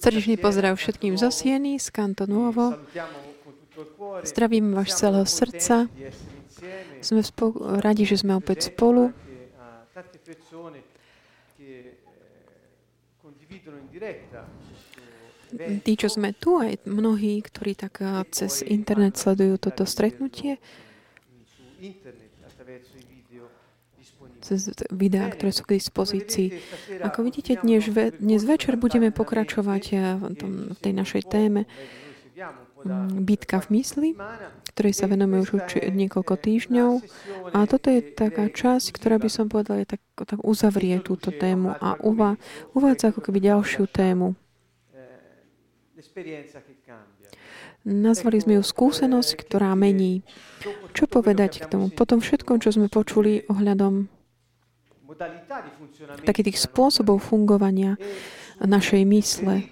Srdečný 0.00 0.40
pozdrav 0.40 0.80
všetkým 0.80 1.20
zo 1.20 1.28
Sieny, 1.28 1.76
z 1.76 1.92
Kanto 1.92 2.24
Nuovo. 2.24 2.72
Zdravím 4.24 4.72
vás 4.72 4.96
celého 4.96 5.28
srdca. 5.28 5.92
Sme 7.04 7.20
spo- 7.20 7.80
radi, 7.84 8.08
že 8.08 8.16
sme 8.16 8.36
opäť 8.36 8.72
spolu. 8.72 9.12
Tí, 15.84 15.92
čo 15.98 16.08
sme 16.08 16.30
tu, 16.32 16.56
aj 16.56 16.86
mnohí, 16.88 17.44
ktorí 17.44 17.76
tak 17.76 18.00
cez 18.32 18.64
internet 18.64 19.20
sledujú 19.20 19.60
toto 19.60 19.84
stretnutie, 19.84 20.56
cez 24.40 24.72
videá, 24.90 25.28
ktoré 25.28 25.52
sú 25.52 25.62
k 25.68 25.76
dispozícii. 25.76 26.56
Ako 27.04 27.22
vidíte, 27.22 27.60
dnes, 27.60 27.86
ve, 27.86 28.10
dnes 28.16 28.42
večer 28.42 28.80
budeme 28.80 29.12
pokračovať 29.12 29.84
eh, 29.92 29.98
v, 30.16 30.24
tom, 30.34 30.52
v 30.74 30.78
tej 30.80 30.92
našej 30.96 31.22
téme 31.28 31.68
mm, 32.82 33.22
Bitka 33.24 33.60
v 33.60 33.80
mysli, 33.80 34.08
ktorej 34.72 34.94
sa 34.96 35.06
venujeme 35.06 35.44
už 35.44 35.60
niekoľko 35.92 36.34
týždňov. 36.40 36.90
A 37.52 37.68
toto 37.68 37.92
je 37.92 38.00
taká 38.00 38.48
časť, 38.48 38.96
ktorá 38.96 39.20
by 39.20 39.28
som 39.28 39.46
povedala, 39.46 39.84
je 39.84 39.96
tak, 39.96 40.02
tak 40.16 40.40
uzavrie 40.40 40.96
túto 41.04 41.30
tému 41.30 41.76
a 41.76 42.00
uva, 42.00 42.40
uvádza 42.72 43.12
ako 43.12 43.20
keby 43.20 43.44
ďalšiu 43.44 43.84
tému. 43.92 44.34
Nazvali 47.80 48.36
sme 48.40 48.60
ju 48.60 48.62
skúsenosť, 48.64 49.40
ktorá 49.40 49.72
mení. 49.72 50.20
Čo 50.92 51.08
povedať 51.08 51.64
k 51.64 51.66
tomu? 51.68 51.88
Potom 51.88 52.20
všetkom, 52.20 52.60
čo 52.60 52.76
sme 52.76 52.92
počuli 52.92 53.48
ohľadom 53.48 54.19
takých 56.24 56.46
tých 56.52 56.58
spôsobov 56.60 57.22
fungovania 57.22 57.96
našej 58.60 59.02
mysle. 59.08 59.66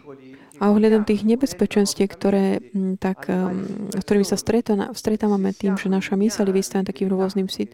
a 0.59 0.75
ohľadom 0.75 1.07
tých 1.07 1.23
nebezpečenstiev, 1.23 2.11
ktoré, 2.11 2.59
mm, 2.59 2.99
tak, 2.99 3.31
mm, 3.31 3.95
s 3.95 4.03
ktorými 4.03 4.27
sa 4.27 4.35
stretávame 4.91 5.55
tým, 5.55 5.79
že 5.79 5.87
naša 5.87 6.19
mysl 6.19 6.51
je 6.51 6.59
vystavená 6.59 6.83
takým 6.83 7.07
rôznym 7.07 7.47
sit, 7.47 7.71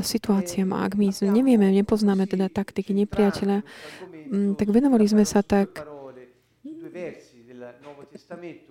situáciám. 0.00 0.72
A 0.72 0.88
ak 0.88 0.96
my 0.96 1.12
nevieme, 1.28 1.68
nepoznáme 1.74 2.24
teda 2.24 2.48
taktiky 2.48 2.94
nepriateľa, 3.04 3.60
mm, 4.32 4.56
tak 4.56 4.72
venovali 4.72 5.04
sme 5.04 5.28
sa 5.28 5.44
tak 5.44 5.84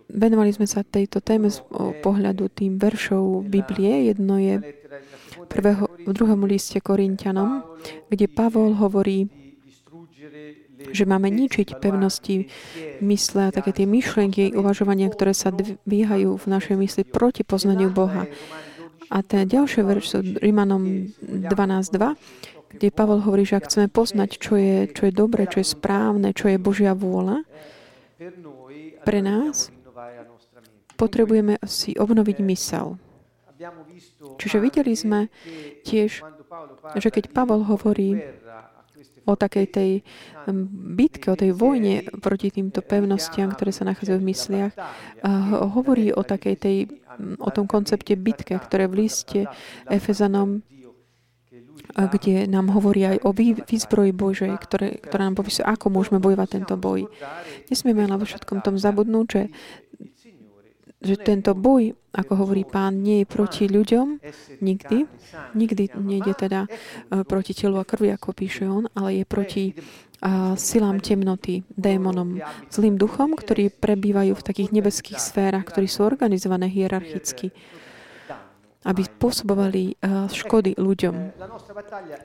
Venovali 0.08 0.52
sme 0.56 0.68
sa 0.70 0.84
tejto 0.84 1.20
téme 1.20 1.52
z 1.52 1.64
pohľadu 2.00 2.48
tým 2.52 2.80
veršov 2.80 3.44
Biblie. 3.48 4.12
Jedno 4.12 4.40
je 4.40 4.62
prvého, 5.48 5.88
v 6.04 6.12
druhom 6.12 6.48
liste 6.48 6.80
Korintianom, 6.80 7.64
kde 8.08 8.28
Pavol 8.32 8.76
hovorí, 8.80 9.28
že 10.92 11.08
máme 11.08 11.32
ničiť 11.32 11.80
pevnosti 11.80 12.52
mysle 13.00 13.50
a 13.50 13.54
také 13.56 13.72
tie 13.72 13.88
myšlenky, 13.88 14.52
uvažovania, 14.52 15.08
ktoré 15.08 15.32
sa 15.32 15.52
dvíhajú 15.52 16.36
v 16.36 16.46
našej 16.48 16.76
mysli 16.76 17.04
proti 17.08 17.48
poznaniu 17.48 17.88
Boha. 17.92 18.28
A 19.14 19.22
ten 19.22 19.46
ďalší 19.46 19.86
verš 19.86 20.06
sú 20.10 20.20
Rimanom 20.42 21.14
12.2, 21.22 22.18
kde 22.74 22.88
Pavol 22.90 23.22
hovorí, 23.22 23.46
že 23.46 23.62
ak 23.62 23.70
chceme 23.70 23.88
poznať, 23.88 24.30
čo 24.42 24.58
je, 24.58 24.90
čo 24.90 25.06
je 25.08 25.14
dobré, 25.14 25.46
čo 25.46 25.62
je 25.62 25.68
správne, 25.68 26.34
čo 26.34 26.50
je 26.50 26.58
Božia 26.58 26.98
vôľa, 26.98 27.46
pre 29.04 29.20
nás 29.22 29.70
potrebujeme 30.96 31.60
si 31.68 31.96
obnoviť 32.00 32.38
mysel. 32.48 32.98
Čiže 34.40 34.58
videli 34.60 34.94
sme 34.96 35.32
tiež, 35.88 36.24
že 37.00 37.10
keď 37.12 37.32
Pavol 37.32 37.64
hovorí 37.64 38.20
o 39.24 39.34
takej 39.40 39.66
tej 39.72 39.92
bitke, 41.00 41.32
o 41.32 41.40
tej 41.40 41.56
vojne 41.56 42.04
proti 42.20 42.52
týmto 42.52 42.84
pevnostiam, 42.84 43.56
ktoré 43.56 43.72
sa 43.72 43.88
nachádzajú 43.88 44.20
v 44.20 44.30
mysliach, 44.36 44.74
hovorí 45.72 46.12
o 46.12 46.28
takej 46.28 46.56
tej, 46.60 46.78
o 47.40 47.50
tom 47.56 47.64
koncepte 47.64 48.20
bitke, 48.20 48.60
ktoré 48.60 48.92
v 48.92 49.08
liste 49.08 49.48
Efezanom 49.88 50.60
kde 51.94 52.50
nám 52.50 52.74
hovorí 52.74 53.06
aj 53.06 53.18
o 53.22 53.30
výzbroji 53.38 54.12
Božej, 54.16 54.54
ktoré, 54.58 54.98
ktorá 54.98 55.30
nám 55.30 55.38
popisuje, 55.38 55.66
ako 55.66 55.94
môžeme 55.94 56.18
bojovať 56.18 56.62
tento 56.62 56.76
boj. 56.78 57.06
Nesmieme 57.70 58.06
ale 58.06 58.18
vo 58.18 58.26
všetkom 58.26 58.66
tom 58.66 58.82
zabudnúť, 58.82 59.28
že 59.30 59.44
že 61.04 61.20
tento 61.20 61.52
boj, 61.52 62.00
ako 62.16 62.48
hovorí 62.48 62.64
pán, 62.64 63.04
nie 63.04 63.22
je 63.22 63.28
proti 63.28 63.68
ľuďom 63.68 64.24
nikdy. 64.64 65.04
Nikdy 65.52 66.00
nejde 66.00 66.32
teda 66.32 66.64
e, 66.64 67.28
proti 67.28 67.52
telu 67.52 67.76
a 67.76 67.84
krvi, 67.84 68.16
ako 68.16 68.32
píše 68.32 68.64
on, 68.72 68.88
ale 68.96 69.22
je 69.22 69.26
proti 69.28 69.64
a 70.24 70.56
silám 70.56 71.04
temnoty, 71.04 71.68
démonom, 71.76 72.40
zlým 72.72 72.96
duchom, 72.96 73.36
ktorí 73.36 73.68
prebývajú 73.68 74.32
v 74.32 74.46
takých 74.48 74.72
nebeských 74.72 75.20
sférach, 75.20 75.68
ktorí 75.68 75.92
sú 75.92 76.08
organizované 76.08 76.72
hierarchicky 76.72 77.52
aby 78.84 79.02
spôsobovali 79.08 79.96
škody 80.32 80.76
ľuďom. 80.76 81.16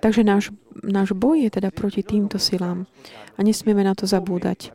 Takže 0.02 0.22
náš, 0.26 0.50
náš 0.82 1.14
boj 1.14 1.46
je 1.46 1.50
teda 1.54 1.70
proti 1.70 2.02
týmto 2.02 2.42
silám 2.42 2.90
a 3.38 3.40
nesmieme 3.46 3.86
na 3.86 3.94
to 3.94 4.10
zabúdať. 4.10 4.74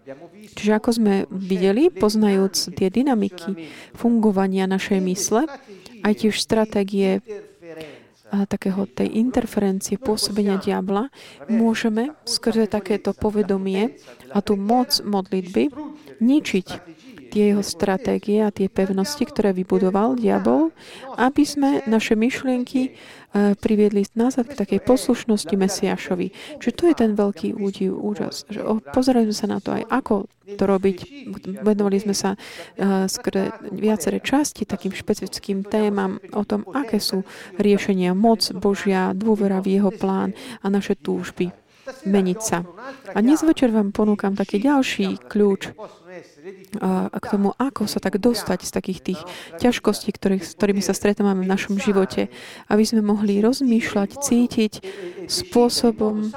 Čiže 0.56 0.72
ako 0.76 0.90
sme 0.96 1.14
videli, 1.32 1.92
poznajúc 1.92 2.76
tie 2.76 2.88
dynamiky 2.88 3.72
fungovania 3.96 4.68
našej 4.68 5.00
mysle, 5.04 5.48
aj 6.04 6.14
tiež 6.24 6.36
stratégie 6.40 7.24
a 8.34 8.50
takého 8.50 8.90
tej 8.90 9.14
interferencie 9.14 10.02
pôsobenia 10.02 10.58
diabla, 10.58 11.14
môžeme 11.54 12.18
skrze 12.26 12.66
takéto 12.66 13.14
povedomie 13.14 14.00
a 14.34 14.42
tú 14.42 14.58
moc 14.58 14.98
modlitby 15.06 15.70
ničiť 16.18 16.68
tie 17.34 17.58
jeho 17.58 17.66
stratégie 17.66 18.46
a 18.46 18.54
tie 18.54 18.70
pevnosti, 18.70 19.26
ktoré 19.26 19.58
vybudoval 19.58 20.22
diabol, 20.22 20.70
aby 21.18 21.42
sme 21.42 21.82
naše 21.90 22.14
myšlienky 22.14 22.82
e, 22.86 22.92
priviedli 23.58 24.06
nazad 24.14 24.46
k 24.46 24.54
takej 24.54 24.80
poslušnosti 24.86 25.58
Mesiašovi. 25.58 26.28
Čiže 26.62 26.78
to 26.78 26.84
je 26.86 26.96
ten 26.96 27.12
veľký 27.18 27.58
údiv, 27.58 27.98
úžas. 27.98 28.46
Pozerajme 28.94 29.34
sa 29.34 29.50
na 29.50 29.58
to 29.58 29.74
aj, 29.74 29.82
ako 29.90 30.30
to 30.54 30.64
robiť. 30.70 30.98
Venovali 31.64 32.04
sme 32.04 32.12
sa 32.12 32.36
uh, 32.36 33.08
viaceré 33.72 34.20
časti 34.20 34.68
takým 34.68 34.92
špecifickým 34.92 35.64
témam 35.64 36.20
o 36.36 36.44
tom, 36.44 36.68
aké 36.76 37.00
sú 37.00 37.24
riešenia 37.56 38.12
moc 38.12 38.44
Božia, 38.52 39.16
dôvera 39.16 39.64
v 39.64 39.80
jeho 39.80 39.90
plán 39.96 40.36
a 40.60 40.68
naše 40.68 41.00
túžby 41.00 41.56
meniť 42.04 42.40
sa. 42.40 42.64
A 43.12 43.20
dnes 43.20 43.44
večer 43.44 43.72
vám 43.72 43.92
ponúkam 43.92 44.36
taký 44.36 44.60
ďalší 44.64 45.20
kľúč 45.28 45.76
k 47.14 47.26
tomu, 47.30 47.56
ako 47.58 47.90
sa 47.90 48.00
tak 48.04 48.20
dostať 48.20 48.60
z 48.66 48.72
takých 48.72 49.00
tých 49.02 49.22
ťažkostí, 49.60 50.14
ktorých, 50.14 50.44
s 50.44 50.54
ktorými 50.58 50.82
sa 50.84 50.94
stretávame 50.94 51.46
v 51.46 51.52
našom 51.52 51.80
živote, 51.80 52.30
aby 52.70 52.84
sme 52.86 53.02
mohli 53.02 53.42
rozmýšľať, 53.42 54.10
cítiť 54.22 54.74
spôsobom 55.28 56.30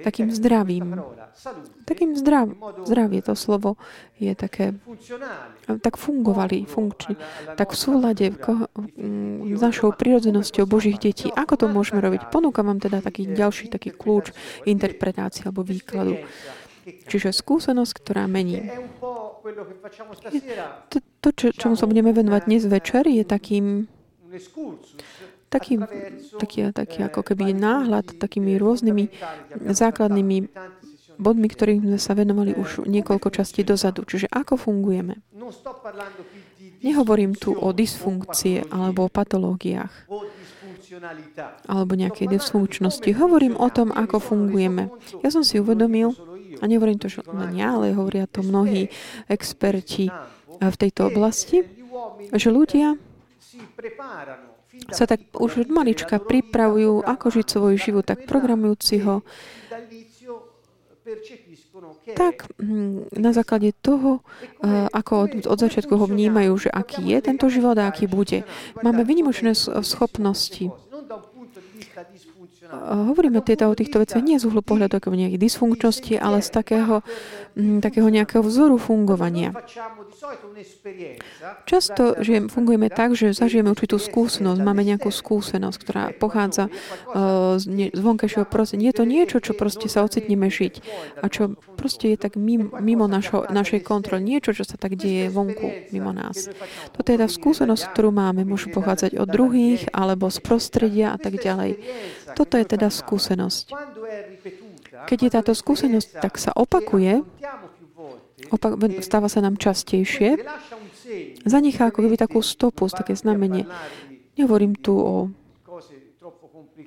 takým 0.00 0.32
zdravým. 0.32 0.96
Takým 1.88 2.16
zdrav, 2.16 2.52
zdravie 2.84 3.24
to 3.24 3.32
slovo 3.32 3.80
je 4.20 4.32
také, 4.36 4.76
tak 5.80 5.96
fungovali, 5.96 6.68
funkčne, 6.68 7.16
tak 7.56 7.72
v 7.72 7.78
súlade 7.80 8.26
mm, 8.28 9.56
s 9.56 9.60
našou 9.60 9.96
prirodzenosťou 9.96 10.68
Božích 10.68 11.00
detí. 11.00 11.32
Ako 11.32 11.56
to 11.56 11.66
môžeme 11.72 12.04
robiť? 12.04 12.28
Ponúkam 12.28 12.68
vám 12.68 12.80
teda 12.80 13.00
taký 13.00 13.24
ďalší 13.24 13.72
taký 13.72 13.96
kľúč 13.96 14.36
interpretácie 14.68 15.48
alebo 15.48 15.64
výkladu. 15.64 16.20
Čiže 16.86 17.34
skúsenosť, 17.34 17.92
ktorá 18.00 18.24
mení. 18.30 18.66
To, 20.90 20.98
to 21.20 21.28
čo, 21.36 21.46
čomu 21.52 21.74
sa 21.76 21.86
budeme 21.88 22.12
venovať 22.14 22.42
dnes 22.46 22.62
večer, 22.66 23.04
je 23.08 23.24
takým 23.24 23.90
taký, 25.50 25.82
taký, 26.38 26.58
taký 26.70 26.98
ako 27.04 27.20
keby 27.26 27.52
náhľad 27.52 28.16
takými 28.16 28.56
rôznymi 28.56 29.04
základnými 29.74 30.36
bodmi, 31.20 31.48
ktorým 31.52 31.84
sme 31.84 32.00
sa 32.00 32.16
venovali 32.16 32.56
už 32.56 32.88
niekoľko 32.88 33.28
častí 33.28 33.60
dozadu. 33.60 34.08
Čiže 34.08 34.32
ako 34.32 34.56
fungujeme. 34.56 35.20
Nehovorím 36.80 37.36
tu 37.36 37.52
o 37.52 37.68
dysfunkcie 37.76 38.64
alebo 38.72 39.04
o 39.04 39.12
patológiách 39.12 40.08
alebo 41.70 41.92
nejakej 41.94 42.26
dysfunkčnosti. 42.34 43.10
Hovorím 43.14 43.54
o 43.56 43.68
tom, 43.70 43.94
ako 43.94 44.18
fungujeme. 44.18 44.90
Ja 45.22 45.30
som 45.30 45.46
si 45.46 45.62
uvedomil, 45.62 46.12
a 46.58 46.64
nehovorím 46.66 46.98
to 46.98 47.06
len 47.30 47.54
ja, 47.54 47.78
ale 47.78 47.94
hovoria 47.94 48.26
to 48.26 48.42
mnohí 48.42 48.90
experti 49.30 50.10
v 50.58 50.76
tejto 50.76 51.14
oblasti, 51.14 51.62
že 52.34 52.50
ľudia 52.50 52.98
sa 54.90 55.04
tak 55.06 55.22
už 55.36 55.66
od 55.66 55.70
malička 55.70 56.18
pripravujú, 56.18 57.06
ako 57.06 57.26
žiť 57.30 57.46
svoj 57.46 57.74
život, 57.78 58.04
tak 58.06 58.26
programujúci 58.26 59.02
ho 59.06 59.22
tak 62.14 62.46
hm, 62.58 63.10
na 63.18 63.30
základe 63.32 63.72
toho, 63.82 64.20
eh, 64.62 64.86
ako 64.92 65.12
od, 65.26 65.30
od 65.46 65.58
začiatku 65.58 65.94
ho 65.96 66.06
vnímajú, 66.06 66.68
že 66.68 66.70
aký 66.70 67.02
je 67.10 67.18
tento 67.18 67.46
život 67.50 67.74
a 67.78 67.90
aký 67.90 68.06
bude. 68.06 68.46
Máme 68.82 69.02
vynimočné 69.02 69.54
schopnosti. 69.82 70.70
Hovoríme 72.70 73.42
tieto, 73.42 73.66
o 73.66 73.74
týchto 73.74 73.98
veciach 73.98 74.22
nie 74.22 74.38
z 74.38 74.46
uhlu 74.46 74.62
pohľadu 74.62 75.02
ako 75.02 75.12
nejakých 75.14 75.42
dysfunkčnosti, 75.42 76.14
ale 76.16 76.38
z 76.40 76.48
takého, 76.54 77.02
m, 77.58 77.82
takého 77.82 78.06
nejakého 78.06 78.42
vzoru 78.46 78.78
fungovania. 78.78 79.50
Často 81.66 82.18
žijem, 82.22 82.46
fungujeme 82.46 82.88
tak, 82.88 83.18
že 83.18 83.34
zažijeme 83.34 83.74
určitú 83.74 83.98
skúsenosť, 83.98 84.60
máme 84.62 84.86
nejakú 84.86 85.10
skúsenosť, 85.10 85.78
ktorá 85.82 86.04
pochádza 86.14 86.70
uh, 86.70 87.58
z, 87.58 87.90
z 87.90 88.00
vonkajšieho 88.00 88.46
prostredia. 88.46 88.94
Je 88.94 88.98
to 89.02 89.04
niečo, 89.06 89.36
čo 89.42 89.52
proste 89.58 89.90
sa 89.90 90.06
ocitneme 90.06 90.46
žiť 90.46 90.74
a 91.20 91.26
čo 91.26 91.58
proste 91.74 92.14
je 92.14 92.18
tak 92.20 92.38
mimo, 92.38 92.70
mimo 92.78 93.10
našo, 93.10 93.48
našej 93.50 93.82
kontroly. 93.82 94.22
Niečo, 94.22 94.54
čo 94.54 94.62
sa 94.62 94.78
tak 94.78 94.94
deje 94.94 95.32
vonku, 95.32 95.90
mimo 95.90 96.14
nás. 96.14 96.52
Toto 96.94 97.08
je 97.10 97.18
tá 97.18 97.26
skúsenosť, 97.26 97.82
ktorú 97.96 98.14
máme. 98.14 98.46
Môžu 98.46 98.70
pochádzať 98.70 99.16
od 99.16 99.28
druhých 99.30 99.88
alebo 99.90 100.28
z 100.28 100.38
prostredia 100.44 101.16
a 101.16 101.18
tak 101.18 101.40
ďalej. 101.40 101.80
Toto 102.36 102.54
je 102.58 102.66
teda 102.66 102.88
skúsenosť. 102.90 103.64
Keď 105.06 105.18
je 105.22 105.30
táto 105.30 105.52
skúsenosť, 105.54 106.08
tak 106.18 106.36
sa 106.36 106.50
opakuje, 106.52 107.22
opak, 108.50 108.76
stáva 109.00 109.30
sa 109.30 109.40
nám 109.40 109.56
častejšie, 109.56 110.40
zanechá 111.46 111.90
ako 111.90 112.06
keby 112.06 112.16
takú 112.18 112.42
stopu, 112.42 112.86
také 112.90 113.14
znamenie. 113.14 113.66
Nehovorím 114.38 114.74
tu 114.78 114.94
o, 114.98 115.30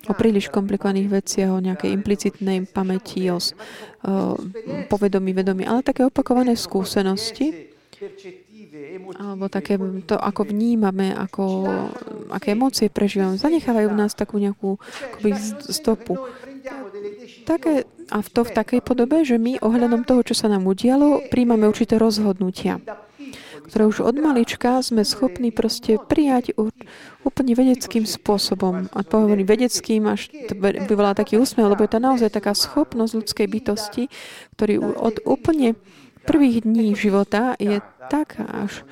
o 0.03 0.13
príliš 0.13 0.49
komplikovaných 0.51 1.07
veciach, 1.09 1.51
o 1.53 1.63
nejakej 1.63 1.91
implicitnej 1.95 2.67
pamäti, 2.69 3.31
o, 3.31 3.39
o 3.39 3.41
povedomí, 4.89 5.31
vedomí, 5.31 5.63
ale 5.63 5.85
také 5.85 6.03
opakované 6.03 6.57
skúsenosti, 6.59 7.71
alebo 9.21 9.45
také 9.53 9.77
to, 10.09 10.17
ako 10.17 10.49
vnímame, 10.49 11.13
ako, 11.13 11.69
aké 12.33 12.57
emócie 12.57 12.89
prežívame, 12.89 13.37
zanechávajú 13.37 13.87
v 13.93 13.99
nás 13.99 14.17
takú 14.17 14.41
nejakú 14.41 14.81
akoby 15.13 15.31
stopu. 15.69 16.17
Také, 17.45 17.85
a 18.09 18.17
v 18.23 18.29
to 18.31 18.41
v 18.47 18.55
takej 18.55 18.81
podobe, 18.81 19.21
že 19.27 19.37
my 19.37 19.59
ohľadom 19.61 20.07
toho, 20.07 20.25
čo 20.25 20.33
sa 20.33 20.49
nám 20.49 20.65
udialo, 20.65 21.27
príjmame 21.29 21.67
určité 21.69 21.99
rozhodnutia, 21.99 22.79
ktoré 23.67 23.83
už 23.85 24.01
od 24.01 24.15
malička 24.17 24.79
sme 24.81 25.03
schopní 25.05 25.51
proste 25.51 25.99
prijať 25.99 26.55
úplne 27.21 27.53
vedeckým 27.53 28.07
spôsobom. 28.07 28.89
A 28.89 28.99
hovorím 29.05 29.45
vedeckým, 29.45 30.07
až 30.07 30.31
to 30.49 30.55
vyvolá 30.87 31.13
taký 31.13 31.37
úsmev, 31.37 31.69
lebo 31.69 31.83
je 31.83 31.91
to 31.93 31.99
naozaj 32.01 32.29
taká 32.31 32.55
schopnosť 32.55 33.13
ľudskej 33.21 33.47
bytosti, 33.51 34.03
ktorý 34.55 34.97
od 34.97 35.19
úplne 35.27 35.75
prvých 36.25 36.63
dní 36.63 36.95
života 36.95 37.55
je 37.59 37.79
tak 38.07 38.39
až 38.39 38.83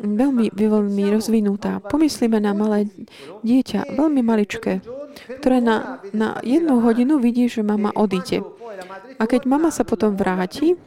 veľmi, 0.00 0.52
veľmi 0.56 1.04
rozvinutá. 1.12 1.80
Pomyslíme 1.84 2.40
na 2.40 2.56
malé 2.56 2.88
dieťa, 3.44 3.92
veľmi 3.96 4.20
maličké, 4.24 4.80
ktoré 5.40 5.60
na, 5.60 6.00
na 6.16 6.40
jednu 6.40 6.80
hodinu 6.80 7.20
vidí, 7.20 7.48
že 7.48 7.60
mama 7.60 7.92
odíde. 7.92 8.40
A 9.20 9.28
keď 9.28 9.44
mama 9.44 9.68
sa 9.68 9.84
potom 9.84 10.16
vráti, 10.16 10.80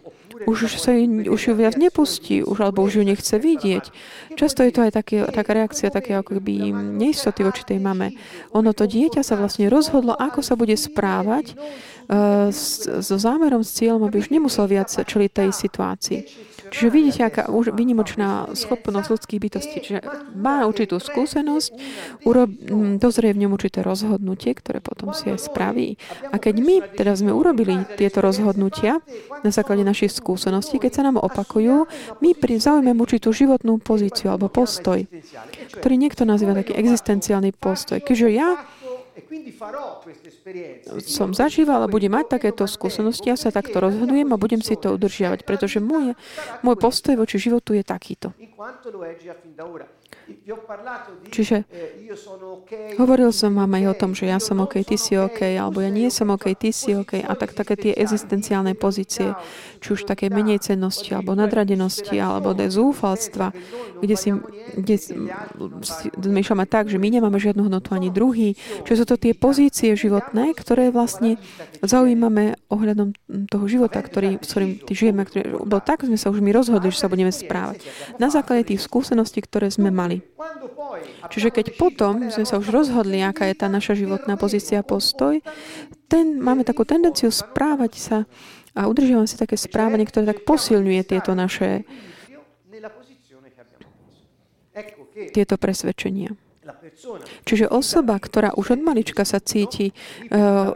už, 0.45 0.80
sa 0.80 0.92
ju, 0.94 1.30
už 1.30 1.42
ju 1.50 1.54
viac 1.54 1.75
nepustí, 1.75 2.44
už, 2.44 2.57
alebo 2.60 2.84
už 2.84 3.01
ju 3.01 3.04
nechce 3.04 3.36
vidieť. 3.36 3.86
Často 4.36 4.63
je 4.63 4.72
to 4.72 4.86
aj 4.86 4.92
také, 4.94 5.24
taká 5.30 5.51
reakcia, 5.54 5.94
také 5.94 6.16
ako 6.16 6.40
keby 6.40 6.72
neistoty 6.74 7.44
voči 7.44 7.63
tej 7.68 7.80
mame. 7.84 8.16
Ono 8.56 8.72
to 8.72 8.88
dieťa 8.88 9.22
sa 9.25 9.36
vlastne 9.36 9.68
rozhodlo, 9.68 10.16
ako 10.16 10.40
sa 10.45 10.56
bude 10.56 10.74
správať 10.78 11.54
uh, 11.56 12.50
so 13.01 13.16
zámerom, 13.19 13.66
s 13.66 13.75
cieľom, 13.75 14.07
aby 14.07 14.22
už 14.22 14.30
nemusel 14.31 14.69
viac 14.69 14.90
čeliť 14.92 15.30
tej 15.31 15.50
situácii. 15.51 16.52
Čiže 16.73 16.89
vidíte, 16.89 17.21
aká 17.29 17.43
už 17.53 17.69
vynimočná 17.77 18.49
schopnosť 18.57 19.07
ľudských 19.13 19.39
bytostí. 19.39 19.77
Čiže 19.85 19.99
má 20.33 20.65
určitú 20.65 20.97
skúsenosť, 20.97 21.69
urob, 22.25 22.49
dozrie 22.97 23.37
v 23.37 23.45
ňom 23.45 23.53
určité 23.53 23.85
rozhodnutie, 23.85 24.57
ktoré 24.57 24.81
potom 24.81 25.13
si 25.13 25.29
aj 25.29 25.37
spraví. 25.37 26.01
A 26.33 26.41
keď 26.41 26.55
my 26.57 26.75
teda 26.97 27.13
sme 27.13 27.29
urobili 27.29 27.85
tieto 27.93 28.25
rozhodnutia 28.25 29.05
na 29.45 29.53
základe 29.53 29.85
našich 29.85 30.09
skúseností, 30.17 30.81
keď 30.81 30.91
sa 30.97 31.05
nám 31.05 31.21
opakujú, 31.21 31.85
my 32.25 32.29
pri 32.33 32.57
určitú 32.97 33.29
životnú 33.29 33.77
pozíciu 33.77 34.33
alebo 34.33 34.49
postoj, 34.49 35.05
ktorý 35.77 35.95
niekto 35.99 36.25
nazýva 36.25 36.57
taký 36.57 36.73
existenciálny 36.73 37.53
postoj. 37.53 38.01
Keďže 38.01 38.27
ja 38.33 38.57
som 41.06 41.30
zažíval 41.31 41.86
a 41.86 41.92
budem 41.92 42.13
mať 42.18 42.25
takéto 42.39 42.65
skúsenosti, 42.65 43.30
ja 43.30 43.38
sa 43.38 43.54
takto 43.54 43.77
rozhodujem 43.77 44.30
a 44.33 44.42
budem 44.42 44.62
si 44.65 44.74
to 44.74 44.98
udržiavať, 44.98 45.45
pretože 45.45 45.77
môj, 45.77 46.18
môj 46.65 46.75
postoj 46.81 47.21
voči 47.21 47.38
životu 47.38 47.77
je 47.77 47.83
takýto. 47.86 48.33
Čiže 51.31 51.63
hovoril 53.00 53.31
som 53.31 53.56
vám 53.56 53.80
aj 53.80 53.84
o 53.88 53.95
tom, 53.95 54.12
že 54.12 54.28
ja 54.28 54.44
som 54.44 54.60
OK, 54.60 54.84
ty 54.84 55.00
si 55.00 55.16
OK, 55.16 55.40
alebo 55.56 55.80
ja 55.80 55.88
nie 55.88 56.12
som 56.12 56.36
OK, 56.36 56.51
ty 56.60 56.75
si 56.75 56.92
OK. 56.92 57.24
A 57.24 57.31
tak 57.40 57.56
také 57.56 57.80
tie 57.80 57.95
existenciálne 57.95 58.75
pozície, 58.75 59.31
či 59.80 59.88
už 59.95 60.04
také 60.04 60.28
menej 60.28 60.60
cennosti, 60.60 61.16
alebo 61.16 61.31
nadradenosti, 61.31 62.19
alebo 62.19 62.51
zúfalstva, 62.51 63.56
kde 64.04 64.16
si, 64.19 64.30
kde 64.75 64.95
zmýšľame 66.19 66.68
tak, 66.68 66.92
že 66.92 67.00
my 67.00 67.07
nemáme 67.07 67.40
žiadnu 67.40 67.72
hodnotu 67.72 67.95
ani 67.95 68.12
druhý. 68.12 68.60
Čiže 68.84 69.00
sú 69.00 69.06
to 69.07 69.16
tie 69.16 69.31
pozície 69.31 69.95
životné, 69.95 70.51
ktoré 70.60 70.92
vlastne 70.92 71.40
zaujímame 71.80 72.60
ohľadom 72.68 73.16
toho 73.48 73.66
života, 73.72 74.04
ktorý, 74.04 74.44
s 74.44 74.51
ktorým 74.51 74.72
ty 74.84 74.92
žijeme. 74.92 75.24
Ktorý, 75.24 75.63
bo 75.63 75.80
tak 75.80 76.04
sme 76.04 76.19
sa 76.19 76.28
už 76.28 76.44
my 76.44 76.51
rozhodli, 76.51 76.92
že 76.92 77.00
sa 77.00 77.07
budeme 77.07 77.31
správať. 77.31 77.80
Na 78.19 78.28
základe 78.28 78.75
tých 78.75 78.84
skúseností, 78.84 79.40
ktoré 79.40 79.72
sme 79.72 79.88
mali. 79.88 80.32
Čiže 81.30 81.50
keď 81.50 81.66
potom 81.80 82.30
sme 82.30 82.45
sa 82.45 82.60
už 82.60 82.69
rozhodli, 82.69 83.24
aká 83.24 83.48
je 83.50 83.56
tá 83.57 83.68
naša 83.72 83.95
životná 83.98 84.36
pozícia, 84.36 84.84
postoj, 84.86 85.40
ten, 86.12 86.38
máme 86.40 86.68
takú 86.68 86.84
tendenciu 86.86 87.34
správať 87.34 87.94
sa 87.98 88.18
a 88.74 88.90
udržiavame 88.90 89.30
si 89.30 89.38
také 89.38 89.57
správanie, 89.57 90.06
ktoré 90.06 90.30
tak 90.30 90.45
posilňuje 90.45 91.01
tieto 91.06 91.34
naše 91.38 91.86
tieto 95.13 95.56
presvedčenia. 95.62 96.34
Čiže 97.44 97.68
osoba, 97.68 98.16
ktorá 98.16 98.56
už 98.56 98.80
od 98.80 98.81
malička 98.81 99.28
sa 99.28 99.44
cíti, 99.44 99.92
uh, 100.31 100.72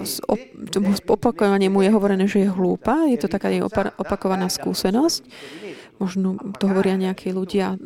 opakovane 1.07 1.71
mu 1.71 1.79
je 1.79 1.89
hovorené, 1.89 2.27
že 2.27 2.43
je 2.43 2.51
hlúpa, 2.51 3.07
je 3.07 3.17
to 3.17 3.31
taká 3.31 3.47
opakovaná 3.95 4.51
skúsenosť, 4.51 5.23
možno 5.97 6.37
to 6.57 6.69
hovoria 6.69 6.97
nejakí 6.97 7.33
ľudia, 7.33 7.77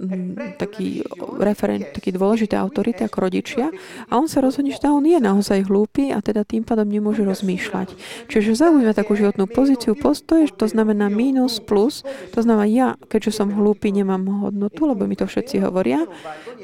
taký 0.59 1.03
referent, 1.39 1.91
taký 1.95 2.15
dôležité 2.15 2.59
autority 2.59 3.07
ako 3.07 3.17
rodičia 3.27 3.71
a 4.07 4.19
on 4.19 4.27
sa 4.27 4.43
rozhodne, 4.43 4.75
že 4.75 4.83
on 4.87 5.03
je 5.03 5.19
naozaj 5.19 5.67
hlúpy 5.67 6.11
a 6.11 6.19
teda 6.19 6.43
tým 6.43 6.63
pádom 6.63 6.87
nemôže 6.87 7.23
rozmýšľať. 7.23 7.93
Čiže 8.27 8.55
zaujíma 8.55 8.93
takú 8.95 9.15
životnú 9.15 9.47
pozíciu, 9.47 9.95
postoj, 9.95 10.47
to 10.51 10.67
znamená 10.67 11.07
mínus, 11.07 11.63
plus, 11.63 12.03
to 12.35 12.39
znamená 12.43 12.67
ja, 12.67 12.87
keďže 13.07 13.43
som 13.43 13.49
hlúpy, 13.51 13.91
nemám 13.91 14.47
hodnotu, 14.47 14.87
lebo 14.87 15.07
mi 15.07 15.15
to 15.19 15.27
všetci 15.27 15.63
hovoria, 15.63 16.07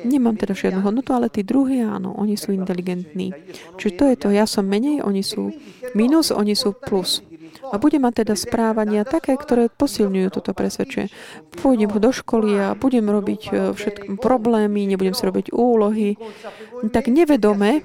nemám 0.04 0.40
teda 0.40 0.54
žiadnu 0.56 0.84
hodnotu, 0.84 1.12
ale 1.16 1.28
tí 1.28 1.44
druhí 1.44 1.84
áno, 1.84 2.16
oni 2.16 2.40
sú 2.40 2.54
inteligentní. 2.54 3.34
Čiže 3.80 3.94
to 3.96 4.04
je 4.08 4.16
to, 4.16 4.28
ja 4.32 4.46
som 4.48 4.68
menej, 4.68 5.04
oni 5.04 5.24
sú 5.24 5.52
minus, 5.96 6.32
oni 6.32 6.54
sú 6.56 6.76
plus. 6.76 7.24
A 7.72 7.76
budem 7.78 8.04
mať 8.04 8.24
teda 8.24 8.34
správania 8.40 9.04
také, 9.04 9.36
ktoré 9.36 9.68
posilňujú 9.68 10.30
toto 10.32 10.52
presvedčenie. 10.56 11.12
Pôjdem 11.60 11.92
do 11.92 12.12
školy 12.14 12.56
a 12.58 12.68
budem 12.78 13.08
robiť 13.08 13.42
e, 13.48 13.52
všetky 13.76 14.08
problémy, 14.22 14.88
nebudem 14.88 15.16
si 15.16 15.24
robiť 15.26 15.52
úlohy. 15.52 16.16
Tak 16.94 17.10
nevedome 17.12 17.84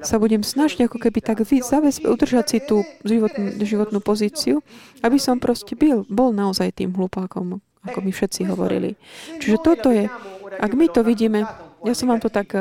sa 0.00 0.16
budem 0.16 0.40
snažiť 0.40 0.88
ako 0.88 0.98
keby 0.98 1.20
tak 1.20 1.44
zavesť, 1.44 2.08
udržať 2.08 2.46
si 2.48 2.58
tú 2.64 2.82
životnú, 3.04 3.60
životnú 3.60 4.00
pozíciu, 4.00 4.64
aby 5.04 5.20
som 5.20 5.36
proste 5.36 5.76
byl, 5.76 6.08
bol 6.08 6.32
naozaj 6.32 6.80
tým 6.80 6.96
hlupákom, 6.96 7.60
ako 7.84 7.98
mi 8.00 8.12
všetci 8.12 8.48
hovorili. 8.48 8.96
Čiže 9.36 9.56
toto 9.60 9.92
je, 9.92 10.08
ak 10.56 10.72
my 10.72 10.86
to 10.88 11.04
vidíme, 11.04 11.44
ja 11.84 11.94
som 11.96 12.08
vám 12.08 12.20
to 12.20 12.32
tak 12.32 12.52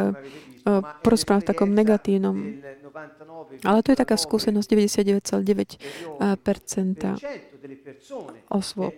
uh, 0.70 0.86
porozprával 1.02 1.42
v 1.42 1.50
takom 1.50 1.70
negatívnom 1.74 2.38
ale 3.64 3.84
to 3.84 3.92
je 3.92 3.98
taká 3.98 4.18
skúsenosť 4.18 4.68
99,9% 4.68 5.80
osôb. 8.50 8.96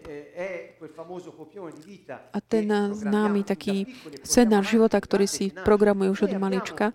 A 2.32 2.38
ten 2.42 2.68
známy 2.94 3.42
taký 3.44 3.90
scenár 4.22 4.64
života, 4.64 4.98
ktorý 5.02 5.26
si 5.28 5.52
programuje 5.52 6.14
už 6.14 6.30
od 6.30 6.34
malička, 6.38 6.94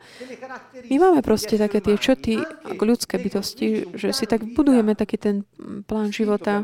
my 0.85 0.97
máme 1.00 1.21
proste 1.25 1.56
také 1.56 1.80
tie 1.80 1.97
črty 1.97 2.45
ako 2.45 2.83
ľudské 2.85 3.16
bytosti, 3.16 3.97
že 3.97 4.12
si 4.12 4.25
tak 4.28 4.45
budujeme 4.45 4.92
taký 4.92 5.16
ten 5.16 5.37
plán 5.88 6.12
života, 6.12 6.61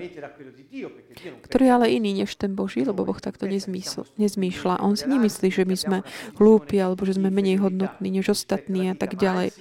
ktorý 1.44 1.62
je 1.68 1.72
ale 1.72 1.86
iný 1.92 2.24
než 2.24 2.36
ten 2.36 2.52
Boží, 2.52 2.84
lebo 2.84 3.04
Boh 3.04 3.16
takto 3.16 3.48
nezmysl, 3.48 4.04
nezmýšľa. 4.16 4.80
On 4.80 4.96
si 4.96 5.08
nemyslí, 5.08 5.48
že 5.52 5.64
my 5.64 5.76
sme 5.76 5.98
hlúpi 6.36 6.80
alebo 6.80 7.04
že 7.08 7.16
sme 7.16 7.32
menej 7.32 7.60
hodnotní 7.60 8.08
než 8.08 8.32
ostatní 8.32 8.92
a 8.92 8.96
tak 8.96 9.16
ďalej. 9.16 9.52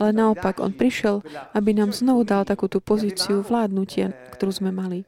Ale 0.00 0.10
naopak, 0.12 0.60
On 0.60 0.72
prišiel, 0.72 1.24
aby 1.52 1.76
nám 1.76 1.92
znovu 1.92 2.24
dal 2.24 2.44
takú 2.48 2.68
tú 2.68 2.80
pozíciu 2.84 3.44
vládnutia, 3.44 4.12
ktorú 4.32 4.52
sme 4.52 4.70
mali. 4.72 5.04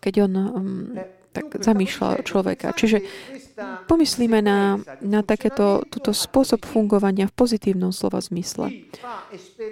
keď 0.00 0.14
on 0.24 0.32
um, 0.36 0.96
tak 1.34 1.58
zamýšľal 1.58 2.22
človeka. 2.22 2.70
Čiže 2.72 3.02
pomyslíme 3.86 4.42
na, 4.42 4.82
na 5.02 5.20
takéto 5.22 5.86
túto 5.86 6.10
spôsob 6.10 6.66
fungovania 6.66 7.30
v 7.30 7.36
pozitívnom 7.38 7.94
slova 7.94 8.18
zmysle. 8.18 8.86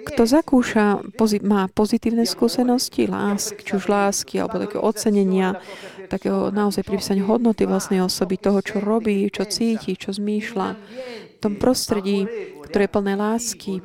Kto 0.07 0.23
zakúša, 0.23 1.15
pozit, 1.19 1.43
má 1.43 1.67
pozitívne 1.67 2.23
skúsenosti, 2.23 3.07
lásk, 3.07 3.59
či 3.59 3.75
už 3.75 3.91
lásky, 3.91 4.39
alebo 4.39 4.63
také 4.63 4.79
ocenenia, 4.79 5.59
takého 6.07 6.51
naozaj 6.51 6.87
pripísania 6.87 7.27
hodnoty 7.27 7.67
vlastnej 7.67 7.99
osoby, 7.99 8.39
toho, 8.39 8.63
čo 8.63 8.79
robí, 8.79 9.27
čo 9.27 9.43
cíti, 9.47 9.99
čo 9.99 10.15
zmýšľa, 10.15 10.67
v 10.75 11.37
tom 11.43 11.59
prostredí, 11.59 12.23
ktoré 12.73 12.89
je 12.89 12.95
plné 12.97 13.13
lásky, 13.13 13.73
e, 13.77 13.81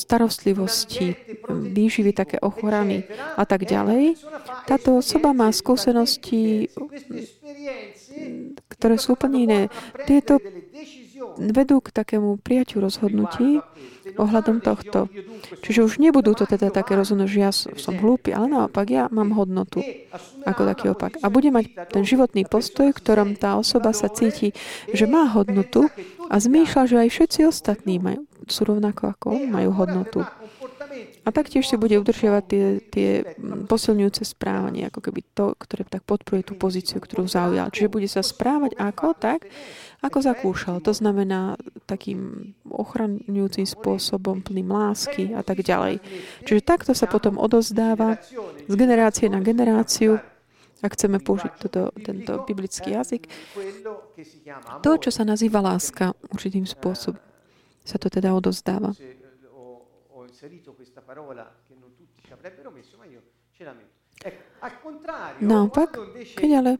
starostlivosti, 0.00 1.12
výživy, 1.52 2.16
také 2.16 2.40
ochrany 2.40 3.04
a 3.36 3.44
tak 3.44 3.68
ďalej. 3.68 4.16
Táto 4.64 5.04
osoba 5.04 5.36
má 5.36 5.52
skúsenosti, 5.52 6.72
ktoré 8.72 8.96
sú 8.96 9.20
úplne 9.20 9.38
iné. 9.44 9.60
Tieto 10.08 10.40
vedú 11.36 11.84
k 11.84 11.92
takému 11.92 12.40
prijaťu 12.40 12.80
rozhodnutí 12.80 13.60
ohľadom 14.16 14.64
tohto. 14.64 15.12
Čiže 15.60 15.84
už 15.84 16.00
nebudú 16.00 16.32
to 16.32 16.48
teda 16.48 16.72
také 16.72 16.96
rozhodnutie, 16.96 17.36
že 17.36 17.44
ja 17.44 17.52
som 17.54 17.94
hlúpy, 18.00 18.32
ale 18.32 18.48
naopak 18.48 18.86
ja 18.88 19.04
mám 19.12 19.36
hodnotu 19.36 19.84
ako 20.48 20.62
taký 20.64 20.96
opak. 20.96 21.20
A 21.20 21.28
bude 21.28 21.52
mať 21.52 21.92
ten 21.92 22.02
životný 22.02 22.48
postoj, 22.48 22.90
v 22.90 22.98
ktorom 22.98 23.36
tá 23.36 23.60
osoba 23.60 23.92
sa 23.92 24.08
cíti, 24.08 24.56
že 24.90 25.04
má 25.04 25.28
hodnotu 25.30 25.92
a 26.30 26.34
zmýšľa, 26.38 26.82
že 26.86 26.96
aj 27.02 27.08
všetci 27.10 27.40
ostatní 27.50 27.98
majú, 27.98 28.22
sú 28.46 28.62
rovnako 28.62 29.10
ako 29.10 29.26
on, 29.34 29.42
majú 29.50 29.70
hodnotu. 29.74 30.22
A 31.26 31.28
taktiež 31.34 31.68
si 31.68 31.76
bude 31.76 31.98
udržiavať 32.00 32.44
tie, 32.46 32.66
tie 32.88 33.10
posilňujúce 33.68 34.24
správanie, 34.24 34.88
ako 34.88 35.10
keby 35.10 35.20
to, 35.36 35.52
ktoré 35.58 35.82
tak 35.84 36.06
podporuje 36.06 36.46
tú 36.46 36.54
pozíciu, 36.56 37.02
ktorú 37.02 37.28
zaujal. 37.28 37.68
Čiže 37.68 37.92
bude 37.92 38.08
sa 38.08 38.24
správať 38.24 38.78
ako 38.78 39.12
tak, 39.18 39.44
ako 40.00 40.18
zakúšal. 40.24 40.80
To 40.80 40.96
znamená 40.96 41.60
takým 41.84 42.54
ochraňujúcim 42.64 43.68
spôsobom, 43.68 44.40
plným 44.40 44.72
lásky 44.72 45.36
a 45.36 45.44
tak 45.44 45.60
ďalej. 45.60 46.00
Čiže 46.48 46.62
takto 46.64 46.92
sa 46.96 47.04
potom 47.04 47.36
odozdáva 47.36 48.16
z 48.64 48.74
generácie 48.78 49.28
na 49.28 49.44
generáciu, 49.44 50.22
ak 50.80 50.92
chceme 50.96 51.20
použiť 51.20 51.52
toto, 51.60 51.92
tento 52.00 52.44
biblický 52.48 52.96
jazyk, 52.96 53.28
to, 54.80 54.90
čo 54.96 55.10
sa 55.12 55.28
nazýva 55.28 55.60
láska 55.60 56.16
určitým 56.32 56.64
spôsobom, 56.64 57.20
sa 57.84 57.96
to 58.00 58.08
teda 58.08 58.32
odozdáva. 58.32 58.96
Naopak, 65.40 65.96
keď 66.36 66.50
ale 66.60 66.72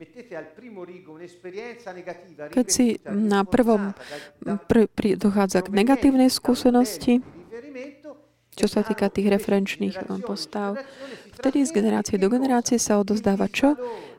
keď 2.53 2.67
si 2.69 3.01
na 3.09 3.49
prvom 3.49 3.97
pr, 4.69 4.85
pr, 4.93 5.17
dochádza 5.17 5.65
k 5.65 5.73
negatívnej 5.73 6.29
skúsenosti, 6.29 7.25
čo 8.53 8.67
sa 8.69 8.85
týka 8.85 9.09
tých 9.09 9.33
referenčných 9.33 10.05
postav, 10.21 10.77
vtedy 11.41 11.65
z 11.65 11.73
generácie 11.73 12.21
do 12.21 12.29
generácie 12.29 12.77
sa 12.77 13.01
odozdáva 13.01 13.49
čo? 13.49 13.75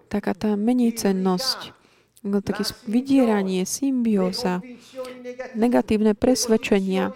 Taká 0.10 0.34
tá 0.34 0.58
menícennosť, 0.58 1.72
také 2.42 2.66
vydieranie, 2.90 3.64
symbióza, 3.64 4.60
negatívne 5.56 6.18
presvedčenia, 6.18 7.14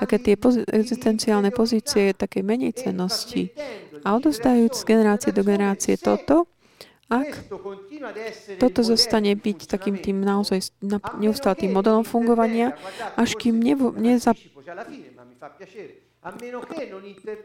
také 0.00 0.16
tie 0.18 0.34
existenciálne 0.72 1.52
pozície 1.52 2.16
také 2.16 2.40
menícennosti, 2.40 3.52
a 4.04 4.16
odozdajúc 4.16 4.72
z 4.74 4.84
generácie 4.88 5.30
do 5.32 5.44
generácie 5.44 6.00
toto, 6.00 6.48
ak 7.10 7.26
toto 8.62 8.80
zostane 8.86 9.34
byť 9.34 9.66
takým 9.66 9.98
tým 9.98 10.22
naozaj 10.22 10.70
neustále 11.18 11.58
tým 11.58 11.74
modelom 11.74 12.06
fungovania, 12.06 12.78
až 13.18 13.34
kým 13.34 13.58
nevo, 13.58 13.90
neza, 13.90 14.30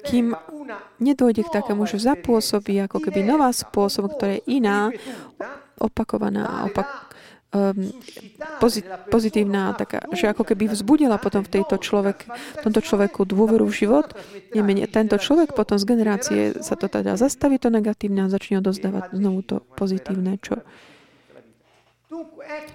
kým 0.03 0.36
nedojde 1.00 1.48
k 1.48 1.53
takému, 1.53 1.88
že 1.88 2.03
zapôsobí 2.03 2.75
ako 2.84 3.00
keby 3.00 3.24
nová 3.24 3.48
spôsob, 3.55 4.12
ktorá 4.12 4.36
je 4.36 4.60
iná, 4.60 4.91
opakovaná, 5.79 6.67
opak, 6.67 7.15
um, 7.55 7.88
pozit, 8.60 8.84
pozitívna, 9.08 9.72
taká, 9.79 10.03
že 10.12 10.27
ako 10.27 10.44
keby 10.44 10.67
vzbudila 10.75 11.15
potom 11.24 11.39
v 11.48 11.51
tejto 11.55 11.79
človek, 11.79 12.27
v 12.27 12.62
tomto 12.67 12.84
človeku 12.84 13.24
dôveru 13.24 13.63
v 13.63 13.88
život. 13.88 14.12
Nemene, 14.51 14.91
tento 14.91 15.15
človek 15.15 15.55
potom 15.55 15.79
z 15.79 15.86
generácie 15.88 16.39
sa 16.60 16.75
to 16.75 16.91
teda 16.91 17.15
zastaví 17.15 17.55
to 17.55 17.72
negatívne 17.72 18.27
a 18.27 18.32
začne 18.32 18.60
odozdávať 18.60 19.15
znovu 19.15 19.39
to 19.48 19.63
pozitívne. 19.79 20.36
Čo. 20.44 20.60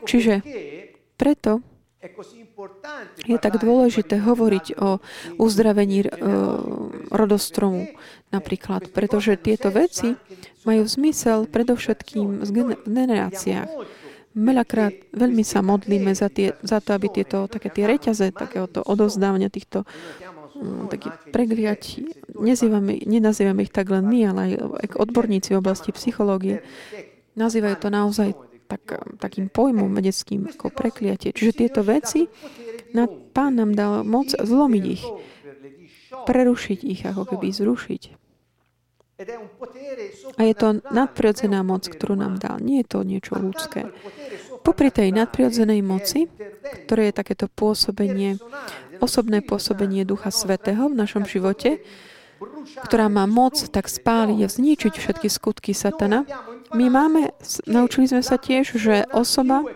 Čiže 0.08 0.40
preto 1.20 1.60
je 3.28 3.36
tak 3.36 3.60
dôležité 3.60 4.24
hovoriť 4.24 4.66
o 4.80 5.04
uzdravení 5.36 6.08
uh, 6.08 6.08
rodostromu 7.12 7.92
napríklad, 8.32 8.88
pretože 8.88 9.36
tieto 9.36 9.68
veci 9.68 10.16
majú 10.64 10.88
zmysel 10.88 11.44
predovšetkým 11.44 12.40
v 12.40 12.50
generáciách. 12.88 13.68
Veľakrát 14.30 14.94
veľmi 15.12 15.44
sa 15.44 15.60
modlíme 15.60 16.14
za, 16.16 16.32
tie, 16.32 16.56
za 16.64 16.80
to, 16.80 16.96
aby 16.96 17.10
tieto 17.10 17.50
také 17.50 17.68
tie 17.68 17.84
reťaze 17.84 18.32
takéhoto 18.32 18.80
odozdávania 18.86 19.52
týchto 19.52 19.84
um, 20.56 20.88
takých 20.88 21.18
pregliatí, 21.34 22.08
nezývame, 22.38 23.04
nenazývame 23.04 23.66
ich 23.66 23.74
tak 23.74 23.92
len 23.92 24.08
my, 24.08 24.20
ale 24.30 24.40
aj 24.56 24.96
odborníci 24.96 25.52
v 25.52 25.60
oblasti 25.60 25.92
psychológie, 25.92 26.64
nazývajú 27.36 27.76
to 27.76 27.88
naozaj 27.92 28.28
tak, 28.70 29.02
takým 29.18 29.50
pojmom 29.50 29.90
vedeckým 29.90 30.46
ako 30.46 30.70
prekliatie. 30.70 31.34
Čiže 31.34 31.66
tieto 31.66 31.82
veci, 31.82 32.30
na, 32.94 33.10
pán 33.10 33.58
nám 33.58 33.74
dal 33.74 33.92
moc 34.06 34.30
zlomiť 34.30 34.84
ich, 34.86 35.04
prerušiť 36.30 36.78
ich, 36.86 37.02
ako 37.02 37.34
keby 37.34 37.50
zrušiť. 37.50 38.02
A 40.38 40.48
je 40.48 40.54
to 40.56 40.80
nadprirodzená 40.88 41.60
moc, 41.60 41.84
ktorú 41.84 42.16
nám 42.16 42.40
dal. 42.40 42.56
Nie 42.62 42.80
je 42.80 42.88
to 42.88 42.98
niečo 43.04 43.36
ľudské. 43.36 43.92
Popri 44.64 44.88
tej 44.88 45.12
nadprirodzenej 45.12 45.84
moci, 45.84 46.28
ktoré 46.88 47.12
je 47.12 47.18
takéto 47.20 47.48
pôsobenie, 47.52 48.40
osobné 49.00 49.44
pôsobenie 49.44 50.08
Ducha 50.08 50.32
Svetého 50.32 50.88
v 50.88 50.96
našom 50.96 51.28
živote, 51.28 51.84
ktorá 52.88 53.12
má 53.12 53.28
moc 53.28 53.60
tak 53.68 53.88
spáliť 53.88 54.38
a 54.40 54.48
zničiť 54.48 54.92
všetky 54.96 55.28
skutky 55.28 55.72
satana, 55.76 56.24
my 56.74 56.86
máme, 56.90 57.34
naučili 57.66 58.06
sme 58.06 58.22
sa 58.22 58.38
tiež, 58.38 58.78
že 58.78 59.06
osoba, 59.10 59.66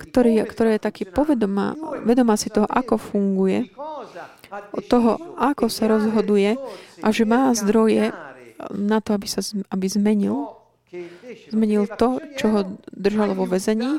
ktorý, 0.00 0.46
ktorá 0.46 0.78
je 0.78 0.80
taký 0.82 1.04
povedomá, 1.08 1.74
vedomá 2.06 2.38
si 2.38 2.48
toho, 2.48 2.68
ako 2.70 2.96
funguje, 2.96 3.68
od 4.70 4.84
toho, 4.86 5.18
ako 5.34 5.66
sa 5.66 5.90
rozhoduje 5.90 6.54
a 7.02 7.08
že 7.10 7.26
má 7.26 7.50
zdroje 7.52 8.14
na 8.70 9.02
to, 9.02 9.18
aby, 9.18 9.26
sa, 9.26 9.42
aby 9.74 9.86
zmenil, 9.90 10.54
zmenil 11.50 11.90
to, 11.90 12.22
čo 12.38 12.46
ho 12.54 12.60
držalo 12.94 13.34
vo 13.34 13.50
väzení. 13.50 13.98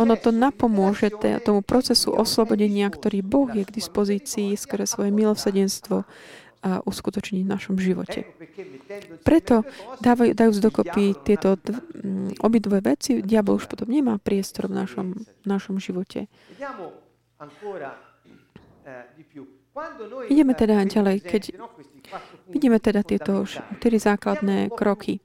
Ono 0.00 0.16
to 0.16 0.32
napomôže 0.32 1.12
tomu 1.44 1.60
procesu 1.60 2.16
oslobodenia, 2.16 2.88
ktorý 2.88 3.20
Boh 3.20 3.52
je 3.52 3.68
k 3.68 3.76
dispozícii 3.76 4.56
skrze 4.56 4.88
svoje 4.88 5.12
milosrdenstvo 5.12 6.08
a 6.08 6.39
uskutočniť 6.60 7.42
v 7.44 7.48
našom 7.48 7.76
živote. 7.80 8.28
Preto 9.24 9.64
dávajú, 10.04 10.36
dajú 10.36 10.50
dokopy 10.60 11.16
tieto 11.24 11.56
obidve 12.44 12.84
veci. 12.84 13.24
Diabol 13.24 13.56
už 13.56 13.66
potom 13.68 13.88
nemá 13.88 14.20
priestor 14.20 14.68
v 14.68 14.76
našom, 14.76 15.06
našom 15.48 15.80
živote. 15.80 16.28
Ideme 20.28 20.52
teda 20.52 20.84
ďalej, 20.84 21.16
keď 21.24 21.42
vidíme 22.50 22.82
teda 22.82 23.06
tieto 23.06 23.46
štyri 23.46 23.96
základné 24.02 24.68
kroky. 24.74 25.22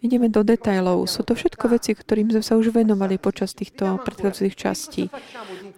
Ideme 0.00 0.32
do 0.32 0.40
detajlov. 0.40 1.04
Sú 1.04 1.20
to 1.22 1.36
všetko 1.36 1.68
veci, 1.68 1.92
ktorým 1.92 2.32
sme 2.32 2.40
sa 2.42 2.56
už 2.56 2.72
venovali 2.72 3.20
počas 3.20 3.52
týchto 3.52 4.00
predchádzajúcich 4.02 4.56
častí. 4.56 5.02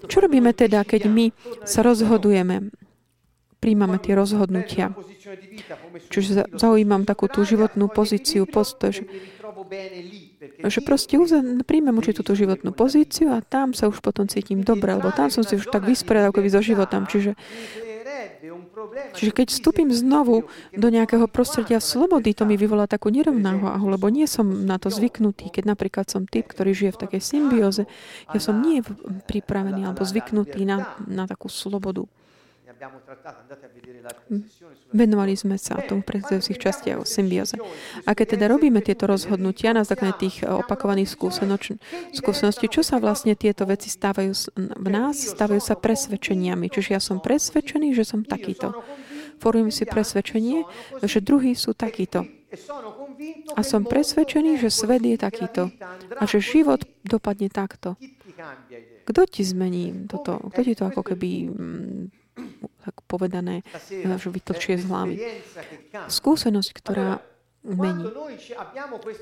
Čo 0.07 0.23
robíme 0.23 0.55
teda, 0.55 0.87
keď 0.87 1.11
my 1.11 1.35
sa 1.67 1.83
rozhodujeme, 1.83 2.71
príjmame 3.63 4.03
tie 4.03 4.19
rozhodnutia? 4.19 4.91
Čiže 6.11 6.51
zaujímam 6.59 7.07
takú 7.07 7.31
tú 7.31 7.47
životnú 7.47 7.87
pozíciu, 7.87 8.51
postoj, 8.51 8.91
že 8.91 9.07
že 10.63 10.81
proste 10.83 11.15
príjmem 11.65 11.95
určitú 11.95 12.27
tú 12.27 12.33
životnú 12.35 12.75
pozíciu 12.75 13.33
a 13.33 13.45
tam 13.45 13.73
sa 13.73 13.87
už 13.87 14.03
potom 14.03 14.27
cítim 14.27 14.67
dobre, 14.67 14.95
lebo 14.95 15.15
tam 15.15 15.31
som 15.31 15.47
si 15.47 15.57
už 15.57 15.71
tak 15.71 15.87
vysporiadal 15.87 16.35
so 16.35 16.61
životom. 16.61 17.07
Čiže, 17.07 17.39
čiže 19.15 19.33
keď 19.33 19.47
vstúpim 19.49 19.89
znovu 19.95 20.51
do 20.75 20.89
nejakého 20.91 21.31
prostredia 21.31 21.79
slobody, 21.79 22.35
to 22.35 22.43
mi 22.45 22.59
vyvolá 22.59 22.91
takú 22.91 23.09
nerovnáhu, 23.15 23.87
lebo 23.87 24.11
nie 24.11 24.27
som 24.27 24.45
na 24.67 24.77
to 24.83 24.91
zvyknutý. 24.91 25.49
Keď 25.49 25.65
napríklad 25.67 26.11
som 26.11 26.27
typ, 26.27 26.51
ktorý 26.51 26.75
žije 26.75 26.93
v 26.99 27.03
takej 27.09 27.23
symbióze, 27.23 27.83
ja 28.31 28.41
som 28.43 28.59
nie 28.59 28.83
pripravený 29.31 29.87
alebo 29.87 30.03
zvyknutý 30.03 30.67
na, 30.67 30.99
na 31.07 31.25
takú 31.31 31.47
slobodu. 31.47 32.07
Venovali 34.91 35.39
sme 35.39 35.55
sa 35.55 35.79
tomu 35.87 36.03
predchádzajúcich 36.03 36.59
častiach 36.59 36.99
o 37.03 37.07
symbióze. 37.07 37.55
A 38.07 38.11
keď 38.19 38.39
teda 38.39 38.51
robíme 38.51 38.83
tieto 38.83 39.07
rozhodnutia 39.07 39.71
na 39.71 39.87
základe 39.87 40.19
tých 40.19 40.43
opakovaných 40.43 41.15
skúseností, 42.11 42.67
čo 42.67 42.83
sa 42.83 42.99
vlastne 42.99 43.39
tieto 43.39 43.63
veci 43.69 43.87
stávajú 43.87 44.33
v 44.59 44.89
nás? 44.91 45.15
Stávajú 45.23 45.63
sa 45.63 45.79
presvedčeniami. 45.79 46.67
Čiže 46.67 46.99
ja 46.99 47.01
som 47.03 47.23
presvedčený, 47.23 47.95
že 47.95 48.03
som 48.03 48.27
takýto. 48.27 48.75
Formujem 49.39 49.75
si 49.75 49.85
presvedčenie, 49.87 50.63
že 51.03 51.19
druhí 51.19 51.55
sú 51.59 51.75
takýto. 51.75 52.27
A 53.55 53.61
som 53.65 53.87
presvedčený, 53.87 54.59
že 54.59 54.71
svet 54.71 55.03
je 55.03 55.19
takýto. 55.19 55.71
A 56.19 56.23
že 56.27 56.43
život 56.43 56.83
dopadne 57.07 57.47
takto. 57.51 57.95
Kto 59.03 59.27
ti 59.27 59.43
zmení 59.43 60.07
toto? 60.07 60.39
Kto 60.51 60.61
ti 60.63 60.75
to 60.79 60.87
ako 60.87 61.03
keby 61.03 61.51
mm, 61.51 62.03
tak 62.83 63.01
povedané, 63.07 63.63
že 63.89 64.29
vytlčie 64.29 64.77
z 64.79 64.85
hlavy. 64.91 65.15
Skúsenosť, 66.11 66.71
ktorá 66.75 67.23
mení. 67.63 68.11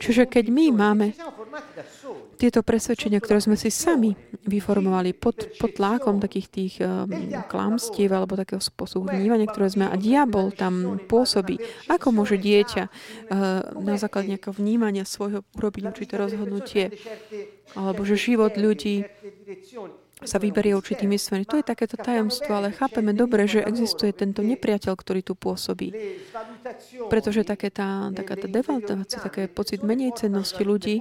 Čiže 0.01 0.25
keď 0.25 0.49
my 0.49 0.67
máme 0.73 1.07
tieto 2.41 2.65
presvedčenia, 2.65 3.21
ktoré 3.21 3.45
sme 3.45 3.57
si 3.57 3.69
sami 3.69 4.17
vyformovali 4.49 5.13
pod, 5.13 5.61
pod 5.61 5.77
tlákom 5.77 6.25
takých 6.25 6.49
tých 6.49 6.75
um, 6.81 7.05
klamstiev 7.53 8.09
alebo 8.17 8.41
takého 8.41 8.61
spôsobu 8.61 9.13
vnívania, 9.13 9.45
ktoré 9.45 9.69
sme 9.69 9.85
a 9.93 9.97
diabol 10.01 10.57
tam 10.57 10.97
pôsobí, 11.05 11.61
ako 11.93 12.17
môže 12.17 12.41
dieťa 12.41 12.83
uh, 12.89 13.77
na 13.77 14.01
základe 14.01 14.33
nejakého 14.33 14.57
vnímania 14.57 15.05
svojho 15.05 15.45
urobiť 15.61 15.83
určité 15.85 16.17
rozhodnutie 16.17 16.85
alebo 17.77 18.03
že 18.09 18.17
život 18.17 18.57
ľudí 18.57 19.05
sa 20.25 20.37
vyberie 20.37 20.77
určitými 20.77 21.17
smermi. 21.17 21.49
To 21.49 21.61
je 21.61 21.67
takéto 21.67 21.97
tajomstvo, 21.97 22.53
ale 22.53 22.77
chápeme 22.77 23.17
dobre, 23.17 23.49
že 23.49 23.65
existuje 23.65 24.13
tento 24.13 24.45
nepriateľ, 24.45 24.93
ktorý 24.93 25.21
tu 25.25 25.35
pôsobí. 25.37 25.93
Pretože 27.09 27.47
také 27.47 27.73
tá, 27.73 28.13
taká 28.13 28.37
tá 28.37 28.49
devaltácia, 28.49 29.21
také 29.21 29.49
pocit 29.49 29.81
menej 29.81 30.17
cennosti 30.17 30.61
ľudí 30.61 31.01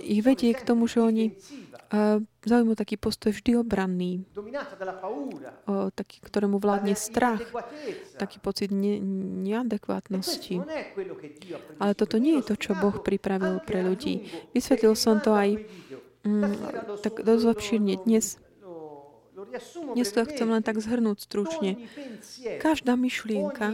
ich 0.00 0.20
vedie 0.20 0.52
k 0.52 0.60
tomu, 0.60 0.84
že 0.84 1.00
oni 1.00 1.32
uh, 1.32 2.20
zaujímajú 2.44 2.76
taký 2.76 2.96
postoj 3.00 3.32
vždy 3.32 3.60
obranný, 3.60 4.24
o, 5.64 5.88
taký, 5.92 6.20
ktorému 6.20 6.60
vládne 6.60 6.92
strach, 6.96 7.40
taký 8.20 8.40
pocit 8.40 8.68
ne, 8.72 9.00
neadekvátnosti. 9.44 10.60
Ale 11.80 11.92
toto 11.96 12.16
nie 12.20 12.40
je 12.40 12.52
to, 12.52 12.54
čo 12.56 12.76
Boh 12.76 12.96
pripravil 13.00 13.60
pre 13.64 13.84
ľudí. 13.84 14.28
Vysvetlil 14.52 14.92
som 14.96 15.20
to 15.20 15.32
aj 15.32 15.60
tak 17.00 17.24
dosť 17.24 17.44
obšírne 17.48 17.96
dnes. 18.04 18.36
Dnes 19.96 20.12
to 20.12 20.20
chcem 20.28 20.48
len 20.52 20.60
tak 20.60 20.76
zhrnúť 20.76 21.24
stručne. 21.24 21.88
Každá 22.60 22.92
myšlienka, 22.92 23.72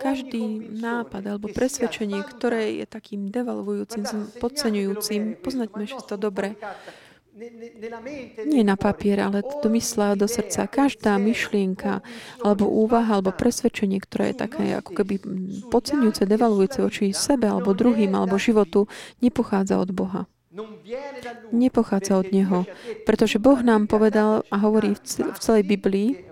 každý 0.00 0.72
nápad 0.80 1.36
alebo 1.36 1.52
presvedčenie, 1.52 2.24
ktoré 2.24 2.80
je 2.80 2.86
takým 2.88 3.28
devalvujúcim, 3.28 4.08
podceňujúcim, 4.40 5.44
poznaťme 5.44 5.84
že 5.84 6.00
to 6.08 6.16
dobre, 6.16 6.56
nie 8.46 8.62
na 8.62 8.78
papier, 8.78 9.18
ale 9.18 9.42
do 9.42 9.68
mysla, 9.74 10.14
do 10.14 10.30
srdca. 10.30 10.70
Každá 10.70 11.18
myšlienka, 11.18 11.98
alebo 12.46 12.70
úvaha, 12.70 13.18
alebo 13.18 13.34
presvedčenie, 13.34 13.98
ktoré 13.98 14.30
je 14.30 14.46
také 14.46 14.64
ako 14.78 15.02
keby 15.02 15.14
podceňujúce, 15.66 16.30
devalvujúce 16.30 16.78
voči 16.78 17.10
sebe, 17.10 17.50
alebo 17.50 17.74
druhým, 17.74 18.14
alebo 18.14 18.38
životu, 18.38 18.86
nepochádza 19.18 19.82
od 19.82 19.90
Boha 19.90 20.30
nepochádza 21.52 22.18
od 22.18 22.28
Neho. 22.32 22.66
Pretože 23.06 23.38
Boh 23.38 23.60
nám 23.62 23.86
povedal 23.86 24.46
a 24.50 24.56
hovorí 24.62 24.94
v 25.02 25.38
celej 25.38 25.64
Biblii, 25.66 26.24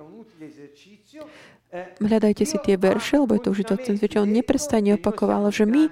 hľadajte 2.04 2.44
si 2.44 2.56
tie 2.60 2.76
verše, 2.76 3.18
lebo 3.18 3.34
je 3.34 3.42
to 3.48 3.52
užitočné 3.56 3.96
zväčša. 3.96 4.22
On 4.22 4.30
neprestane 4.30 4.92
opakoval, 4.94 5.48
že 5.50 5.64
my 5.64 5.88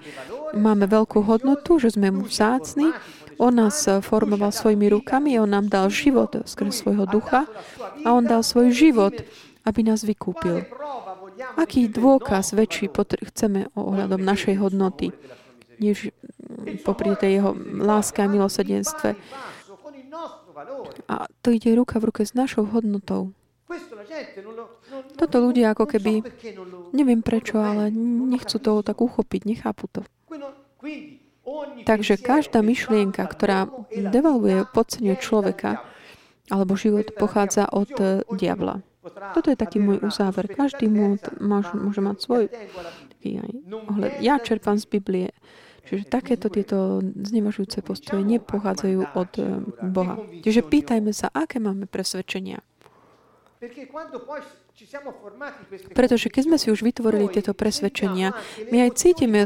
máme 0.55 0.85
veľkú 0.85 1.25
hodnotu, 1.25 1.81
že 1.81 1.97
sme 1.97 2.13
mu 2.13 2.29
vzácni, 2.29 2.93
on 3.41 3.57
nás 3.57 3.89
formoval 4.05 4.53
svojimi 4.53 4.93
rukami, 4.93 5.41
on 5.41 5.49
nám 5.49 5.73
dal 5.73 5.89
život 5.89 6.45
skrz 6.45 6.85
svojho 6.85 7.09
ducha 7.09 7.49
a 8.05 8.13
on 8.13 8.29
dal 8.29 8.45
svoj 8.45 8.69
život, 8.69 9.17
aby 9.65 9.81
nás 9.81 10.05
vykúpil. 10.05 10.69
Aký 11.57 11.89
dôkaz 11.89 12.53
väčší 12.53 12.93
chceme 13.33 13.73
ohľadom 13.73 14.21
našej 14.21 14.61
hodnoty? 14.61 15.17
než 15.81 16.13
popri 16.87 17.15
tej 17.17 17.41
jeho 17.41 17.51
láske 17.81 18.23
a 18.23 18.31
milosedenstve. 18.31 19.17
A 21.09 21.17
to 21.41 21.49
ide 21.51 21.73
ruka 21.75 21.99
v 21.99 22.13
ruke 22.13 22.23
s 22.27 22.37
našou 22.37 22.69
hodnotou. 22.69 23.33
Toto 25.15 25.37
ľudia 25.39 25.73
ako 25.73 25.87
keby, 25.87 26.27
neviem 26.91 27.23
prečo, 27.23 27.63
ale 27.63 27.95
nechcú 28.35 28.59
to 28.59 28.83
tak 28.83 28.99
uchopiť, 28.99 29.41
nechápu 29.47 29.87
to. 29.89 30.03
Takže 31.87 32.15
každá 32.21 32.61
myšlienka, 32.63 33.23
ktorá 33.27 33.71
devalvuje, 33.91 34.67
podceňuje 34.71 35.17
človeka 35.19 35.83
alebo 36.51 36.75
život, 36.75 37.15
pochádza 37.15 37.71
od 37.71 37.95
eh, 38.03 38.27
diabla. 38.35 38.83
Toto 39.33 39.49
je 39.49 39.57
taký 39.57 39.81
môj 39.81 40.05
uzáver. 40.05 40.45
Každý 40.51 40.93
môže 41.41 42.01
mať 42.05 42.17
svoj 42.21 42.45
ohľad. 43.89 44.21
Ja 44.21 44.37
čerpám 44.37 44.77
z 44.77 44.87
Biblie. 44.93 45.29
Čiže 45.87 46.05
takéto 46.07 46.53
tieto 46.53 47.01
znevažujúce 47.03 47.81
postoje 47.81 48.23
nepochádzajú 48.27 49.01
od 49.17 49.31
eh, 49.39 49.45
Boha. 49.85 50.21
Čiže 50.45 50.67
pýtajme 50.67 51.13
sa, 51.13 51.33
aké 51.33 51.59
máme 51.61 51.89
presvedčenia. 51.89 52.61
Pretože 55.93 56.27
keď 56.33 56.43
sme 56.49 56.57
si 56.57 56.73
už 56.73 56.81
vytvorili 56.81 57.29
tieto 57.29 57.53
presvedčenia, 57.53 58.33
my 58.73 58.89
aj 58.89 58.91
cítime 58.97 59.45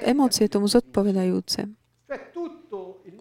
emócie 0.00 0.48
tomu 0.48 0.64
zodpovedajúce. 0.72 1.68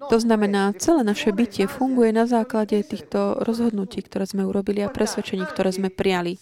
To 0.10 0.18
znamená, 0.18 0.74
celé 0.80 1.04
naše 1.04 1.32
bytie 1.32 1.68
funguje 1.68 2.10
na 2.16 2.26
základe 2.26 2.80
týchto 2.84 3.44
rozhodnutí, 3.44 4.02
ktoré 4.02 4.26
sme 4.26 4.48
urobili 4.48 4.82
a 4.82 4.90
presvedčení, 4.90 5.46
ktoré 5.46 5.70
sme 5.72 5.94
prijali. 5.94 6.40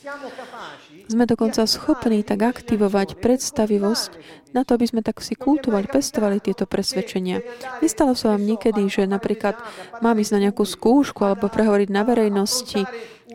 Sme 1.10 1.26
dokonca 1.26 1.66
schopní 1.66 2.22
tak 2.22 2.46
aktivovať 2.46 3.18
predstavivosť 3.18 4.12
na 4.54 4.62
to, 4.62 4.78
aby 4.78 4.86
sme 4.86 5.02
tak 5.02 5.26
si 5.26 5.34
kultovali, 5.34 5.90
pestovali 5.90 6.38
tieto 6.38 6.70
presvedčenia. 6.70 7.42
Nestalo 7.82 8.14
sa 8.14 8.38
vám 8.38 8.46
niekedy, 8.46 8.86
že 8.86 9.10
napríklad 9.10 9.58
mám 10.06 10.22
ísť 10.22 10.38
na 10.38 10.50
nejakú 10.50 10.62
skúšku 10.70 11.26
alebo 11.26 11.50
prehovoriť 11.50 11.90
na 11.90 12.06
verejnosti 12.06 12.86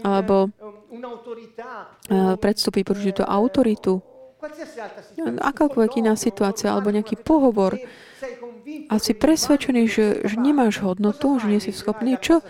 alebo 0.07 0.55
eh, 0.55 2.39
predstúpiť 2.39 2.83
pre 2.87 2.95
určitú 2.95 3.23
autoritu, 3.27 3.99
akákoľvek 5.41 6.05
iná 6.05 6.15
situácia 6.15 6.71
alebo 6.71 6.93
nejaký 6.93 7.17
pohovor, 7.17 7.75
a 8.89 8.97
si 8.97 9.13
presvedčený, 9.13 9.83
že, 9.89 10.07
že 10.25 10.37
nemáš 10.41 10.81
hodnotu, 10.81 11.37
že 11.37 11.47
nie 11.49 11.61
si 11.61 11.73
schopný, 11.73 12.17
čo, 12.17 12.41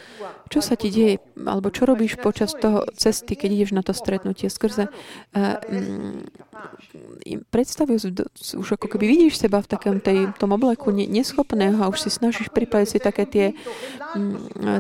čo 0.53 0.61
sa 0.61 0.77
ti 0.77 0.93
deje, 0.93 1.21
alebo 1.41 1.73
čo 1.73 1.89
robíš 1.89 2.21
počas 2.21 2.53
toho 2.53 2.85
cesty, 2.95 3.35
keď 3.35 3.51
ideš 3.53 3.71
na 3.73 3.83
to 3.83 3.97
stretnutie 3.97 4.53
skrze 4.53 4.89
uh, 4.89 5.57
um, 5.71 6.21
predstavujú, 7.51 8.13
už 8.61 8.69
ako 8.77 8.87
keby 8.87 9.05
vidíš 9.09 9.41
seba 9.41 9.59
v 9.65 9.69
takom 9.69 9.99
tej, 9.99 10.31
tom 10.37 10.55
obleku 10.55 10.93
ne, 10.93 11.09
neschopného 11.09 11.81
a 11.81 11.91
už 11.91 12.07
si 12.07 12.11
snažíš 12.13 12.53
pripraviť 12.53 12.89
si 12.89 12.99
také 13.01 13.25
tie, 13.25 13.47
um, 14.15 14.37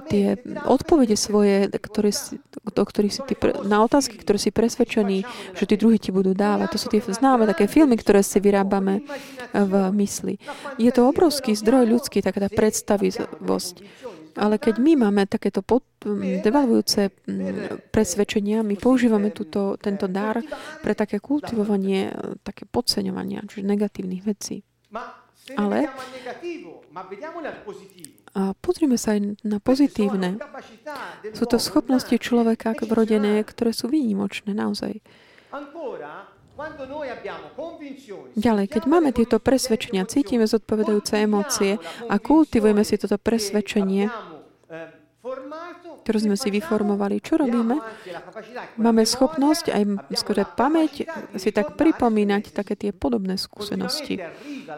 tie 0.09 0.39
odpovede 0.69 1.17
svoje, 1.17 1.69
ktoré 1.73 2.13
si, 2.13 2.39
do 2.63 2.83
ktorých 2.85 3.15
si 3.15 3.23
ty, 3.27 3.35
na 3.65 3.83
otázky, 3.83 4.21
ktoré 4.21 4.39
si 4.39 4.53
presvedčený, 4.53 5.19
že 5.57 5.65
tí 5.65 5.75
druhí 5.81 5.97
ti 5.99 6.13
budú 6.15 6.37
dávať. 6.37 6.77
To 6.77 6.79
sú 6.79 6.87
tie 6.93 7.01
známe 7.05 7.49
také 7.49 7.67
filmy, 7.67 7.97
ktoré 7.97 8.21
si 8.23 8.39
vyrábame 8.39 9.05
v 9.53 9.73
mysli. 9.97 10.37
Je 10.77 10.91
to 10.91 11.09
obrovský 11.09 11.55
zdroj 11.55 11.87
ľudský, 11.89 12.21
taká 12.21 12.47
tá 12.47 12.51
predstavivosť. 12.51 13.75
Ale 14.35 14.59
keď 14.59 14.83
my 14.83 14.93
máme 15.09 15.31
takéto 15.31 15.63
pod, 15.63 15.87
devalvujúce 16.43 17.11
presvedčenia, 17.95 18.67
my 18.67 18.75
používame 18.75 19.31
túto, 19.31 19.79
tento 19.79 20.11
dar 20.11 20.43
pre 20.83 20.93
také 20.99 21.23
kultivovanie, 21.23 22.11
také 22.43 22.67
podceňovania, 22.67 23.47
čiže 23.47 23.63
negatívnych 23.63 24.23
vecí. 24.27 24.67
Ale 25.55 25.87
a 28.35 28.51
pozrime 28.59 28.99
sa 28.99 29.15
aj 29.15 29.21
na 29.47 29.63
pozitívne. 29.63 30.43
Sú 31.31 31.47
to 31.47 31.63
schopnosti 31.63 32.19
človeka 32.19 32.75
vrodené, 32.83 33.39
ktoré 33.47 33.71
sú 33.71 33.87
výnimočné 33.87 34.51
naozaj. 34.51 34.99
Ďalej, 38.39 38.67
keď 38.71 38.83
máme 38.87 39.11
tieto 39.11 39.43
presvedčenia, 39.43 40.07
cítime 40.07 40.47
zodpovedajúce 40.47 41.27
emócie 41.27 41.83
a 42.07 42.15
kultivujeme 42.23 42.87
si 42.87 42.95
toto 42.95 43.19
presvedčenie, 43.19 44.07
ktorú 46.05 46.29
sme 46.29 46.37
si 46.37 46.53
vyformovali. 46.53 47.25
Čo 47.25 47.41
robíme? 47.41 47.81
Máme 48.77 49.09
schopnosť 49.09 49.73
aj 49.73 49.83
skôr 50.21 50.45
pamäť 50.45 51.09
si 51.41 51.49
tak 51.49 51.81
pripomínať 51.81 52.53
také 52.53 52.77
tie 52.77 52.93
podobné 52.93 53.41
skúsenosti. 53.41 54.21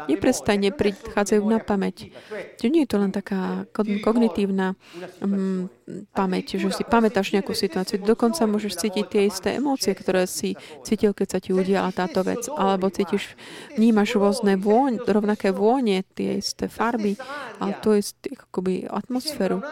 Neprestajne 0.06 0.70
prichádzajú 0.70 1.42
na 1.42 1.58
pamäť. 1.58 2.14
Čiže 2.62 2.70
nie 2.70 2.86
je 2.86 2.90
to 2.94 3.02
len 3.02 3.10
taká 3.10 3.66
kognitívna 3.74 4.78
um, 5.18 5.66
pamäť, 6.14 6.62
že 6.62 6.70
si 6.70 6.86
pamätáš 6.86 7.34
nejakú 7.34 7.54
situáciu. 7.54 7.98
Dokonca 7.98 8.46
môžeš 8.46 8.86
cítiť 8.86 9.04
tie 9.10 9.22
isté 9.26 9.58
emócie, 9.58 9.90
ktoré 9.94 10.30
si 10.30 10.54
cítil, 10.86 11.10
keď 11.10 11.26
sa 11.26 11.38
ti 11.42 11.50
udiala 11.50 11.90
táto 11.90 12.22
vec. 12.22 12.46
Alebo 12.50 12.86
cítiš, 12.90 13.34
vnímaš 13.74 14.14
rôzne 14.14 14.54
vôň, 14.58 15.02
rovnaké 15.02 15.50
vône, 15.50 16.06
tie 16.14 16.38
isté 16.38 16.70
farby, 16.70 17.18
ale 17.58 17.74
to 17.82 17.98
je 17.98 18.14
akoby 18.30 18.86
atmosféru. 18.86 19.64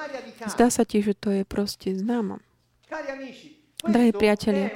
Zdá 0.49 0.73
sa 0.73 0.83
ti, 0.83 1.05
že 1.05 1.15
to 1.15 1.31
je 1.31 1.44
proste 1.45 1.95
známo. 1.95 2.41
Drahí 3.85 4.13
priatelia, 4.17 4.73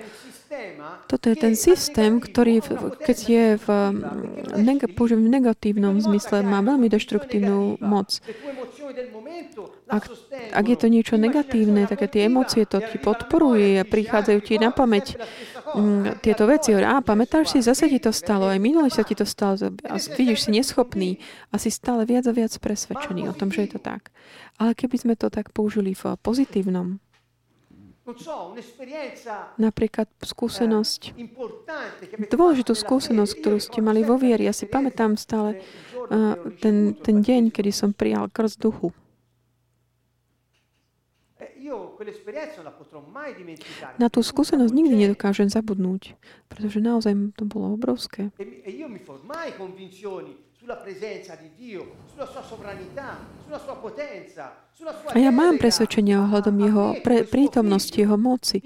toto 1.08 1.28
je 1.28 1.36
ten 1.36 1.54
systém, 1.56 2.20
ktorý, 2.20 2.60
keď 3.04 3.18
je 3.24 3.44
v, 3.60 3.68
neg- 4.56 4.88
v 4.88 5.28
negatívnom 5.28 6.00
zmysle, 6.00 6.40
má 6.44 6.64
veľmi 6.64 6.88
deštruktívnu 6.88 7.80
moc. 7.84 8.20
Ak, 9.88 10.08
ak 10.52 10.64
je 10.68 10.76
to 10.76 10.88
niečo 10.88 11.16
negatívne, 11.20 11.88
také 11.88 12.08
tie 12.08 12.28
emócie 12.28 12.64
to 12.64 12.80
ti 12.80 12.96
podporuje 13.00 13.80
a 13.80 13.84
prichádzajú 13.84 14.40
ti 14.44 14.60
na 14.60 14.72
pamäť 14.72 15.16
mm, 15.16 15.57
tieto 16.24 16.44
veci. 16.48 16.72
A 16.76 17.00
pamätáš 17.04 17.56
si, 17.56 17.58
zase 17.64 17.88
ti 17.88 17.98
to 18.00 18.12
stalo, 18.14 18.48
aj 18.48 18.60
minule 18.60 18.88
sa 18.88 19.04
ti 19.04 19.12
to 19.12 19.28
stalo 19.28 19.58
a 19.88 19.96
vidíš 19.96 20.48
si 20.48 20.50
neschopný 20.54 21.20
a 21.52 21.60
si 21.60 21.68
stále 21.68 22.04
viac 22.08 22.24
a 22.28 22.32
viac 22.32 22.52
presvedčený 22.56 23.28
o 23.28 23.36
tom, 23.36 23.52
že 23.52 23.68
je 23.68 23.76
to 23.76 23.80
tak. 23.80 24.10
Ale 24.56 24.72
keby 24.74 24.96
sme 24.96 25.14
to 25.14 25.28
tak 25.28 25.52
použili 25.52 25.92
v 25.92 26.16
pozitívnom, 26.20 27.02
Napríklad 29.60 30.08
skúsenosť, 30.24 31.12
dôležitú 32.32 32.72
skúsenosť, 32.72 33.32
ktorú 33.36 33.58
ste 33.60 33.84
mali 33.84 34.00
vo 34.00 34.16
vieri. 34.16 34.48
Ja 34.48 34.56
si 34.56 34.64
pamätám 34.64 35.20
stále 35.20 35.60
uh, 36.08 36.40
ten, 36.64 36.96
ten 36.96 37.20
deň, 37.20 37.52
kedy 37.52 37.68
som 37.68 37.92
prijal 37.92 38.32
krst 38.32 38.64
duchu. 38.64 38.96
Na 43.98 44.06
tú 44.06 44.20
skúsenosť 44.22 44.72
nikdy 44.72 44.94
nedokážem 45.08 45.50
zabudnúť, 45.50 46.14
pretože 46.46 46.78
naozaj 46.78 47.12
to 47.34 47.44
bolo 47.44 47.74
obrovské 47.74 48.30
a 55.10 55.16
ja 55.16 55.32
mám 55.32 55.56
presvedčenie 55.56 56.14
ohľadom 56.20 56.56
jeho 56.60 56.84
pre, 57.02 57.24
prítomnosti, 57.24 57.96
jeho 57.96 58.14
moci. 58.14 58.62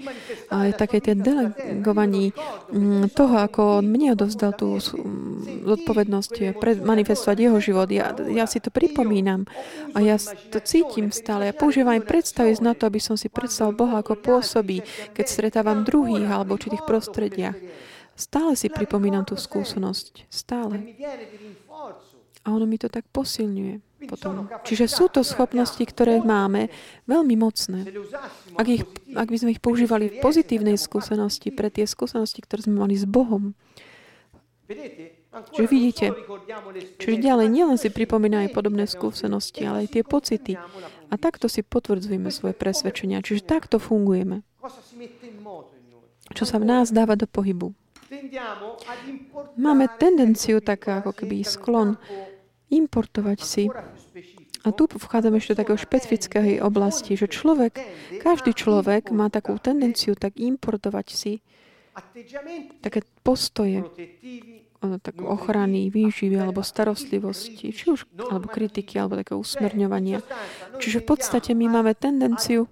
A 0.51 0.69
je 0.69 0.73
také 0.75 0.99
tie 1.01 1.15
delegovaní 1.15 2.35
mm, 2.69 3.15
toho, 3.15 3.41
ako 3.41 3.81
on 3.81 3.87
mne 3.89 4.13
odovzdal 4.19 4.53
tú 4.53 4.77
mm, 4.77 5.63
zodpovednosť 5.63 6.59
manifestovať 6.83 7.37
jeho 7.39 7.57
život. 7.63 7.87
Ja, 7.89 8.11
ja 8.29 8.45
si 8.45 8.59
to 8.59 8.69
pripomínam 8.69 9.49
a 9.95 10.03
ja 10.03 10.19
to 10.51 10.59
cítim 10.61 11.09
stále. 11.09 11.49
Ja 11.49 11.55
používam 11.55 11.95
aj 11.95 12.05
predstavy 12.05 12.53
na 12.61 12.77
to, 12.77 12.85
aby 12.85 12.99
som 13.01 13.17
si 13.17 13.31
predstavil 13.31 13.73
Boha, 13.73 14.03
ako 14.03 14.19
pôsobí, 14.19 14.83
keď 15.15 15.25
stretávam 15.25 15.87
druhých 15.87 16.29
alebo 16.29 16.59
určitých 16.59 16.85
prostrediach. 16.85 17.57
Stále 18.13 18.53
si 18.53 18.69
pripomínam 18.69 19.25
tú 19.25 19.33
skúsenosť. 19.33 20.29
Stále. 20.29 20.93
A 22.43 22.47
ono 22.51 22.65
mi 22.67 22.77
to 22.77 22.91
tak 22.91 23.07
posilňuje 23.09 24.05
potom. 24.05 24.51
Čiže 24.67 24.85
sú 24.91 25.07
to 25.07 25.23
schopnosti, 25.23 25.79
ktoré 25.79 26.19
máme, 26.19 26.67
veľmi 27.07 27.35
mocné. 27.39 27.87
Ak, 28.59 28.67
ich, 28.67 28.83
ak 29.15 29.27
by 29.31 29.37
sme 29.39 29.49
ich 29.55 29.63
používali 29.63 30.11
v 30.11 30.19
pozitívnej 30.19 30.75
skúsenosti, 30.75 31.55
pre 31.55 31.71
tie 31.71 31.87
skúsenosti, 31.87 32.43
ktoré 32.43 32.67
sme 32.67 32.83
mali 32.83 32.99
s 32.99 33.07
Bohom, 33.07 33.55
že 35.53 35.65
vidíte, 35.65 36.13
čiže 37.01 37.17
ďalej 37.19 37.47
nielen 37.49 37.77
si 37.81 37.89
pripomínajú 37.89 38.53
podobné 38.53 38.85
skúsenosti, 38.85 39.65
ale 39.65 39.85
aj 39.85 39.97
tie 39.97 40.03
pocity. 40.05 40.53
A 41.09 41.13
takto 41.17 41.49
si 41.49 41.65
potvrdzujeme 41.65 42.29
svoje 42.29 42.53
presvedčenia. 42.53 43.25
Čiže 43.25 43.45
takto 43.45 43.81
fungujeme. 43.81 44.45
Čo 46.33 46.43
sa 46.47 46.57
v 46.61 46.65
nás 46.65 46.93
dáva 46.93 47.17
do 47.19 47.27
pohybu. 47.27 47.75
Máme 49.57 49.85
tendenciu, 49.97 50.61
tak 50.61 50.87
ako 50.87 51.11
keby 51.13 51.41
sklon, 51.45 51.97
importovať 52.69 53.39
si. 53.41 53.63
A 54.63 54.71
tu 54.71 54.87
vchádzame 54.87 55.43
ešte 55.43 55.53
do 55.53 55.59
takého 55.59 55.79
špecifickej 55.79 56.63
oblasti, 56.63 57.19
že 57.19 57.27
človek, 57.27 57.83
každý 58.23 58.55
človek 58.55 59.11
má 59.11 59.27
takú 59.27 59.59
tendenciu 59.59 60.15
tak 60.15 60.39
importovať 60.39 61.07
si 61.11 61.43
také 62.81 63.05
postoje 63.21 63.85
tak 64.83 65.15
ochrany, 65.23 65.87
výživy 65.87 66.35
alebo 66.35 66.59
starostlivosti, 66.59 67.71
či 67.71 67.85
už 67.87 68.03
alebo 68.19 68.51
kritiky, 68.51 68.99
alebo 68.99 69.15
také 69.15 69.31
usmerňovania. 69.31 70.19
Čiže 70.79 70.99
v 70.99 71.07
podstate 71.07 71.55
my 71.55 71.71
máme 71.71 71.95
tendenciu 71.95 72.67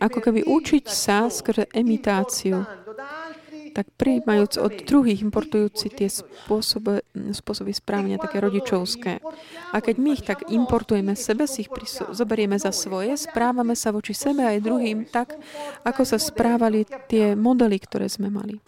ako 0.00 0.18
keby 0.20 0.44
učiť 0.44 0.84
sa 0.84 1.28
skrze 1.28 1.68
imitáciu 1.76 2.64
tak 3.72 3.88
prijímajúc 3.96 4.60
od 4.60 4.72
druhých, 4.84 5.24
importujúci 5.24 5.88
tie 5.88 6.08
spôsoby, 6.12 7.00
spôsoby 7.32 7.72
správania, 7.72 8.20
také 8.20 8.38
rodičovské. 8.38 9.24
A 9.72 9.76
keď 9.80 9.94
my 9.96 10.08
ich 10.12 10.24
tak 10.24 10.46
importujeme 10.52 11.16
sebe, 11.16 11.48
si 11.48 11.64
ich 11.64 11.72
zoberieme 12.12 12.60
za 12.60 12.70
svoje, 12.70 13.16
správame 13.16 13.72
sa 13.72 13.90
voči 13.90 14.12
sebe 14.12 14.44
aj 14.44 14.60
druhým 14.60 15.08
tak, 15.08 15.34
ako 15.82 16.02
sa 16.04 16.20
správali 16.20 16.84
tie 17.08 17.32
modely, 17.32 17.80
ktoré 17.80 18.06
sme 18.12 18.28
mali. 18.28 18.60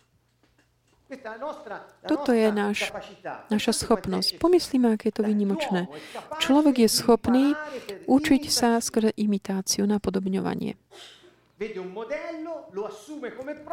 Toto 2.08 2.34
je 2.34 2.48
náš, 2.50 2.90
naša 3.52 3.72
schopnosť. 3.76 4.40
Pomyslíme, 4.42 4.96
aké 4.96 5.12
je 5.12 5.20
to 5.20 5.22
vynimočné. 5.22 5.86
Človek 6.42 6.82
je 6.82 6.88
schopný 6.90 7.44
učiť 8.08 8.42
sa 8.50 8.82
skrze 8.82 9.14
imitáciu, 9.14 9.86
napodobňovanie. 9.86 10.74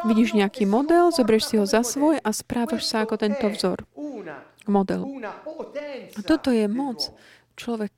Vidíš 0.06 0.30
nejaký 0.38 0.64
model, 0.70 1.10
zoberieš 1.10 1.44
si 1.50 1.54
ho 1.58 1.66
za 1.66 1.82
svoj 1.82 2.22
a 2.22 2.30
správaš 2.30 2.86
sa 2.86 3.02
ako 3.02 3.18
tento 3.18 3.46
vzor. 3.50 3.82
Model. 4.70 5.02
A 6.14 6.20
toto 6.22 6.54
je 6.54 6.70
moc. 6.70 7.10
Človek, 7.58 7.92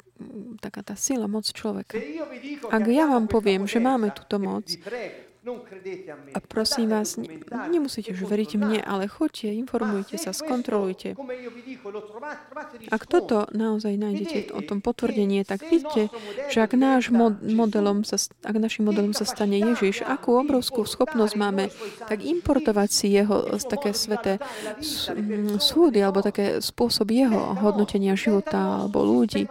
taká 0.64 0.80
tá 0.80 0.96
sila, 0.96 1.28
moc 1.28 1.44
človeka. 1.46 2.00
Ak 2.72 2.84
ja 2.88 3.04
vám 3.06 3.28
poviem, 3.28 3.68
že 3.68 3.78
máme 3.78 4.10
túto 4.16 4.40
moc, 4.40 4.66
a 6.34 6.38
prosím 6.40 6.88
vás, 6.88 7.20
nemusíte 7.68 8.16
už 8.16 8.24
veriť 8.24 8.50
mne, 8.56 8.80
ale 8.80 9.04
choďte, 9.12 9.52
informujte 9.52 10.16
sa, 10.16 10.32
skontrolujte. 10.32 11.12
Ak 12.88 13.04
toto 13.04 13.44
naozaj 13.52 13.92
nájdete 14.00 14.56
o 14.56 14.64
tom 14.64 14.80
potvrdenie, 14.80 15.44
tak 15.44 15.68
vidíte, 15.68 16.08
že 16.48 16.58
ak, 16.64 16.72
náš 16.72 17.12
modelom 17.44 18.08
sa, 18.08 18.16
ak 18.40 18.56
našim 18.56 18.88
modelom 18.88 19.12
sa 19.12 19.28
stane 19.28 19.60
Ježiš, 19.60 20.00
akú 20.08 20.40
obrovskú 20.40 20.88
schopnosť 20.88 21.34
máme, 21.36 21.68
tak 22.08 22.24
importovať 22.24 22.88
si 22.88 23.12
jeho 23.12 23.44
také 23.68 23.92
sveté 23.92 24.40
súdy 25.60 26.00
alebo 26.00 26.24
také 26.24 26.64
spôsob 26.64 27.12
jeho 27.12 27.52
hodnotenia 27.60 28.16
života 28.16 28.80
alebo 28.80 29.04
ľudí 29.04 29.44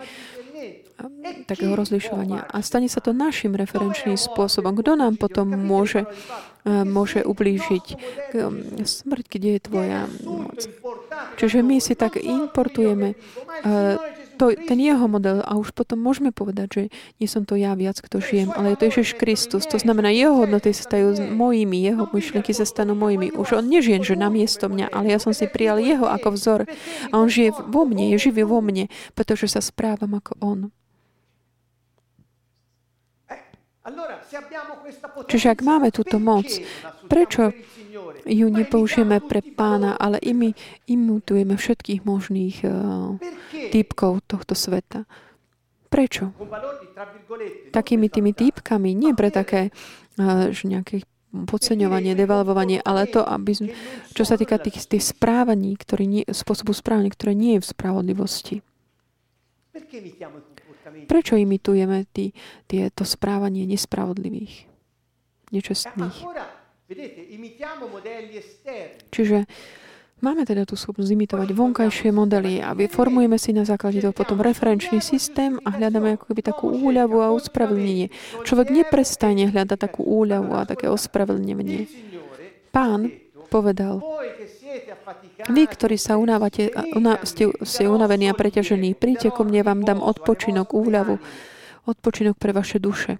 takého 1.47 1.73
rozlišovania. 1.75 2.47
A 2.47 2.61
stane 2.65 2.87
sa 2.87 3.03
to 3.03 3.11
našim 3.15 3.53
referenčným 3.53 4.19
spôsobom. 4.19 4.75
Kto 4.77 4.99
nám 4.99 5.19
potom 5.19 5.51
môže, 5.53 6.07
e, 6.63 6.83
môže 6.83 7.23
ublížiť? 7.23 7.85
Smrť, 8.83 9.25
kde 9.27 9.49
je 9.57 9.61
tvoja 9.61 10.01
moc? 10.23 10.59
Čiže 11.37 11.65
my 11.65 11.77
si 11.81 11.93
tak 11.93 12.19
importujeme 12.19 13.13
e, 13.13 13.15
to, 14.37 14.51
ten 14.67 14.79
jeho 14.81 15.05
model 15.05 15.45
a 15.45 15.55
už 15.55 15.71
potom 15.71 16.01
môžeme 16.01 16.33
povedať, 16.33 16.67
že 16.73 16.83
nie 17.21 17.27
som 17.29 17.45
to 17.45 17.55
ja 17.55 17.77
viac, 17.77 18.01
kto 18.01 18.19
žijem, 18.19 18.49
ale 18.51 18.73
je 18.73 18.77
to 18.81 18.87
Ježiš 18.89 19.09
Kristus. 19.17 19.69
To 19.69 19.77
znamená, 19.77 20.09
jeho 20.09 20.35
hodnoty 20.35 20.73
sa 20.73 20.89
stajú 20.89 21.15
mojimi, 21.31 21.85
jeho 21.85 22.09
myšlienky 22.09 22.51
sa 22.51 22.65
stanú 22.65 22.97
mojimi. 22.97 23.31
Už 23.33 23.55
on 23.61 23.69
nežije, 23.69 24.03
že 24.03 24.15
na 24.19 24.27
miesto 24.33 24.67
mňa, 24.67 24.91
ale 24.91 25.13
ja 25.13 25.19
som 25.21 25.31
si 25.31 25.45
prijal 25.47 25.79
jeho 25.79 26.09
ako 26.09 26.35
vzor 26.35 26.59
a 27.09 27.13
on 27.13 27.29
žije 27.29 27.53
vo 27.69 27.85
mne, 27.85 28.13
je 28.17 28.29
živý 28.29 28.43
vo 28.43 28.59
mne, 28.59 28.89
pretože 29.13 29.47
sa 29.47 29.61
správam 29.61 30.17
ako 30.17 30.33
on. 30.41 30.59
Čiže 35.27 35.47
ak 35.51 35.59
máme 35.59 35.91
túto 35.91 36.15
moc, 36.15 36.47
prečo 37.11 37.51
ju 38.23 38.47
nepoužijeme 38.47 39.19
pre 39.19 39.43
pána, 39.43 39.99
ale 39.99 40.23
imi, 40.23 40.55
imitujeme 40.87 41.59
všetkých 41.59 42.07
možných 42.07 42.63
uh, 42.63 43.19
typkov 43.75 44.23
tohto 44.23 44.55
sveta? 44.55 45.03
Prečo? 45.91 46.31
Takými 47.75 48.07
tými 48.07 48.31
týpkami, 48.31 48.95
nie 48.95 49.11
pre 49.11 49.27
také 49.27 49.75
uh, 50.15 50.47
nejaké 50.47 51.03
podceňovanie, 51.33 52.15
devalvovanie, 52.15 52.79
ale 52.79 53.09
to, 53.09 53.19
aby 53.19 53.51
sme, 53.51 53.67
čo 54.15 54.23
sa 54.23 54.39
týka 54.39 54.61
tých, 54.63 54.85
tých 54.85 55.11
správaní, 55.11 55.75
ktorý 55.75 56.05
nie, 56.07 56.23
spôsobu 56.29 56.71
správania, 56.71 57.11
ktoré 57.11 57.33
nie 57.35 57.59
je 57.59 57.67
v 57.67 57.69
spravodlivosti. 57.73 58.55
Prečo 61.07 61.39
imitujeme 61.39 62.05
tí, 62.11 62.31
tieto 62.67 63.03
správanie 63.07 63.67
nespravodlivých, 63.67 64.67
nečestných? 65.51 66.17
Čiže 69.13 69.37
Máme 70.23 70.47
teda 70.47 70.63
tú 70.63 70.79
schopnosť 70.79 71.11
imitovať 71.19 71.51
vonkajšie 71.51 72.15
modely 72.15 72.63
a 72.63 72.71
formujeme 72.87 73.35
si 73.35 73.51
na 73.51 73.67
základe 73.67 73.99
toho 73.99 74.15
potom 74.15 74.39
referenčný 74.39 75.03
systém 75.03 75.59
a 75.67 75.75
hľadáme 75.75 76.15
ako 76.15 76.31
keby 76.31 76.41
takú 76.47 76.71
úľavu 76.71 77.19
a 77.19 77.35
ospravedlnenie. 77.35 78.07
Človek 78.47 78.71
neprestane 78.71 79.51
hľadať 79.51 79.75
takú 79.75 80.07
úľavu 80.07 80.55
a 80.55 80.63
také 80.63 80.87
ospravedlnenie. 80.87 81.91
Pán 82.71 83.11
povedal, 83.51 83.99
vy, 85.49 85.63
ktorí 85.69 85.95
sa 85.99 86.17
unávate, 86.17 86.73
una, 86.97 87.21
ste, 87.23 87.51
ste 87.61 87.85
unavení 87.85 88.29
a 88.29 88.37
preťažení, 88.37 88.97
príďte 88.97 89.29
ko 89.33 89.45
mne, 89.45 89.61
vám 89.65 89.81
dám 89.85 89.99
odpočinok, 90.01 90.73
úľavu, 90.73 91.19
odpočinok 91.85 92.35
pre 92.37 92.51
vaše 92.55 92.81
duše. 92.81 93.19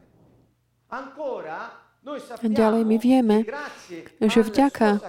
A 0.94 2.46
ďalej 2.46 2.84
my 2.84 2.98
vieme, 3.00 3.38
že 4.20 4.40
vďaka 4.44 5.00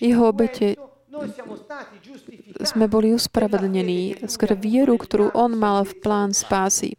jeho 0.00 0.30
obete 0.30 0.78
sme 2.60 2.86
boli 2.88 3.12
uspravedlnení 3.16 4.28
skrze 4.28 4.56
vieru, 4.56 5.00
ktorú 5.00 5.32
on 5.32 5.56
mal 5.56 5.84
v 5.84 5.94
plán 6.00 6.30
spásy. 6.36 6.96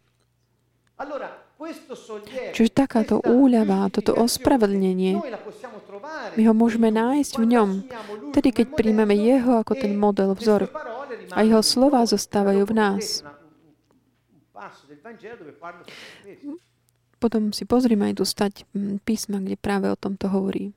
Čiže 2.54 2.70
takáto 2.70 3.22
úľava, 3.22 3.90
toto 3.90 4.14
ospravedlnenie, 4.14 5.18
my 6.34 6.42
ho 6.46 6.54
môžeme 6.54 6.88
nájsť 6.92 7.32
v 7.40 7.44
ňom, 7.56 7.68
tedy 8.32 8.54
keď 8.54 8.66
príjmeme 8.74 9.14
jeho 9.16 9.60
ako 9.60 9.74
ten 9.74 9.96
model, 9.98 10.32
vzor. 10.32 10.70
A 11.34 11.44
jeho 11.44 11.60
slova 11.60 12.06
zostávajú 12.06 12.64
v 12.68 12.74
nás. 12.74 13.26
Potom 17.18 17.50
si 17.50 17.66
pozrime 17.66 18.12
aj 18.12 18.14
tu 18.22 18.24
stať 18.24 18.52
mm, 18.70 19.02
písma, 19.02 19.42
kde 19.42 19.58
práve 19.58 19.90
o 19.90 19.98
tomto 19.98 20.30
hovorí. 20.30 20.70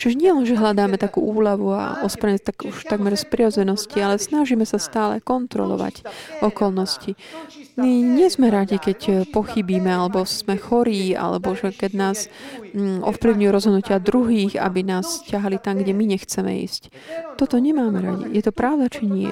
Čiže 0.00 0.16
nie 0.16 0.32
len, 0.32 0.48
že 0.48 0.56
hľadáme 0.56 0.96
takú 0.96 1.20
úľavu 1.20 1.68
a 1.76 2.00
ospravedlniť 2.08 2.44
tak 2.48 2.56
už 2.64 2.88
takmer 2.88 3.12
z 3.20 3.28
prirodzenosti, 3.28 4.00
ale 4.00 4.16
snažíme 4.16 4.64
sa 4.64 4.80
stále 4.80 5.20
kontrolovať 5.20 6.08
okolnosti. 6.40 7.20
My 7.76 7.90
nie 8.00 8.24
sme 8.32 8.48
radi, 8.48 8.80
keď 8.80 9.28
pochybíme, 9.28 9.92
alebo 9.92 10.24
sme 10.24 10.56
chorí, 10.56 11.12
alebo 11.12 11.52
že 11.52 11.68
keď 11.76 11.90
nás 11.92 12.32
mm, 12.72 13.04
ovplyvňujú 13.04 13.50
rozhodnutia 13.52 14.00
druhých, 14.00 14.56
aby 14.56 14.80
nás 14.88 15.20
ťahali 15.28 15.60
tam, 15.60 15.76
kde 15.76 15.92
my 15.92 16.16
nechceme 16.16 16.64
ísť. 16.64 16.88
Toto 17.36 17.60
nemáme 17.60 18.00
radi. 18.00 18.32
Je 18.32 18.40
to 18.40 18.56
pravda, 18.56 18.88
či 18.88 19.04
nie? 19.04 19.28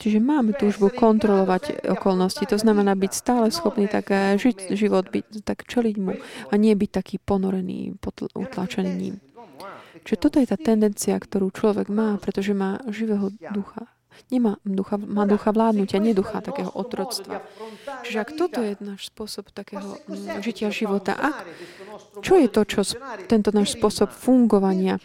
Čiže 0.00 0.24
máme 0.24 0.56
túžbu 0.56 0.88
kontrolovať 0.88 1.84
okolnosti. 1.84 2.40
To 2.48 2.56
znamená 2.56 2.96
byť 2.96 3.12
stále 3.12 3.52
schopný 3.52 3.92
tak 3.92 4.08
eh, 4.08 4.40
žiť 4.40 4.72
život, 4.72 5.12
byť, 5.12 5.44
tak 5.44 5.68
čeliť 5.68 5.96
mu 6.00 6.16
a 6.48 6.54
nie 6.56 6.72
byť 6.72 6.90
taký 6.90 7.16
ponorený, 7.20 7.92
utlačený 8.32 8.92
ním. 8.96 9.20
Čiže 10.00 10.16
toto 10.16 10.40
je 10.40 10.48
tá 10.48 10.56
tendencia, 10.56 11.12
ktorú 11.20 11.52
človek 11.52 11.92
má, 11.92 12.16
pretože 12.16 12.56
má 12.56 12.80
živého 12.88 13.28
ducha. 13.52 13.84
Nemá 14.28 14.60
ducha, 14.62 15.00
má 15.00 15.24
ducha 15.24 15.50
vládnutia, 15.50 15.98
nie 16.02 16.12
ducha 16.12 16.44
takého 16.44 16.68
otroctva. 16.68 17.40
Čiže 18.04 18.18
ak 18.20 18.30
toto 18.36 18.60
je 18.60 18.76
náš 18.84 19.08
spôsob 19.08 19.48
takého 19.50 19.96
mm, 20.04 20.44
žitia 20.44 20.68
života, 20.68 21.16
ak, 21.16 21.48
čo 22.20 22.36
je 22.36 22.48
to, 22.52 22.62
čo 22.68 22.80
tento 23.26 23.50
náš 23.50 23.80
spôsob 23.80 24.12
fungovania 24.12 25.00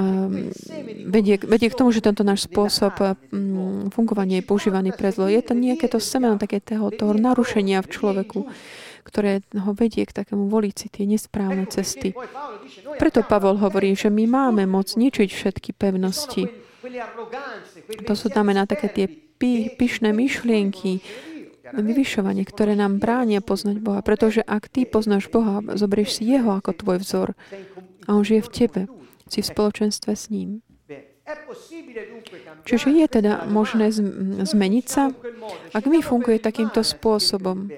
um, 0.00 0.48
vedie, 1.10 1.36
vedie 1.42 1.68
k 1.68 1.78
tomu, 1.78 1.92
že 1.92 2.00
tento 2.04 2.24
náš 2.24 2.48
spôsob 2.48 2.94
um, 3.30 3.90
fungovania 3.92 4.40
je 4.40 4.48
používaný 4.48 4.90
pre 4.96 5.12
zlo. 5.12 5.28
Je 5.28 5.42
to 5.44 5.52
nejaké 5.52 5.90
to 5.90 6.00
semeno 6.00 6.40
také 6.40 6.62
toho, 6.62 6.90
narušenia 7.12 7.84
v 7.84 7.92
človeku, 7.92 8.40
ktoré 9.04 9.42
ho 9.56 9.72
vedie 9.74 10.06
k 10.06 10.16
takému 10.24 10.48
voliť 10.48 10.74
si 10.76 10.86
tie 10.88 11.04
nesprávne 11.04 11.66
cesty. 11.68 12.14
Preto 12.96 13.26
Pavol 13.26 13.58
hovorí, 13.58 13.96
že 13.96 14.08
my 14.12 14.24
máme 14.28 14.64
moc 14.68 14.94
ničiť 14.94 15.28
všetky 15.28 15.70
pevnosti, 15.74 16.69
to 18.06 18.14
sú 18.16 18.26
znamená 18.32 18.64
také 18.64 18.88
tie 18.88 19.06
py, 19.08 19.76
pyšné 19.76 20.12
myšlienky, 20.12 21.00
vyvyšovanie, 21.70 22.42
ktoré 22.42 22.74
nám 22.74 22.98
bránia 22.98 23.38
poznať 23.38 23.78
Boha. 23.78 24.00
Pretože 24.02 24.42
ak 24.42 24.66
ty 24.66 24.82
poznáš 24.88 25.30
Boha, 25.30 25.62
zobrieš 25.78 26.20
si 26.20 26.22
Jeho 26.26 26.50
ako 26.50 26.74
tvoj 26.74 26.98
vzor 27.02 27.28
a 28.06 28.08
On 28.10 28.26
žije 28.26 28.42
v 28.42 28.50
tebe, 28.50 28.80
si 29.30 29.40
v 29.44 29.50
spoločenstve 29.50 30.12
s 30.16 30.26
ním. 30.32 30.64
Čiže 32.66 32.90
je 32.90 33.06
teda 33.06 33.46
možné 33.46 33.94
zmeniť 34.42 34.86
sa, 34.90 35.14
ak 35.70 35.84
my 35.86 36.02
funguje 36.02 36.42
takýmto 36.42 36.82
spôsobom. 36.82 37.70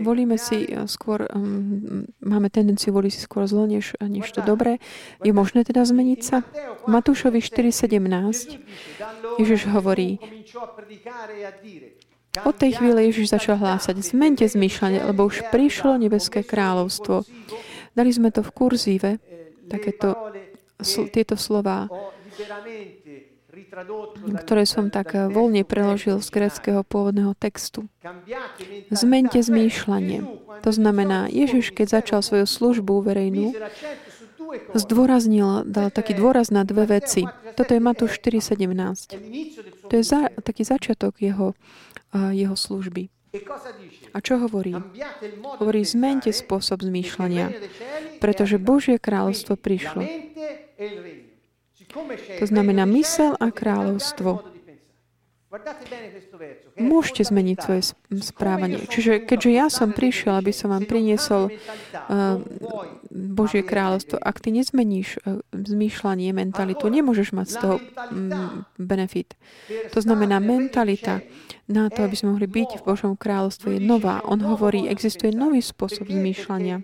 Volíme 0.00 0.36
si 0.36 0.68
eh, 0.68 0.84
skôr, 0.84 1.24
um, 1.32 2.04
máme 2.20 2.48
tendenciu 2.52 2.92
voliť 2.92 3.12
si 3.12 3.20
skôr 3.24 3.48
zlo, 3.48 3.64
než, 3.64 3.96
než 4.00 4.28
to 4.32 4.44
dobré. 4.44 4.76
Je 5.24 5.32
možné 5.32 5.64
teda 5.64 5.84
zmeniť 5.84 6.20
sa? 6.20 6.44
Matúšovi 6.84 7.40
4.17 7.40 8.60
Ježiš 9.40 9.60
hovorí, 9.72 10.20
od 12.46 12.54
tej 12.54 12.78
chvíle 12.78 13.10
Ježiš 13.10 13.34
začal 13.34 13.58
hlásať, 13.58 13.98
zmente 14.06 14.46
zmýšľanie, 14.46 15.02
lebo 15.02 15.26
už 15.26 15.50
prišlo 15.50 15.98
nebeské 15.98 16.46
kráľovstvo. 16.46 17.26
Dali 17.98 18.10
sme 18.14 18.30
to 18.30 18.46
v 18.46 18.50
kurzíve, 18.54 19.10
takéto, 19.66 20.14
tieto 21.10 21.34
slova 21.34 21.90
ktoré 24.44 24.64
som 24.66 24.90
tak 24.90 25.14
eh, 25.14 25.30
voľne 25.30 25.62
preložil 25.62 26.18
z 26.18 26.28
greckého 26.28 26.82
pôvodného 26.82 27.32
textu. 27.38 27.86
Zmente 28.90 29.38
zmýšľanie. 29.40 30.26
To 30.60 30.70
znamená, 30.70 31.30
Ježiš, 31.30 31.72
keď 31.72 32.02
začal 32.02 32.20
svoju 32.20 32.44
službu 32.44 33.00
verejnú, 33.00 33.56
zdôraznil, 34.74 35.62
dal 35.64 35.94
taký 35.94 36.18
dôraz 36.18 36.50
na 36.50 36.66
dve 36.66 37.00
veci. 37.00 37.24
Toto 37.54 37.70
je 37.70 37.80
Matúš 37.80 38.18
4.17. 38.18 39.88
To 39.88 39.92
je 39.94 40.02
za, 40.02 40.30
taký 40.42 40.66
začiatok 40.66 41.22
jeho, 41.22 41.54
uh, 41.54 42.34
jeho 42.34 42.58
služby. 42.58 43.10
A 44.10 44.18
čo 44.18 44.42
hovorí? 44.42 44.74
Hovorí, 45.62 45.86
zmente 45.86 46.34
spôsob 46.34 46.82
zmýšľania, 46.82 47.54
pretože 48.18 48.58
Božie 48.58 48.98
kráľovstvo 48.98 49.54
prišlo. 49.54 50.02
To 52.38 52.46
znamená 52.46 52.84
mysel 52.86 53.34
a 53.40 53.50
kráľovstvo. 53.50 54.44
Môžete 56.78 57.22
zmeniť 57.26 57.56
svoje 57.58 57.82
správanie. 58.22 58.86
Čiže 58.86 59.26
keďže 59.26 59.50
ja 59.50 59.66
som 59.66 59.90
prišiel, 59.90 60.38
aby 60.38 60.54
som 60.54 60.70
vám 60.70 60.86
priniesol 60.86 61.50
uh, 61.50 62.38
Božie 63.10 63.66
kráľovstvo, 63.66 64.22
ak 64.22 64.38
ty 64.38 64.54
nezmeníš 64.54 65.18
uh, 65.26 65.42
zmýšľanie, 65.50 66.30
mentalitu, 66.30 66.86
nemôžeš 66.86 67.34
mať 67.34 67.46
z 67.50 67.56
toho 67.58 67.76
um, 68.14 68.62
benefit. 68.78 69.34
To 69.90 69.98
znamená, 69.98 70.38
mentalita 70.38 71.18
na 71.70 71.86
to, 71.90 72.02
aby 72.06 72.14
sme 72.18 72.34
mohli 72.34 72.46
byť 72.50 72.82
v 72.82 72.86
Božom 72.86 73.14
kráľovstve, 73.14 73.78
je 73.78 73.80
nová. 73.82 74.22
On 74.26 74.38
hovorí, 74.42 74.90
existuje 74.90 75.30
nový 75.30 75.62
spôsob 75.62 76.10
zmýšľania. 76.10 76.82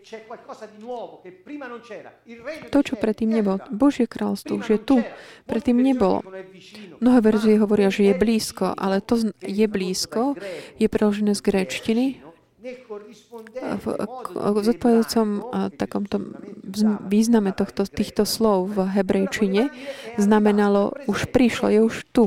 To, 2.70 2.78
čo 2.82 2.94
predtým 2.94 3.30
nebolo. 3.30 3.62
Božie 3.70 4.06
kráľovstvo 4.06 4.62
už 4.62 4.66
je 4.66 4.78
tu. 4.82 4.96
Predtým 5.46 5.78
nebolo. 5.78 6.22
Mnohé 7.02 7.18
verzie 7.22 7.58
hovoria, 7.58 7.90
že 7.90 8.10
je 8.10 8.14
blízko, 8.14 8.74
ale 8.78 9.02
to 9.02 9.30
je 9.42 9.66
blízko, 9.66 10.38
je 10.78 10.86
preložené 10.86 11.34
z 11.34 11.42
gréčtiny, 11.42 12.25
v, 13.76 13.86
v 14.34 14.56
zodpovedajúcom 14.66 15.28
takomto 15.78 16.16
význame 17.06 17.54
tohto, 17.54 17.86
týchto 17.86 18.26
slov 18.26 18.74
v 18.74 18.90
hebrejčine 18.90 19.70
znamenalo 20.18 20.96
už 21.06 21.30
prišlo, 21.30 21.66
je 21.70 21.80
už 21.84 21.96
tu. 22.10 22.24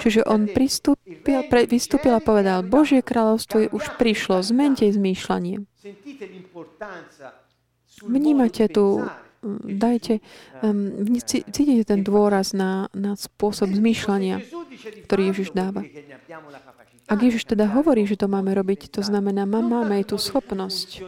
Čiže 0.00 0.24
on 0.24 0.48
pristúpil, 0.48 1.44
pre, 1.48 1.68
vystúpil 1.68 2.16
a 2.16 2.20
povedal, 2.20 2.64
Božie 2.64 3.04
kráľovstvo 3.04 3.56
je 3.66 3.68
už 3.68 3.84
prišlo, 4.00 4.40
zmente 4.40 4.88
zmýšľanie. 4.88 5.64
Vnímate 8.00 8.64
tu, 8.72 9.04
dajte, 9.64 10.24
um, 10.64 11.16
cítite 11.24 11.84
ten 11.84 12.00
dôraz 12.00 12.56
na, 12.56 12.88
na 12.96 13.16
spôsob 13.16 13.72
zmýšľania, 13.76 14.40
ktorý 15.04 15.22
Ježiš 15.32 15.52
dáva. 15.52 15.84
Ak 17.10 17.18
Ježiš 17.18 17.42
teda 17.42 17.66
hovorí, 17.66 18.06
že 18.06 18.14
to 18.14 18.30
máme 18.30 18.54
robiť, 18.54 18.86
to 18.86 19.02
znamená, 19.02 19.42
máme 19.42 19.98
aj 19.98 20.14
tú 20.14 20.16
schopnosť. 20.16 21.02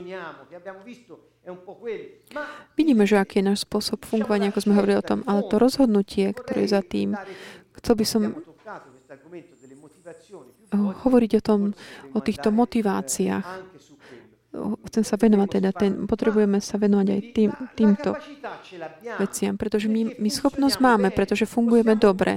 Vidíme, 2.74 3.06
že 3.06 3.22
aký 3.22 3.38
je 3.38 3.54
náš 3.54 3.62
spôsob 3.62 4.02
fungovania, 4.02 4.50
ako 4.50 4.66
sme 4.66 4.74
hovorili 4.74 4.98
o 4.98 5.06
tom, 5.06 5.22
ale 5.30 5.46
to 5.46 5.62
rozhodnutie, 5.62 6.34
ktoré 6.34 6.66
je 6.66 6.74
za 6.74 6.82
tým, 6.82 7.14
chcel 7.78 7.94
by 7.94 8.04
som 8.06 8.22
hovoriť 10.74 11.30
o 11.38 11.42
tom, 11.42 11.60
o 12.14 12.18
týchto 12.18 12.50
motiváciách. 12.50 13.46
Chcem 14.92 15.04
sa 15.06 15.16
venovať 15.16 15.48
teda, 15.48 15.70
ten, 15.72 16.04
potrebujeme 16.04 16.60
sa 16.60 16.76
venovať 16.76 17.06
aj 17.08 17.20
tým, 17.32 17.50
týmto 17.72 18.10
veciam, 19.16 19.56
pretože 19.56 19.88
my, 19.88 20.20
my 20.20 20.28
schopnosť 20.28 20.76
máme, 20.76 21.08
pretože 21.14 21.48
fungujeme 21.48 21.96
dobre. 21.96 22.36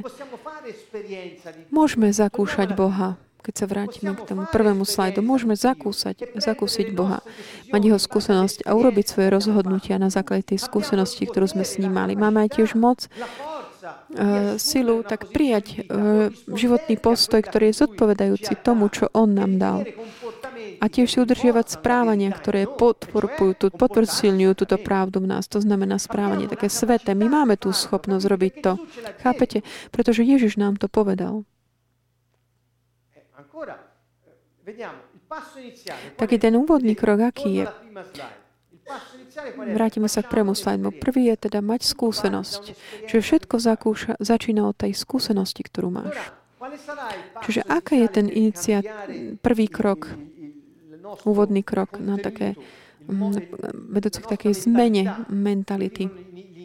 Môžeme 1.76 2.14
zakúšať 2.16 2.72
Boha 2.72 3.20
keď 3.46 3.54
sa 3.54 3.66
vrátime 3.70 4.18
k 4.18 4.26
tomu 4.26 4.50
prvému 4.50 4.82
slajdu, 4.82 5.22
môžeme 5.22 5.54
zakúsať, 5.54 6.34
zakúsiť 6.34 6.98
Boha, 6.98 7.22
mať 7.70 7.82
jeho 7.94 8.00
skúsenosť 8.02 8.66
a 8.66 8.74
urobiť 8.74 9.06
svoje 9.06 9.30
rozhodnutia 9.30 10.02
na 10.02 10.10
základe 10.10 10.50
tej 10.50 10.66
skúsenosti, 10.66 11.30
ktorú 11.30 11.46
sme 11.46 11.62
s 11.62 11.78
ním 11.78 11.94
mali. 11.94 12.18
Máme 12.18 12.42
aj 12.50 12.58
tiež 12.58 12.74
moc, 12.74 13.06
uh, 13.06 14.58
silu, 14.58 15.06
tak 15.06 15.30
prijať 15.30 15.86
uh, 15.86 16.34
životný 16.50 16.98
postoj, 16.98 17.46
ktorý 17.46 17.70
je 17.70 17.86
zodpovedajúci 17.86 18.58
tomu, 18.66 18.90
čo 18.90 19.14
On 19.14 19.30
nám 19.30 19.62
dal. 19.62 19.86
A 20.82 20.86
tiež 20.92 21.08
si 21.08 21.18
udržiavať 21.22 21.80
správania, 21.80 22.34
ktoré 22.34 22.66
podporujú, 22.68 23.72
potvrdsilňujú 23.74 24.54
túto 24.58 24.78
pravdu 24.82 25.24
v 25.24 25.38
nás. 25.38 25.48
To 25.50 25.62
znamená 25.62 26.02
správanie 26.02 26.52
také 26.52 26.68
sveté. 26.68 27.16
My 27.16 27.32
máme 27.32 27.56
tú 27.56 27.72
schopnosť 27.72 28.26
robiť 28.26 28.54
to. 28.62 28.72
Chápete? 29.24 29.64
Pretože 29.90 30.28
Ježiš 30.28 30.60
nám 30.60 30.76
to 30.76 30.92
povedal. 30.92 31.48
Taký 36.18 36.36
ten 36.42 36.54
úvodný 36.58 36.98
krok, 36.98 37.22
aký 37.22 37.64
je? 37.64 37.66
Vrátime 39.74 40.10
sa 40.10 40.22
k 40.22 40.30
prvému 40.30 40.54
slajdmu. 40.54 41.02
Prvý 41.02 41.34
je 41.34 41.50
teda 41.50 41.62
mať 41.62 41.86
skúsenosť. 41.86 42.62
Čiže 43.10 43.22
všetko 43.22 43.56
zakúša, 43.58 44.12
začína 44.22 44.70
od 44.70 44.78
tej 44.78 44.94
skúsenosti, 44.94 45.66
ktorú 45.66 45.90
máš. 45.90 46.18
Čiže 47.46 47.62
aká 47.66 47.94
je 47.98 48.08
ten 48.10 48.28
iniciat, 48.30 48.86
prvý 49.42 49.70
krok, 49.70 50.10
úvodný 51.26 51.62
krok 51.62 52.02
na 52.02 52.18
také 52.18 52.58
mm, 53.06 53.54
vedúci 53.94 54.20
k 54.26 54.32
takej 54.34 54.54
zmene 54.66 55.30
mentality. 55.30 56.10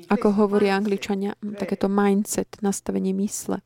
Ako 0.09 0.33
hovoria 0.33 0.81
angličania, 0.81 1.37
takéto 1.61 1.87
mindset, 1.92 2.48
nastavenie 2.64 3.12
mysle 3.12 3.61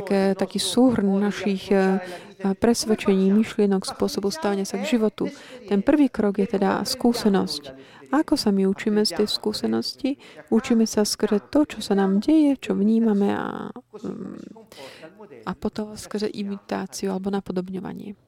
také, 0.00 0.32
taký 0.32 0.56
súhrn 0.56 1.12
našich 1.20 1.68
eh, 1.76 2.00
presvedčení, 2.40 3.28
myšlienok, 3.36 3.84
spôsobu 3.84 4.32
stávania 4.32 4.64
sa 4.64 4.80
k 4.80 4.96
životu. 4.96 5.28
Ten 5.68 5.84
prvý 5.84 6.08
krok 6.08 6.40
je 6.40 6.48
teda 6.48 6.80
skúsenosť. 6.88 7.76
Ako 8.10 8.34
sa 8.34 8.50
my 8.50 8.66
učíme 8.66 9.06
z 9.06 9.22
tej 9.22 9.28
skúsenosti? 9.30 10.18
Učíme 10.50 10.82
sa 10.82 11.06
skrze 11.06 11.46
to, 11.52 11.62
čo 11.62 11.78
sa 11.78 11.94
nám 11.94 12.18
deje, 12.18 12.58
čo 12.58 12.74
vnímame 12.74 13.30
a, 13.30 13.70
mm, 13.70 15.46
a 15.46 15.50
potom 15.54 15.94
skrze 15.94 16.26
imitáciu 16.26 17.14
alebo 17.14 17.30
napodobňovanie. 17.30 18.18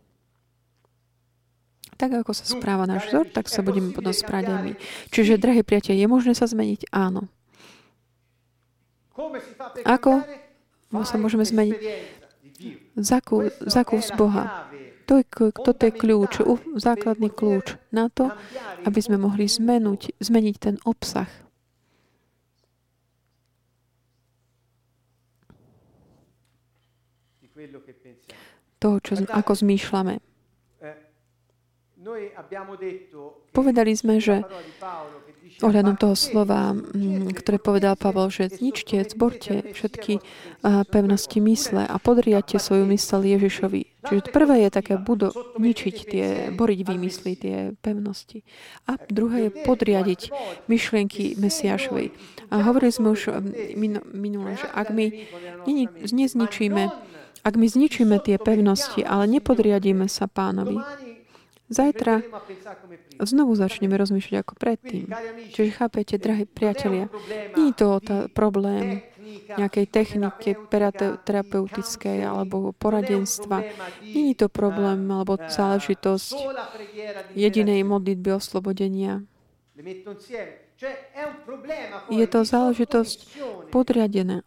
Tak 1.98 2.22
ako 2.22 2.30
sa 2.30 2.46
správa 2.46 2.86
náš 2.86 3.10
vzor, 3.10 3.32
tak 3.34 3.50
sa 3.50 3.64
budeme 3.64 3.90
potom 3.90 4.14
správať 4.14 4.46
aj 4.54 4.62
my. 4.62 4.72
Čiže, 5.10 5.42
drahí 5.42 5.66
priatelia, 5.66 6.06
je 6.06 6.08
možné 6.10 6.32
sa 6.38 6.46
zmeniť? 6.46 6.90
Áno. 6.94 7.26
Ako 9.84 10.24
sa 11.04 11.16
môžeme 11.20 11.44
zmeniť? 11.44 11.80
Zakú, 12.96 13.48
zakús 13.64 14.12
Boha. 14.16 14.68
To 15.10 15.18
je, 15.18 15.26
toto 15.50 15.82
je 15.82 15.92
kľúč, 15.92 16.40
základný 16.78 17.28
kľúč 17.28 17.74
na 17.90 18.06
to, 18.08 18.30
aby 18.86 19.00
sme 19.02 19.18
mohli 19.18 19.50
zmenuť, 19.50 20.16
zmeniť 20.22 20.56
ten 20.56 20.76
obsah. 20.86 21.28
Toho, 28.82 28.96
čo, 28.98 29.12
ako 29.30 29.52
zmýšľame. 29.54 30.18
Povedali 33.54 33.92
sme, 33.94 34.18
že 34.18 34.42
ohľadom 35.62 35.94
toho 35.96 36.18
slova, 36.18 36.74
mm, 36.74 37.32
ktoré 37.38 37.62
povedal 37.62 37.94
Pavel, 37.94 38.28
že 38.28 38.50
zničte, 38.50 39.06
zborte 39.06 39.72
všetky 39.72 40.18
pevnosti 40.62 41.38
mysle 41.42 41.86
a 41.86 41.96
podriate 42.02 42.58
svoju 42.58 42.86
mysel 42.90 43.22
Ježišovi. 43.22 43.82
Čiže 44.02 44.34
prvé 44.34 44.66
je 44.66 44.70
také 44.74 44.94
budo, 44.98 45.30
ničiť 45.62 45.96
tie, 46.06 46.26
boriť 46.50 46.80
výmysly, 46.82 47.32
tie 47.38 47.56
pevnosti. 47.78 48.42
A 48.90 48.98
druhé 49.06 49.46
je 49.46 49.50
podriadiť 49.62 50.20
myšlienky 50.66 51.38
Mesiašovej. 51.38 52.10
A 52.50 52.66
hovorili 52.66 52.90
sme 52.90 53.14
už 53.14 53.30
minule, 54.10 54.58
že 54.58 54.66
ak 54.74 54.90
my 54.90 55.06
nezničíme, 56.10 56.82
ak 57.42 57.54
my 57.54 57.66
zničíme 57.66 58.18
tie 58.22 58.38
pevnosti, 58.42 59.06
ale 59.06 59.30
nepodriadíme 59.38 60.10
sa 60.10 60.26
pánovi, 60.26 60.78
Zajtra 61.72 62.20
znovu 63.16 63.56
začneme 63.56 63.96
rozmýšľať 63.96 64.38
ako 64.44 64.54
predtým. 64.60 65.08
Čiže 65.56 65.70
chápete, 65.72 66.20
drahí 66.20 66.44
priatelia, 66.44 67.08
nie 67.56 67.72
je 67.72 67.76
to 67.80 67.88
tá 68.04 68.18
problém 68.28 69.00
nejakej 69.56 69.86
techniky 69.88 70.52
terapeutickej 71.24 72.18
alebo 72.20 72.76
poradenstva. 72.76 73.64
Nie 74.04 74.36
je 74.36 74.44
to 74.44 74.48
problém 74.52 75.08
alebo 75.08 75.40
záležitosť 75.40 76.36
jedinej 77.32 77.80
modlitby 77.88 78.36
oslobodenia. 78.36 79.24
Je 82.12 82.26
to 82.28 82.40
záležitosť 82.44 83.18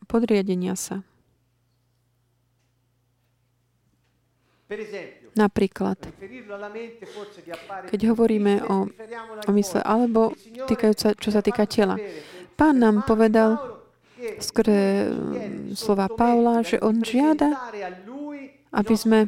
podriadenia 0.06 0.76
sa. 0.78 1.02
Napríklad, 5.36 6.00
keď 7.92 8.00
hovoríme 8.16 8.64
o, 8.72 8.88
o 9.44 9.52
mysle, 9.52 9.84
alebo 9.84 10.32
týkajúca, 10.64 11.12
čo 11.20 11.30
sa 11.30 11.44
týka 11.44 11.68
tela. 11.68 12.00
Pán 12.56 12.80
nám 12.80 13.04
povedal 13.04 13.60
skôr 14.40 14.72
slova 15.76 16.08
Paula, 16.08 16.64
že 16.64 16.80
on 16.80 17.04
žiada, 17.04 17.52
aby 18.72 18.96
sme 18.96 19.28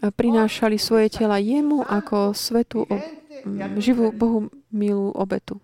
prinášali 0.00 0.80
svoje 0.80 1.12
tela 1.12 1.36
jemu 1.36 1.84
ako 1.84 2.32
svetu, 2.32 2.88
živú 3.76 4.08
Bohu 4.08 4.48
milú 4.72 5.12
obetu. 5.12 5.60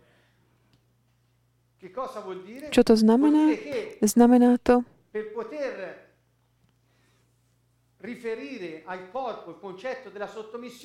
Čo 2.68 2.84
to 2.84 2.94
znamená? 2.94 3.56
Znamená 4.04 4.60
to, 4.60 4.84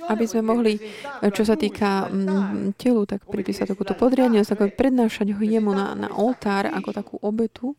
aby 0.09 0.25
sme 0.25 0.41
mohli, 0.41 0.81
čo 1.29 1.43
sa 1.45 1.53
týka 1.53 2.09
mm, 2.09 2.73
telu, 2.73 3.05
tak 3.05 3.29
pripísať 3.29 3.69
takúto 3.69 3.93
podriadnosť, 3.93 4.49
ako 4.57 4.63
prednášať 4.73 5.37
ho 5.37 5.41
jemu 5.45 5.77
na, 5.77 5.93
na 5.93 6.09
oltár 6.09 6.73
ako 6.73 6.89
takú 6.89 7.15
obetu, 7.21 7.77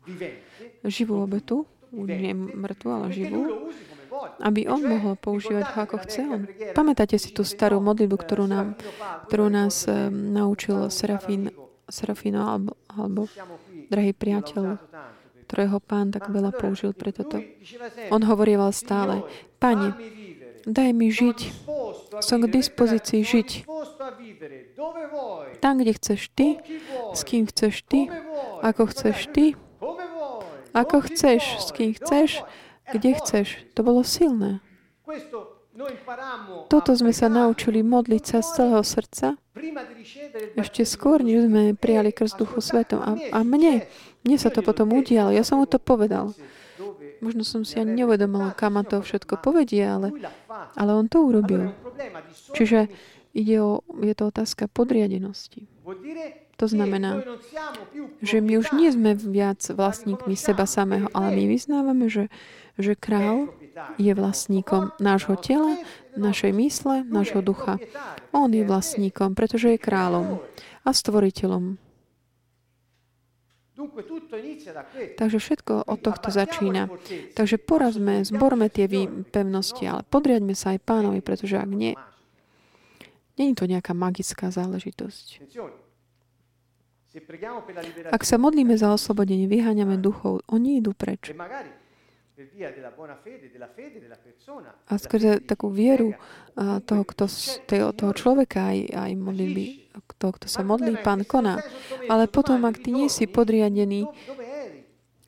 živú 0.86 1.18
obetu, 1.18 1.66
nie 1.90 2.30
mŕtvu, 2.34 2.88
ale 2.90 3.06
živú, 3.10 3.70
aby 4.38 4.70
on 4.70 4.82
mohol 4.82 5.14
používať 5.18 5.64
ho 5.66 5.78
ako 5.82 5.96
chce. 6.06 6.22
on. 6.26 6.42
Pamätáte 6.70 7.18
si 7.18 7.34
tú 7.34 7.42
starú 7.42 7.82
modlitbu, 7.82 8.14
ktorú, 8.14 8.46
nám, 8.46 8.78
ktorú 9.30 9.50
nás 9.50 9.90
um, 9.90 10.30
naučil 10.30 10.90
Serafín, 10.90 11.50
Serafino 11.90 12.46
alebo, 12.46 12.78
alebo 12.86 13.26
drahý 13.90 14.14
priateľ 14.14 14.78
ktorého 15.54 15.78
pán 15.78 16.10
tak 16.10 16.26
veľa 16.34 16.50
použil 16.50 16.90
pre 16.90 17.14
toto. 17.14 17.38
On 18.10 18.18
hovorieval 18.18 18.74
stále, 18.74 19.22
Pane, 19.62 19.94
daj 20.66 20.90
mi 20.90 21.14
žiť, 21.14 21.70
som 22.18 22.42
k 22.42 22.58
dispozícii 22.58 23.22
žiť. 23.22 23.70
Tam, 25.62 25.78
kde 25.78 25.94
chceš 25.94 26.34
ty, 26.34 26.58
s 27.14 27.22
kým 27.22 27.46
chceš 27.46 27.86
ty, 27.86 28.10
ako 28.66 28.90
chceš 28.90 29.30
ty, 29.30 29.54
ako 30.74 31.06
chceš, 31.06 31.62
s 31.62 31.68
kým 31.70 31.94
chceš, 31.94 32.42
kde 32.90 33.14
chceš. 33.14 33.62
To 33.78 33.86
bolo 33.86 34.02
silné. 34.02 34.58
Toto 36.66 36.90
sme 36.98 37.14
sa 37.14 37.30
naučili 37.30 37.86
modliť 37.86 38.22
sa 38.26 38.38
z 38.42 38.48
celého 38.58 38.82
srdca 38.82 39.38
ešte 40.58 40.82
skôr, 40.82 41.22
než 41.22 41.46
sme 41.46 41.78
prijali 41.78 42.10
krst 42.10 42.38
Duchu 42.38 42.58
Svetom. 42.58 42.98
A, 42.98 43.14
a 43.14 43.38
mne, 43.46 43.86
mne 44.24 44.36
sa 44.40 44.48
to 44.48 44.64
potom 44.64 44.90
udialo. 44.96 45.30
Ja 45.30 45.44
som 45.44 45.60
mu 45.60 45.68
to 45.68 45.76
povedal. 45.76 46.32
Možno 47.22 47.46
som 47.46 47.64
si 47.64 47.80
ani 47.80 48.04
neuvedomil, 48.04 48.52
kam 48.56 48.76
to 48.84 49.00
všetko 49.00 49.40
povedie, 49.40 49.84
ale, 49.84 50.12
ale 50.76 50.90
on 50.92 51.06
to 51.08 51.24
urobil. 51.24 51.72
Čiže 52.52 52.90
ide 53.32 53.56
o, 53.60 53.80
je 54.02 54.12
to 54.12 54.28
otázka 54.28 54.68
podriadenosti. 54.68 55.64
To 56.54 56.66
znamená, 56.70 57.18
že 58.22 58.38
my 58.38 58.62
už 58.62 58.78
nie 58.78 58.86
sme 58.94 59.18
viac 59.18 59.58
vlastníkmi 59.66 60.38
seba 60.38 60.70
samého, 60.70 61.10
ale 61.10 61.34
my 61.34 61.44
vyznávame, 61.50 62.06
že, 62.06 62.30
že 62.78 62.94
král 62.94 63.50
je 63.98 64.14
vlastníkom 64.14 64.94
nášho 65.02 65.34
tela, 65.34 65.74
našej 66.14 66.54
mysle, 66.54 67.02
nášho 67.10 67.42
ducha. 67.42 67.82
On 68.30 68.46
je 68.46 68.62
vlastníkom, 68.62 69.34
pretože 69.34 69.74
je 69.74 69.82
kráľom 69.82 70.38
a 70.86 70.90
stvoriteľom. 70.94 71.83
Takže 75.18 75.38
všetko 75.42 75.90
od 75.90 75.98
tohto 75.98 76.30
začína. 76.30 76.86
Takže 77.34 77.58
porazme, 77.58 78.22
zborme 78.22 78.70
tie 78.70 78.86
pevnosti, 79.34 79.82
ale 79.90 80.06
podriadme 80.06 80.54
sa 80.54 80.78
aj 80.78 80.80
pánovi, 80.86 81.18
pretože 81.18 81.58
ak 81.58 81.66
nie, 81.66 81.98
je 83.34 83.50
to 83.58 83.66
nejaká 83.66 83.90
magická 83.90 84.54
záležitosť. 84.54 85.42
Ak 88.10 88.22
sa 88.26 88.36
modlíme 88.38 88.74
za 88.74 88.90
oslobodenie, 88.94 89.46
vyháňame 89.46 89.98
duchov, 89.98 90.42
oni 90.50 90.82
idú 90.82 90.94
preč. 90.94 91.30
A 94.90 94.94
skrze 94.98 95.38
takú 95.38 95.70
vieru 95.70 96.18
toho, 96.58 97.02
kto, 97.06 97.24
toho 97.94 98.12
človeka, 98.18 98.74
aj, 98.74 98.78
aj 98.90 99.10
modlitby, 99.14 99.83
toho, 100.18 100.32
kto 100.34 100.46
sa 100.50 100.66
modlí, 100.66 100.98
pán 101.02 101.22
koná. 101.22 101.62
Ale 102.10 102.26
potom, 102.26 102.62
ak 102.66 102.82
ty 102.82 102.90
nie 102.90 103.06
si 103.06 103.30
podriadený, 103.30 104.08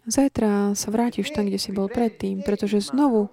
zajtra 0.06 0.74
sa 0.78 0.88
vrátiš 0.94 1.34
tam, 1.34 1.46
kde 1.50 1.58
si 1.58 1.70
bol 1.74 1.90
predtým, 1.90 2.42
pretože 2.46 2.78
znovu 2.82 3.30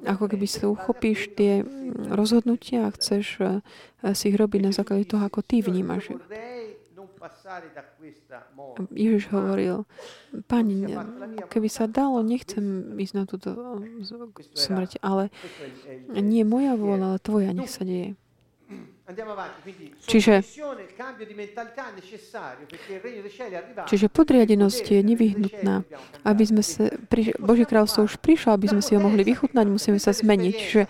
ako 0.00 0.32
keby 0.32 0.46
sa 0.48 0.64
uchopíš 0.68 1.36
tie 1.36 1.60
rozhodnutia 2.08 2.88
a 2.88 2.94
chceš 2.96 3.36
si 4.16 4.24
ich 4.32 4.36
robiť 4.36 4.60
na 4.64 4.72
základe 4.72 5.04
toho, 5.04 5.24
ako 5.24 5.44
ty 5.44 5.60
vnímaš. 5.60 6.12
Ježiš 8.96 9.28
hovoril, 9.28 9.84
Pani, 10.48 10.88
keby 11.52 11.68
sa 11.68 11.84
dalo, 11.84 12.24
nechcem 12.24 12.96
ísť 12.96 13.14
na 13.16 13.24
túto 13.28 13.52
smrť, 14.56 15.04
ale 15.04 15.28
nie 16.12 16.44
moja 16.48 16.76
vôľa, 16.76 17.16
ale 17.16 17.18
tvoja 17.20 17.50
nech 17.52 17.68
sa 17.72 17.84
deje. 17.84 18.16
Čiže, 20.06 20.34
čiže 23.86 24.06
podriadenosť 24.08 24.84
je 24.86 25.00
nevyhnutná. 25.02 25.74
Aby 26.22 26.44
sme 26.46 26.62
sa, 26.62 26.90
Boží 27.38 27.64
kráľstvo 27.66 28.06
už 28.06 28.18
prišlo, 28.22 28.54
aby 28.54 28.70
sme 28.70 28.82
si 28.82 28.94
ho 28.94 29.00
mohli 29.02 29.22
vychutnať, 29.26 29.66
musíme 29.66 29.98
sa 29.98 30.14
zmeniť. 30.14 30.54
Čiže, 30.54 30.82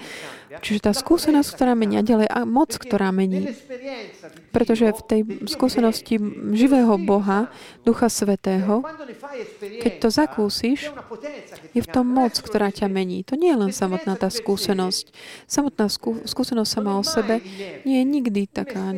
čiže 0.58 0.90
tá 0.90 0.92
skúsenosť, 0.92 1.48
ktorá 1.54 1.78
mení, 1.78 1.94
a 1.94 2.02
ďalej 2.02 2.26
a 2.26 2.42
moc, 2.42 2.74
ktorá 2.74 3.14
mení. 3.14 3.54
Pretože 4.50 4.90
v 4.90 5.02
tej 5.06 5.20
skúsenosti 5.46 6.18
živého 6.58 6.98
Boha, 6.98 7.46
Ducha 7.86 8.10
Svetého, 8.10 8.82
keď 9.78 9.92
to 10.02 10.08
zakúsiš, 10.10 10.90
je 11.70 11.80
v 11.86 11.88
tom 11.88 12.10
moc, 12.10 12.34
ktorá 12.34 12.74
ťa 12.74 12.90
mení. 12.90 13.22
To 13.30 13.38
nie 13.38 13.54
je 13.54 13.60
len 13.62 13.70
samotná 13.70 14.18
tá 14.18 14.26
skúsenosť. 14.26 15.14
Samotná 15.46 15.86
skú, 15.86 16.18
skúsenosť 16.26 16.70
sama 16.70 16.98
o 16.98 17.04
sebe 17.06 17.38
nie 17.86 18.02
je 18.02 18.06
nikdy 18.10 18.50
taká 18.50 18.90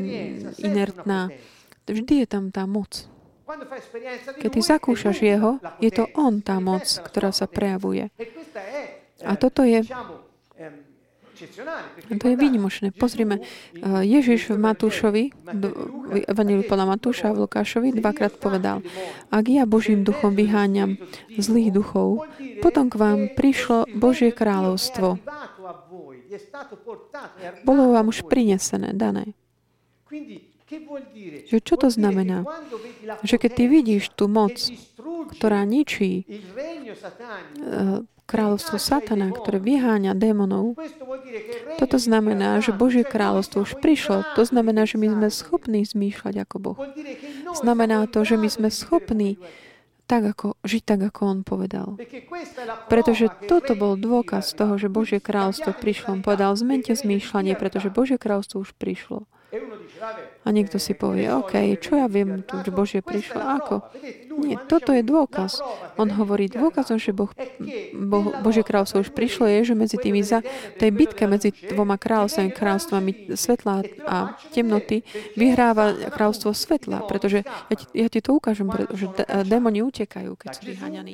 inertná. 0.56 1.28
Vždy 1.84 2.24
je 2.24 2.26
tam 2.26 2.48
tá 2.48 2.64
moc. 2.64 3.12
Keď 4.40 4.48
ty 4.48 4.60
zakúšaš 4.64 5.18
Jeho, 5.20 5.60
je 5.82 5.90
to 5.92 6.08
On 6.16 6.40
tá 6.40 6.56
moc, 6.62 6.88
ktorá 6.88 7.34
sa 7.34 7.44
prejavuje. 7.44 8.08
A 9.22 9.36
toto 9.36 9.62
je 9.62 9.84
to 12.18 12.26
je 12.28 12.36
výnimočné. 12.36 12.94
Pozrime, 12.94 13.42
Ježiš 13.82 14.54
v 14.54 14.58
Matúšovi, 14.58 15.24
v 15.32 16.14
Evangeliu 16.28 16.64
podľa 16.66 16.86
Matúša 16.96 17.34
v 17.34 17.46
Lukášovi 17.46 17.94
dvakrát 17.98 18.36
povedal, 18.38 18.82
ak 19.30 19.44
ja 19.48 19.64
Božím 19.66 20.06
duchom 20.06 20.34
vyháňam 20.34 20.98
zlých 21.34 21.74
duchov, 21.74 22.26
potom 22.62 22.92
k 22.92 22.94
vám 22.98 23.20
prišlo 23.34 23.90
Božie 23.96 24.30
kráľovstvo. 24.30 25.18
Bolo 27.66 27.82
vám 27.92 28.08
už 28.08 28.24
prinesené, 28.26 28.96
dané. 28.96 29.36
Že 31.48 31.58
čo 31.60 31.74
to 31.76 31.92
znamená? 31.92 32.48
Že 33.20 33.36
keď 33.36 33.50
ty 33.52 33.64
vidíš 33.68 34.16
tú 34.16 34.24
moc, 34.24 34.56
ktorá 35.36 35.64
ničí 35.68 36.24
eh, 36.24 38.00
kráľovstvo 38.32 38.80
Satana, 38.80 39.28
ktoré 39.28 39.60
vyháňa 39.60 40.16
démonov, 40.16 40.80
toto 41.76 42.00
znamená, 42.00 42.64
že 42.64 42.72
Božie 42.72 43.04
kráľovstvo 43.04 43.68
už 43.68 43.76
prišlo. 43.84 44.24
To 44.40 44.42
znamená, 44.48 44.88
že 44.88 44.96
my 44.96 45.12
sme 45.12 45.28
schopní 45.28 45.84
zmýšľať 45.84 46.34
ako 46.48 46.56
Boh. 46.56 46.78
Znamená 47.52 48.08
to, 48.08 48.24
že 48.24 48.40
my 48.40 48.48
sme 48.48 48.68
schopní 48.72 49.36
tak 50.10 50.28
ako, 50.36 50.60
žiť 50.60 50.82
tak, 50.84 51.00
ako 51.08 51.20
on 51.24 51.38
povedal. 51.40 51.96
Pretože 52.92 53.32
toto 53.48 53.72
bol 53.72 53.96
dôkaz 53.96 54.52
toho, 54.52 54.76
že 54.76 54.92
Božie 54.92 55.24
kráľstvo 55.24 55.72
prišlo. 55.72 56.20
On 56.20 56.20
povedal, 56.20 56.52
zmente 56.52 56.92
zmýšľanie, 56.92 57.56
pretože 57.56 57.88
Božie 57.88 58.20
kráľstvo 58.20 58.60
už 58.60 58.76
prišlo. 58.76 59.24
A 60.42 60.48
niekto 60.48 60.80
si 60.80 60.96
povie, 60.96 61.28
OK, 61.28 61.76
čo 61.76 62.00
ja 62.00 62.08
viem, 62.08 62.40
tu, 62.40 62.56
Božie 62.72 63.04
prišlo, 63.04 63.36
ako? 63.36 63.74
Nie, 64.40 64.56
toto 64.64 64.96
je 64.96 65.04
dôkaz. 65.04 65.60
On 66.00 66.08
hovorí, 66.08 66.48
dôkazom, 66.48 66.96
že 66.96 67.12
boh, 67.12 67.28
boh, 67.92 68.32
Božie 68.40 68.64
kráľstvo 68.64 69.04
už 69.04 69.12
prišlo, 69.12 69.44
je, 69.44 69.72
že 69.72 69.74
medzi 69.76 70.00
tými 70.00 70.24
za, 70.24 70.40
tej 70.80 70.90
bitke 70.96 71.28
medzi 71.28 71.52
dvoma 71.52 72.00
kráľstvami, 72.00 72.48
kráľstvami 72.48 73.12
svetla 73.36 73.84
a 74.08 74.40
temnoty, 74.56 75.04
vyhráva 75.36 76.08
kráľstvo 76.08 76.56
svetla, 76.56 77.04
pretože 77.04 77.44
ja 77.44 77.74
ti, 77.76 77.84
ja 77.92 78.08
ti 78.08 78.24
to 78.24 78.40
ukážem, 78.40 78.72
pretože 78.72 79.04
démoni 79.44 79.84
utekajú, 79.84 80.32
keď 80.32 80.48
sú 80.56 80.62
vyháňaní. 80.64 81.12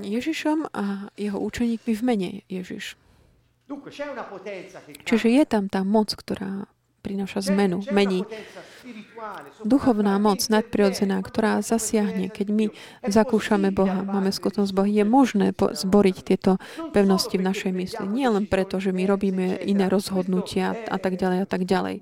Ježišom 0.00 0.72
a 0.72 1.12
jeho 1.20 1.36
učeníkmi 1.36 1.92
v 1.92 2.02
mene 2.02 2.30
Ježiš. 2.48 2.96
Čiže 5.06 5.28
je 5.30 5.44
tam 5.46 5.70
tá 5.70 5.86
moc, 5.86 6.10
ktorá 6.12 6.66
prináša 7.00 7.40
zmenu, 7.48 7.80
mení. 7.90 8.28
Duchovná 9.64 10.16
moc 10.20 10.40
nadprirodzená, 10.48 11.20
ktorá 11.20 11.60
zasiahne, 11.60 12.32
keď 12.32 12.46
my 12.52 12.66
zakúšame 13.04 13.72
Boha, 13.72 14.04
máme 14.04 14.32
skutočnosť 14.32 14.72
Boha, 14.72 14.88
je 14.88 15.04
možné 15.04 15.52
zboriť 15.56 16.16
tieto 16.24 16.56
pevnosti 16.92 17.36
v 17.36 17.44
našej 17.44 17.72
mysli. 17.72 18.06
Nie 18.08 18.32
len 18.32 18.48
preto, 18.48 18.80
že 18.80 18.92
my 18.92 19.04
robíme 19.04 19.60
iné 19.64 19.88
rozhodnutia 19.88 20.76
a 20.88 20.96
tak 20.96 21.20
ďalej 21.20 21.38
a 21.44 21.46
tak 21.48 21.68
ďalej. 21.68 22.00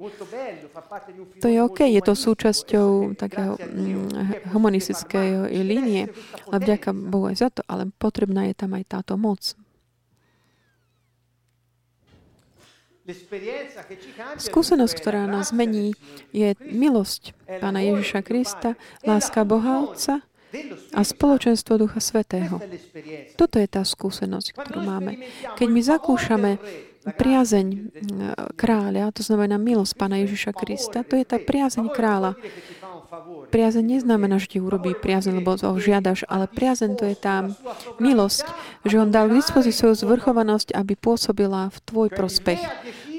To 1.42 1.46
je 1.46 1.58
OK, 1.62 1.78
je 1.86 2.02
to 2.02 2.14
súčasťou 2.14 3.18
takého 3.18 3.58
mm, 3.58 4.50
humanistickej 4.54 5.50
línie, 5.62 6.10
ale 6.50 6.58
vďaka 6.58 6.90
Bohu 6.94 7.30
aj 7.30 7.36
za 7.38 7.48
to, 7.50 7.62
ale 7.66 7.90
potrebná 7.98 8.46
je 8.50 8.54
tam 8.54 8.74
aj 8.74 8.84
táto 8.86 9.14
moc. 9.18 9.58
Skúsenosť, 14.36 14.94
ktorá 15.00 15.24
nás 15.24 15.48
mení, 15.56 15.96
je 16.28 16.52
milosť 16.60 17.32
Pána 17.56 17.80
Ježiša 17.80 18.20
Krista, 18.20 18.76
láska 19.00 19.48
Boha 19.48 19.88
Otca 19.88 20.20
a 20.92 21.00
spoločenstvo 21.00 21.80
Ducha 21.80 22.04
Svetého. 22.04 22.60
Toto 23.40 23.56
je 23.56 23.68
tá 23.68 23.80
skúsenosť, 23.84 24.56
ktorú 24.56 24.80
máme. 24.84 25.24
Keď 25.56 25.68
my 25.72 25.80
zakúšame 25.80 26.50
priazeň 27.08 27.66
e, 27.72 27.78
kráľa, 28.52 29.08
to 29.16 29.24
znamená 29.24 29.56
milosť 29.56 29.92
Pána 29.96 30.20
Ježiša 30.20 30.52
Krista, 30.52 31.00
to 31.00 31.16
je 31.16 31.24
tá 31.24 31.40
priazeň 31.40 31.88
kráľa. 31.88 32.36
Priazeň 33.48 33.84
neznamená, 33.98 34.36
že 34.36 34.56
ti 34.56 34.58
urobí 34.60 34.92
priazeň, 34.92 35.40
lebo 35.40 35.56
ho 35.56 35.76
žiadaš, 35.80 36.28
ale 36.28 36.44
priazeň 36.44 36.90
to 37.00 37.04
je 37.08 37.16
tá 37.16 37.48
milosť, 37.96 38.44
že 38.84 39.00
on 39.00 39.08
dal 39.08 39.32
k 39.32 39.40
dispozícii 39.40 39.80
svoju 39.80 39.96
zvrchovanosť, 40.04 40.76
aby 40.76 40.92
pôsobila 40.92 41.72
v 41.72 41.78
tvoj 41.88 42.08
prospech. 42.12 42.60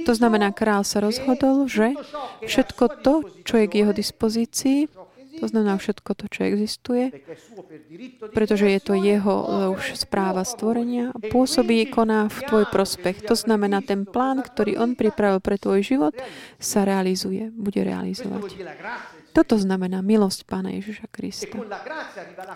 To 0.06 0.14
znamená, 0.14 0.54
král 0.54 0.86
sa 0.86 1.02
rozhodol, 1.02 1.66
že 1.66 1.98
všetko 2.46 2.86
to, 3.02 3.14
čo 3.46 3.56
je 3.62 3.66
k 3.66 3.78
jeho 3.82 3.94
dispozícii, 3.94 4.90
to 5.40 5.48
znamená 5.48 5.80
všetko 5.80 6.12
to, 6.20 6.26
čo 6.28 6.52
existuje, 6.52 7.16
pretože 8.36 8.68
je 8.68 8.80
to 8.84 8.92
jeho 8.92 9.36
už 9.72 9.96
správa 9.96 10.44
stvorenia, 10.44 11.16
pôsobí, 11.32 11.88
koná 11.88 12.28
v 12.28 12.40
tvoj 12.44 12.66
prospech. 12.68 13.24
To 13.24 13.40
znamená, 13.40 13.80
ten 13.80 14.04
plán, 14.04 14.44
ktorý 14.44 14.76
on 14.76 15.00
pripravil 15.00 15.40
pre 15.40 15.56
tvoj 15.56 15.80
život, 15.80 16.12
sa 16.60 16.84
realizuje, 16.84 17.56
bude 17.56 17.80
realizovať. 17.80 18.52
Toto 19.40 19.56
znamená 19.56 20.04
milosť 20.04 20.44
Pána 20.44 20.76
Ježiša 20.76 21.08
Krista. 21.16 21.56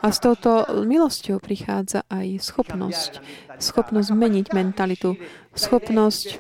A 0.04 0.12
s 0.12 0.20
touto 0.20 0.68
milosťou 0.84 1.40
prichádza 1.40 2.04
aj 2.12 2.44
schopnosť. 2.44 3.24
Schopnosť 3.56 4.12
meniť 4.12 4.52
mentalitu. 4.52 5.16
Schopnosť 5.56 6.28
e, 6.28 6.38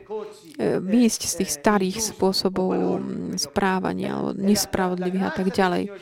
výjsť 0.83 1.21
z 1.23 1.33
tých 1.39 1.51
starých 1.55 1.97
spôsobov 2.03 2.99
správania 3.39 4.19
alebo 4.19 4.35
nespravodlivých 4.35 5.23
a 5.23 5.31
tak 5.31 5.47
ďalej. 5.47 5.95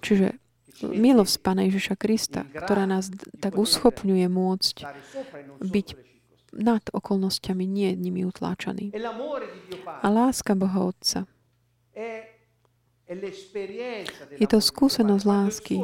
Čiže 0.00 0.40
milosť 0.80 1.34
Pána 1.44 1.68
Ježiša 1.68 2.00
Krista, 2.00 2.48
ktorá 2.48 2.88
nás 2.88 3.12
tak 3.44 3.60
uschopňuje 3.60 4.24
môcť 4.24 4.76
byť 5.60 5.88
nad 6.56 6.80
okolnostiami, 6.96 7.68
nie 7.68 7.92
nimi 7.92 8.24
utláčaný. 8.24 8.96
A 10.00 10.08
láska 10.08 10.56
Boha 10.56 10.88
Otca 10.88 11.28
je 14.36 14.46
to 14.50 14.58
skúsenosť 14.58 15.24
lásky, 15.24 15.78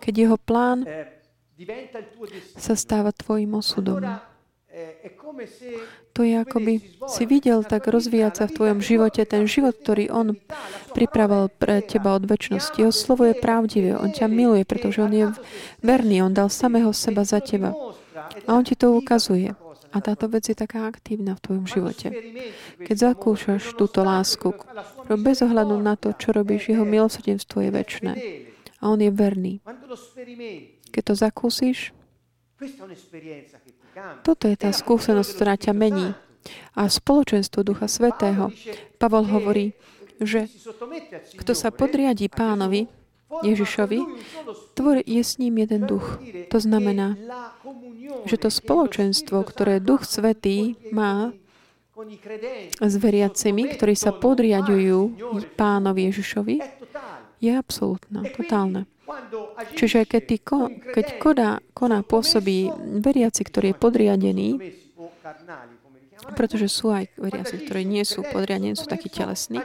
keď 0.00 0.14
jeho 0.16 0.38
plán 0.40 0.88
sa 2.56 2.72
stáva 2.72 3.12
tvojim 3.12 3.52
osudom. 3.52 4.00
To 6.12 6.20
je 6.24 6.36
ako 6.36 6.56
by 6.60 6.74
si 7.12 7.24
videl 7.28 7.64
tak 7.64 7.88
rozvíjať 7.88 8.32
sa 8.36 8.44
v 8.48 8.56
tvojom 8.56 8.80
živote 8.80 9.24
ten 9.24 9.44
život, 9.48 9.76
ktorý 9.76 10.08
On 10.12 10.36
pripravil 10.92 11.52
pre 11.52 11.84
teba 11.84 12.16
od 12.16 12.24
väčšnosti. 12.24 12.80
Jeho 12.80 12.92
slovo 12.92 13.24
je 13.28 13.36
pravdivé. 13.36 13.96
On 13.96 14.08
ťa 14.08 14.28
miluje, 14.28 14.64
pretože 14.68 15.00
On 15.00 15.12
je 15.12 15.32
verný. 15.80 16.24
On 16.24 16.32
dal 16.32 16.52
samého 16.52 16.92
seba 16.92 17.24
za 17.24 17.40
teba. 17.40 17.72
A 18.44 18.56
On 18.56 18.64
ti 18.64 18.76
to 18.76 18.92
ukazuje. 18.96 19.52
A 19.96 20.04
táto 20.04 20.28
vec 20.28 20.44
je 20.44 20.52
taká 20.52 20.84
aktívna 20.84 21.32
v 21.32 21.40
tvojom 21.40 21.64
živote. 21.64 22.12
Keď 22.84 22.96
zakúšaš 23.16 23.72
túto 23.80 24.04
lásku, 24.04 24.52
bez 25.16 25.40
ohľadu 25.40 25.80
na 25.80 25.96
to, 25.96 26.12
čo 26.12 26.36
robíš, 26.36 26.68
jeho 26.68 26.84
milosrdenstvo 26.84 27.64
je 27.64 27.70
väčšie. 27.72 28.12
A 28.84 28.92
on 28.92 29.00
je 29.00 29.08
verný. 29.08 29.64
Keď 30.92 31.02
to 31.02 31.14
zakúsiš, 31.16 31.96
Toto 34.24 34.44
je 34.48 34.56
tá 34.56 34.72
skúsenosť, 34.72 35.30
ktorá 35.32 35.54
ťa 35.56 35.72
mení. 35.72 36.12
A 36.76 36.88
spoločenstvo 36.88 37.64
Ducha 37.64 37.88
Svetého. 37.88 38.52
Pavol 39.00 39.24
hovorí, 39.28 39.72
že 40.20 40.48
kto 41.40 41.52
sa 41.52 41.72
podriadí 41.72 42.28
pánovi, 42.28 42.88
Ježišovi, 43.26 44.00
tvor 44.78 45.02
je 45.02 45.22
s 45.22 45.38
ním 45.42 45.58
jeden 45.58 45.86
duch. 45.86 46.22
To 46.50 46.58
znamená, 46.62 47.18
že 48.24 48.36
to 48.38 48.48
spoločenstvo, 48.50 49.42
ktoré 49.42 49.82
Duch 49.82 50.06
Svetý 50.06 50.78
má 50.94 51.34
s 52.78 52.94
veriacimi, 53.00 53.72
ktorí 53.72 53.94
sa 53.98 54.14
podriadujú 54.14 55.16
pánovi 55.58 56.12
Ježišovi, 56.12 56.56
je 57.42 57.52
absolútna, 57.52 58.24
totálne. 58.32 58.86
Čiže 59.76 60.04
keď, 60.04 60.22
ty, 60.26 60.36
keď 60.92 61.06
koná, 61.22 61.50
koná 61.72 62.02
pôsobí 62.02 62.70
veriaci, 63.00 63.42
ktorý 63.46 63.72
je 63.72 63.76
podriadený, 63.80 64.48
pretože 66.34 66.66
sú 66.66 66.90
aj 66.90 67.14
veriaci, 67.14 67.62
ktorí 67.62 67.86
nie 67.86 68.02
sú 68.02 68.26
podriadení, 68.26 68.74
sú 68.74 68.90
takí 68.90 69.06
telesní. 69.12 69.62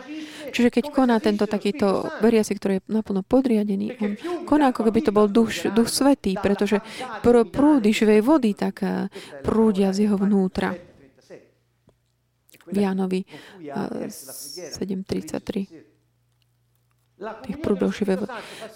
Čiže 0.52 0.68
keď 0.70 0.92
koná 0.92 1.16
tento 1.24 1.48
takýto 1.48 2.12
veriaci, 2.20 2.60
ktorý 2.60 2.74
je 2.78 2.84
naplno 2.92 3.24
podriadený, 3.24 3.96
on 4.04 4.20
koná, 4.46 4.68
ako 4.70 4.84
keby 4.92 5.02
to 5.02 5.12
bol 5.16 5.32
duch, 5.32 5.50
duch 5.72 5.90
svetý, 5.90 6.36
pretože 6.38 6.84
pr- 7.24 7.48
prúdy 7.48 7.96
živej 7.96 8.22
vody 8.22 8.54
tak 8.54 8.84
eh, 8.84 9.08
prúdia 9.42 9.94
z 9.96 10.00
jeho 10.06 10.18
vnútra. 10.20 10.76
V 12.72 12.78
Jánovi 12.78 13.26
7.33 13.60 15.91
tých 17.46 17.58
prúdov 17.62 17.94
živého. 17.94 18.26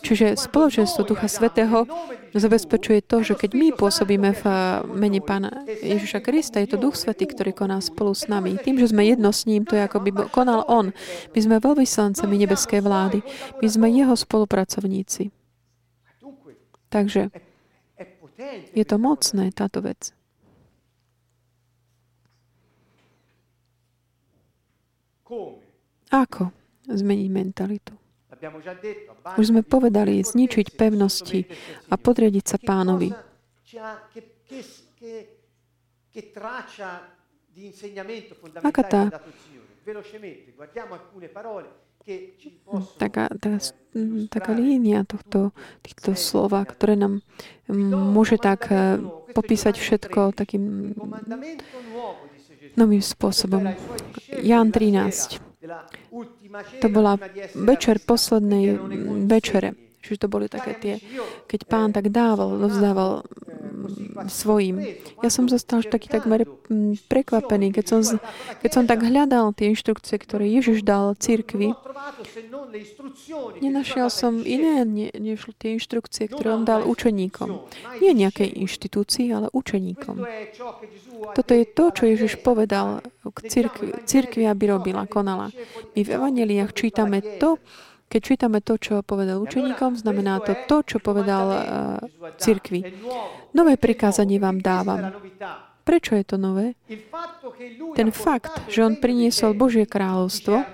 Čiže 0.06 0.38
spoločenstvo 0.38 1.02
Ducha 1.06 1.26
Svetého 1.26 1.90
zabezpečuje 2.32 3.02
to, 3.02 3.26
že 3.26 3.34
keď 3.34 3.52
my 3.58 3.68
pôsobíme 3.74 4.30
v 4.38 4.44
mene 4.94 5.20
Pána 5.20 5.66
Ježiša 5.66 6.22
Krista, 6.22 6.62
je 6.62 6.76
to 6.76 6.78
Duch 6.78 6.94
Svetý, 6.94 7.26
ktorý 7.26 7.58
koná 7.58 7.82
spolu 7.82 8.14
s 8.14 8.30
nami. 8.30 8.62
Tým, 8.62 8.78
že 8.78 8.94
sme 8.94 9.08
jedno 9.08 9.34
s 9.34 9.50
ním, 9.50 9.66
to 9.66 9.74
je 9.74 9.82
ako 9.82 9.98
by 10.06 10.10
konal 10.30 10.62
On. 10.70 10.94
My 11.34 11.40
sme 11.42 11.58
veľvyslancami 11.58 12.36
nebeskej 12.46 12.86
vlády. 12.86 13.26
My 13.60 13.68
sme 13.68 13.88
Jeho 13.90 14.14
spolupracovníci. 14.14 15.34
Takže 16.94 17.34
je 18.76 18.86
to 18.86 18.96
mocné, 19.02 19.52
táto 19.52 19.82
vec. 19.82 20.14
Ako 26.14 26.54
zmeniť 26.86 27.30
mentalitu? 27.34 28.05
Už 29.38 29.46
sme 29.50 29.62
povedali, 29.66 30.22
zničiť 30.22 30.76
pevnosti 30.76 31.46
a 31.90 31.96
podriadiť 31.96 32.46
sa 32.46 32.58
pánovi. 32.62 33.10
Aká 38.64 38.84
tá 38.84 39.02
taká, 43.02 43.26
taká, 43.34 43.58
taká 44.30 44.52
línia 44.54 45.02
tohto, 45.10 45.50
týchto 45.82 46.14
slova, 46.14 46.62
ktoré 46.62 46.94
nám 46.94 47.26
môže 48.14 48.38
tak 48.38 48.70
eh, 48.70 49.02
popísať 49.34 49.76
všetko 49.76 50.38
takým 50.38 50.94
novým 52.78 53.02
spôsobom. 53.02 53.74
Jan 54.44 54.70
13. 54.70 55.55
To 56.82 56.88
bola 56.90 57.18
večer 57.56 58.00
poslednej 58.04 58.78
večere. 59.26 59.74
Čiže 60.06 60.22
to 60.22 60.28
boli 60.30 60.46
také 60.46 60.78
tie, 60.78 60.96
keď 61.50 61.60
pán 61.66 61.90
tak 61.90 62.14
dával, 62.14 62.62
dovzdával 62.62 63.26
mm, 63.26 63.65
svojim. 64.28 64.82
Ja 65.22 65.30
som 65.30 65.46
zostal 65.52 65.84
už 65.84 65.92
taký 65.92 66.08
takmer 66.10 66.46
mm, 66.46 67.06
prekvapený, 67.08 67.76
keď 67.76 67.86
som, 67.86 68.02
keď 68.62 68.72
som 68.72 68.84
tak 68.88 69.04
hľadal 69.04 69.52
tie 69.54 69.72
inštrukcie, 69.74 70.16
ktoré 70.20 70.50
Ježiš 70.50 70.82
dal 70.82 71.14
cirkvi. 71.20 71.76
Nenašiel 73.62 74.08
som 74.12 74.44
iné, 74.44 74.84
než 75.16 75.48
tie 75.58 75.76
inštrukcie, 75.80 76.30
ktoré 76.30 76.56
on 76.56 76.64
dal 76.68 76.86
učeníkom. 76.86 77.66
Nie 78.00 78.14
nejakej 78.14 78.56
inštitúcii, 78.62 79.32
ale 79.32 79.48
učeníkom. 79.52 80.24
Toto 81.34 81.52
je 81.52 81.66
to, 81.66 81.86
čo 81.92 82.04
Ježiš 82.06 82.40
povedal 82.44 83.02
k 83.26 83.38
cirkvi, 83.50 83.90
cirkvi 84.06 84.44
aby 84.46 84.70
robila, 84.70 85.10
konala. 85.10 85.50
My 85.98 86.02
v 86.06 86.14
evaneliách 86.14 86.72
čítame 86.76 87.24
to, 87.42 87.58
keď 88.06 88.22
čítame 88.22 88.60
to, 88.62 88.78
čo 88.78 89.02
povedal 89.02 89.42
učeníkom, 89.44 89.98
znamená 89.98 90.40
to 90.40 90.54
to, 90.70 90.78
čo 90.86 90.98
povedal 91.02 91.46
uh, 91.50 91.60
cirkvi. 92.38 92.86
Nové 93.52 93.76
prikázanie 93.76 94.38
vám 94.40 94.62
dávam. 94.62 95.12
Prečo 95.86 96.18
je 96.18 96.26
to 96.26 96.38
nové? 96.42 96.74
Ten 97.94 98.10
fakt, 98.10 98.70
že 98.74 98.82
on 98.82 98.98
priniesol 98.98 99.54
Božie 99.54 99.86
kráľovstvo, 99.86 100.66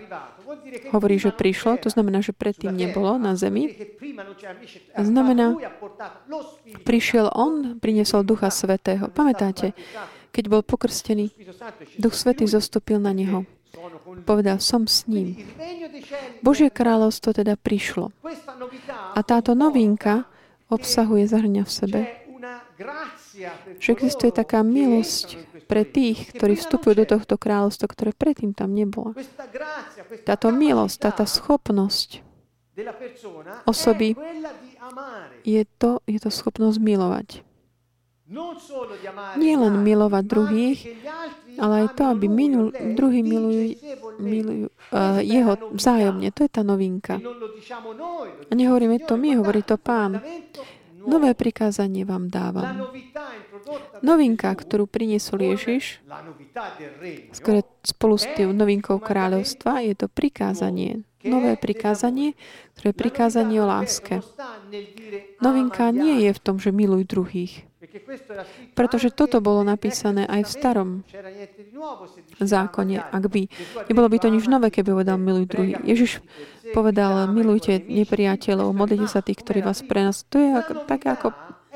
hovorí, 0.96 1.20
že 1.20 1.36
prišlo, 1.36 1.80
to 1.84 1.92
znamená, 1.92 2.24
že 2.24 2.32
predtým 2.32 2.72
nebolo 2.72 3.20
na 3.20 3.36
zemi. 3.36 3.76
Znamená, 4.96 5.60
prišiel 6.88 7.28
on, 7.36 7.76
priniesol 7.80 8.24
Ducha 8.24 8.48
Svetého. 8.48 9.12
Pamätáte, 9.12 9.76
keď 10.32 10.44
bol 10.48 10.62
pokrstený, 10.64 11.32
Duch 12.00 12.16
Svetý 12.16 12.48
zostúpil 12.48 13.00
na 13.04 13.12
neho. 13.12 13.44
Povedal, 14.28 14.58
som 14.60 14.84
s 14.86 15.08
ním. 15.08 15.40
Božie 16.44 16.68
kráľovstvo 16.68 17.32
teda 17.32 17.56
prišlo. 17.56 18.12
A 19.16 19.20
táto 19.24 19.56
novinka 19.56 20.28
obsahuje, 20.68 21.28
zahrňa 21.28 21.64
v 21.64 21.72
sebe, 21.72 22.02
že 23.80 23.90
existuje 23.96 24.32
taká 24.32 24.64
milosť 24.66 25.40
pre 25.72 25.88
tých, 25.88 26.36
ktorí 26.36 26.60
vstupujú 26.60 27.04
do 27.04 27.06
tohto 27.08 27.40
kráľovstva, 27.40 27.88
ktoré 27.88 28.12
predtým 28.12 28.52
tam 28.52 28.76
nebolo. 28.76 29.16
Táto 30.28 30.52
milosť, 30.52 30.96
táto 31.00 31.24
schopnosť 31.24 32.32
osoby 33.68 34.16
je 35.48 35.64
to, 35.80 36.04
je 36.08 36.20
to 36.20 36.32
schopnosť 36.32 36.80
milovať. 36.80 37.30
Nie 39.36 39.56
len 39.60 39.84
milovať 39.84 40.24
druhých, 40.24 40.80
ale 41.62 41.86
aj 41.86 41.88
to, 41.94 42.04
aby 42.10 42.26
minul, 42.26 42.74
druhý 42.74 43.22
milujú, 43.22 43.78
milujú 44.18 44.68
uh, 44.68 45.22
jeho 45.22 45.54
vzájomne. 45.78 46.34
To 46.34 46.42
je 46.42 46.50
tá 46.50 46.66
novinka. 46.66 47.22
A 48.50 48.54
nehovoríme 48.58 48.98
to 49.06 49.14
my, 49.14 49.38
hovorí 49.38 49.62
to 49.62 49.78
pán. 49.78 50.26
Nové 51.06 51.34
prikázanie 51.38 52.06
vám 52.06 52.34
dávam. 52.34 52.90
Novinka, 54.02 54.54
ktorú 54.54 54.90
priniesol 54.90 55.54
Ježiš, 55.54 56.02
spolu 57.86 58.16
s 58.18 58.26
tým 58.34 58.54
novinkou 58.54 58.98
kráľovstva, 58.98 59.86
je 59.86 59.94
to 59.98 60.10
prikázanie. 60.10 61.06
Nové 61.22 61.54
prikázanie, 61.54 62.34
ktoré 62.74 62.94
je 62.94 62.98
prikázanie 62.98 63.62
o 63.62 63.70
láske. 63.70 64.26
Novinka 65.38 65.94
nie 65.94 66.26
je 66.26 66.32
v 66.34 66.42
tom, 66.42 66.58
že 66.58 66.74
miluj 66.74 67.06
druhých. 67.06 67.71
Pretože 68.72 69.12
toto 69.12 69.44
bolo 69.44 69.62
napísané 69.68 70.24
aj 70.28 70.42
v 70.48 70.52
starom 70.52 70.90
zákone. 72.40 72.96
Ak 73.00 73.26
by, 73.28 73.42
nebolo 73.92 74.08
by 74.08 74.18
to 74.20 74.28
nič 74.32 74.46
nové, 74.48 74.72
keby 74.72 74.96
povedal 74.96 75.18
miluj 75.20 75.46
druhý. 75.52 75.74
Ježiš 75.84 76.24
povedal, 76.72 77.28
milujte 77.32 77.84
nepriateľov, 77.84 78.72
modlite 78.72 79.08
sa 79.12 79.20
tých, 79.20 79.44
ktorí 79.44 79.60
vás 79.66 79.84
prenas. 79.84 80.24
To 80.32 80.40
je 80.40 80.50
ako, 80.56 80.74
tak 80.88 81.04
ako, 81.04 81.28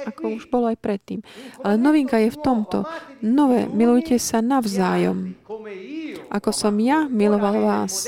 ako 0.08 0.24
už 0.40 0.48
bolo 0.48 0.72
aj 0.72 0.80
predtým. 0.80 1.20
Ale 1.62 1.76
novinka 1.76 2.16
je 2.22 2.32
v 2.32 2.40
tomto. 2.40 2.88
Nové, 3.20 3.68
milujte 3.68 4.16
sa 4.22 4.40
navzájom. 4.40 5.36
Ako 6.32 6.50
som 6.56 6.76
ja 6.80 7.06
miloval 7.12 7.60
vás. 7.60 8.08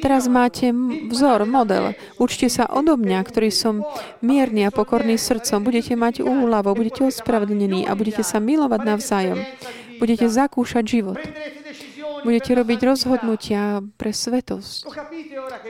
Teraz 0.00 0.26
máte 0.26 0.72
vzor, 1.12 1.44
model. 1.44 1.92
Učte 2.16 2.48
sa 2.48 2.64
odo 2.66 2.96
mňa, 2.96 3.20
ktorý 3.20 3.52
som 3.52 3.84
mierny 4.24 4.64
a 4.64 4.74
pokorný 4.74 5.20
srdcom. 5.20 5.60
Budete 5.60 5.92
mať 5.92 6.24
úľavo, 6.24 6.72
budete 6.72 7.04
ospravedlnení 7.06 7.84
a 7.84 7.92
budete 7.92 8.24
sa 8.24 8.40
milovať 8.40 8.80
navzájom. 8.82 9.38
Budete 10.00 10.26
zakúšať 10.32 10.84
život. 10.88 11.20
Budete 12.22 12.54
robiť 12.54 12.78
rozhodnutia 12.86 13.82
pre 13.98 14.14
svetosť. 14.14 14.88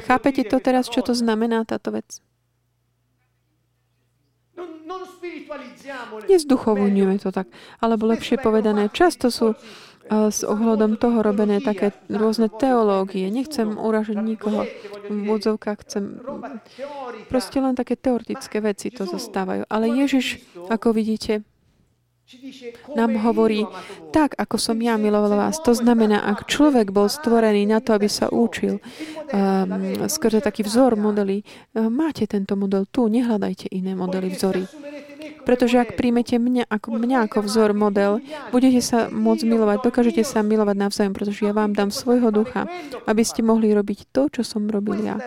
Chápete 0.05 0.45
to 0.45 0.61
teraz, 0.61 0.87
čo 0.87 1.01
to 1.01 1.17
znamená 1.17 1.65
táto 1.65 1.97
vec? 1.97 2.21
Nezduchovňujeme 6.29 7.17
to 7.19 7.33
tak, 7.33 7.49
alebo 7.81 8.09
lepšie 8.09 8.39
povedané, 8.39 8.93
často 8.93 9.33
sú 9.33 9.57
s 10.13 10.45
ohľadom 10.45 11.01
toho 11.01 11.25
robené 11.25 11.65
také 11.65 11.97
rôzne 12.13 12.53
teológie. 12.53 13.33
Nechcem 13.33 13.81
uražiť 13.81 14.19
nikoho 14.21 14.69
v 15.09 15.17
úvodzovkách, 15.25 15.79
chcem... 15.89 16.21
Proste 17.33 17.59
len 17.65 17.73
také 17.73 17.97
teoretické 17.97 18.61
veci 18.61 18.93
to 18.93 19.09
zostávajú. 19.09 19.65
Ale 19.73 19.89
Ježiš, 19.89 20.45
ako 20.69 20.93
vidíte, 20.93 21.47
nám 22.97 23.21
hovorí, 23.21 23.69
tak 24.09 24.33
ako 24.41 24.57
som 24.57 24.81
ja 24.81 24.97
miloval 24.97 25.37
vás. 25.37 25.61
To 25.65 25.77
znamená, 25.77 26.25
ak 26.25 26.49
človek 26.49 26.89
bol 26.89 27.09
stvorený 27.09 27.69
na 27.69 27.85
to, 27.85 27.93
aby 27.93 28.09
sa 28.09 28.33
učil, 28.33 28.81
um, 28.81 30.09
skrze 30.09 30.41
taký 30.41 30.65
vzor 30.65 30.97
modely, 30.97 31.45
um, 31.77 31.93
máte 31.93 32.25
tento 32.25 32.57
model 32.57 32.89
tu, 32.89 33.09
nehľadajte 33.09 33.69
iné 33.73 33.93
modely, 33.93 34.33
vzory. 34.33 34.65
Pretože 35.43 35.83
ak 35.83 35.99
príjmete 35.99 36.39
mňa 36.39 36.71
ako, 36.71 36.89
mňa 36.99 37.19
ako 37.27 37.39
vzor, 37.45 37.71
model, 37.75 38.23
budete 38.55 38.79
sa 38.79 39.11
môcť 39.11 39.43
milovať, 39.43 39.79
dokážete 39.83 40.23
sa 40.23 40.47
milovať 40.47 40.77
navzájom, 40.79 41.13
pretože 41.15 41.43
ja 41.43 41.53
vám 41.55 41.75
dám 41.75 41.91
svojho 41.91 42.31
ducha, 42.31 42.71
aby 43.11 43.23
ste 43.27 43.43
mohli 43.43 43.75
robiť 43.75 44.11
to, 44.15 44.31
čo 44.31 44.43
som 44.47 44.71
robil 44.71 45.03
ja. 45.03 45.19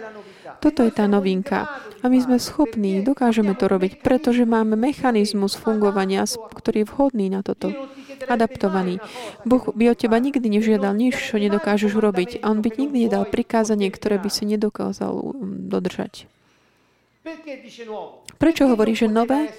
Toto 0.63 0.87
je 0.87 0.91
tá 0.93 1.05
novinka. 1.05 1.67
A 1.99 2.05
my 2.07 2.17
sme 2.21 2.37
schopní, 2.39 3.03
dokážeme 3.03 3.53
to 3.59 3.67
robiť, 3.67 3.99
pretože 3.99 4.47
máme 4.47 4.79
mechanizmus 4.79 5.53
fungovania, 5.59 6.23
ktorý 6.25 6.85
je 6.85 6.89
vhodný 6.89 7.27
na 7.27 7.43
toto 7.43 7.73
adaptovaný. 8.25 9.03
Boh 9.43 9.61
by 9.75 9.93
od 9.93 9.97
teba 9.99 10.17
nikdy 10.17 10.47
nežiadal 10.47 10.95
nič, 10.95 11.19
čo 11.19 11.37
nedokážeš 11.37 11.93
urobiť. 11.93 12.29
A 12.41 12.49
on 12.49 12.63
by 12.63 12.69
nikdy 12.73 13.09
nedal 13.09 13.27
prikázanie, 13.27 13.91
ktoré 13.91 14.17
by 14.17 14.29
si 14.31 14.47
nedokázal 14.47 15.13
um, 15.13 15.69
dodržať. 15.69 16.25
Prečo 18.37 18.63
hovorí, 18.69 18.93
že 18.93 19.09
nové? 19.09 19.49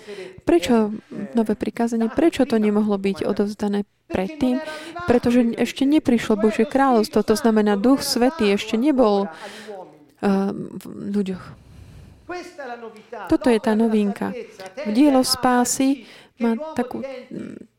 Prečo 0.47 0.95
nové 1.35 1.59
prikázanie? 1.59 2.07
Prečo 2.07 2.47
to 2.47 2.63
nemohlo 2.63 2.95
byť 2.95 3.27
odovzdané 3.27 3.83
predtým? 4.07 4.63
Pretože 5.11 5.59
ešte 5.59 5.83
neprišlo 5.83 6.39
Božie 6.39 6.63
kráľovstvo, 6.63 7.27
to 7.27 7.35
znamená 7.35 7.75
Duch 7.75 8.07
Svetý 8.07 8.55
ešte 8.55 8.79
nebol 8.79 9.27
uh, 9.27 10.55
v 10.55 10.85
ľuďoch. 11.11 11.45
Toto 13.27 13.47
je 13.51 13.59
tá 13.63 13.75
novinka. 13.75 14.31
V 14.87 14.91
dielo 14.95 15.23
spásy 15.27 16.07
má 16.43 16.59
takú, 16.75 17.03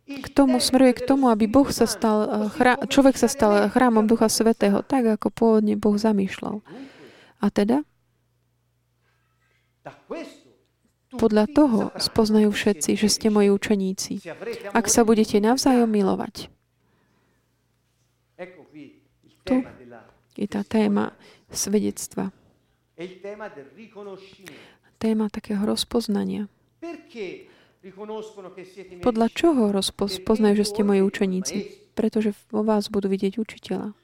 k 0.07 0.27
tomu 0.31 0.59
smeruje 0.63 0.99
k 0.99 1.05
tomu, 1.07 1.27
aby 1.27 1.51
Boh 1.51 1.67
sa 1.67 1.83
stal, 1.83 2.47
chrá, 2.55 2.79
človek 2.87 3.19
sa 3.19 3.27
stal 3.27 3.67
chrámom 3.71 4.07
Ducha 4.07 4.31
Svetého, 4.31 4.83
tak 4.83 5.19
ako 5.19 5.27
pôvodne 5.31 5.75
Boh 5.75 5.99
zamýšľal. 5.99 6.63
A 7.43 7.45
teda? 7.51 7.83
Podľa 11.07 11.45
toho 11.47 11.79
spoznajú 11.95 12.51
všetci, 12.51 12.99
že 12.99 13.07
ste 13.07 13.27
moji 13.31 13.47
učeníci, 13.47 14.27
ak 14.75 14.85
sa 14.91 15.07
budete 15.07 15.39
navzájom 15.39 15.87
milovať. 15.87 16.51
Tu 19.47 19.55
je 20.35 20.47
tá 20.51 20.61
téma 20.67 21.15
svedectva. 21.47 22.35
Téma 24.99 25.25
takého 25.31 25.63
rozpoznania. 25.63 26.51
Podľa 28.99 29.27
čoho 29.31 29.71
rozpoznajú, 29.71 30.53
že 30.59 30.65
ste 30.67 30.81
moji 30.83 31.01
učeníci? 31.07 31.57
Pretože 31.95 32.35
vo 32.51 32.61
vás 32.67 32.91
budú 32.91 33.07
vidieť 33.07 33.39
učiteľa. 33.39 33.95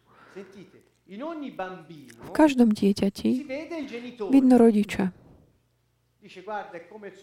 V 2.23 2.31
každom 2.31 2.71
dieťati 2.73 3.29
vidno 4.31 4.55
rodiča. 4.57 5.13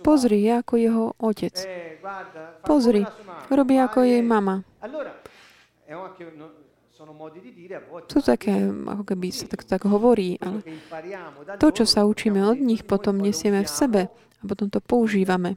Pozri, 0.05 0.45
je 0.45 0.53
ako 0.61 0.75
jeho 0.77 1.05
otec. 1.17 1.57
Eh, 1.65 1.97
Pozri, 2.61 3.03
robí 3.49 3.81
ako 3.81 4.05
jej 4.05 4.21
mama. 4.21 4.61
Sú 8.13 8.21
také, 8.21 8.53
ako 8.69 9.05
keby 9.09 9.27
sa 9.33 9.49
tak, 9.49 9.65
tak 9.65 9.89
hovorí, 9.89 10.37
ale 10.37 10.61
to, 11.57 11.73
čo 11.73 11.89
sa 11.89 12.05
učíme 12.05 12.45
od 12.45 12.61
nich, 12.61 12.85
potom 12.85 13.17
nesieme 13.17 13.65
v 13.65 13.71
sebe 13.73 14.03
a 14.13 14.43
potom 14.45 14.69
to 14.69 14.85
používame 14.85 15.57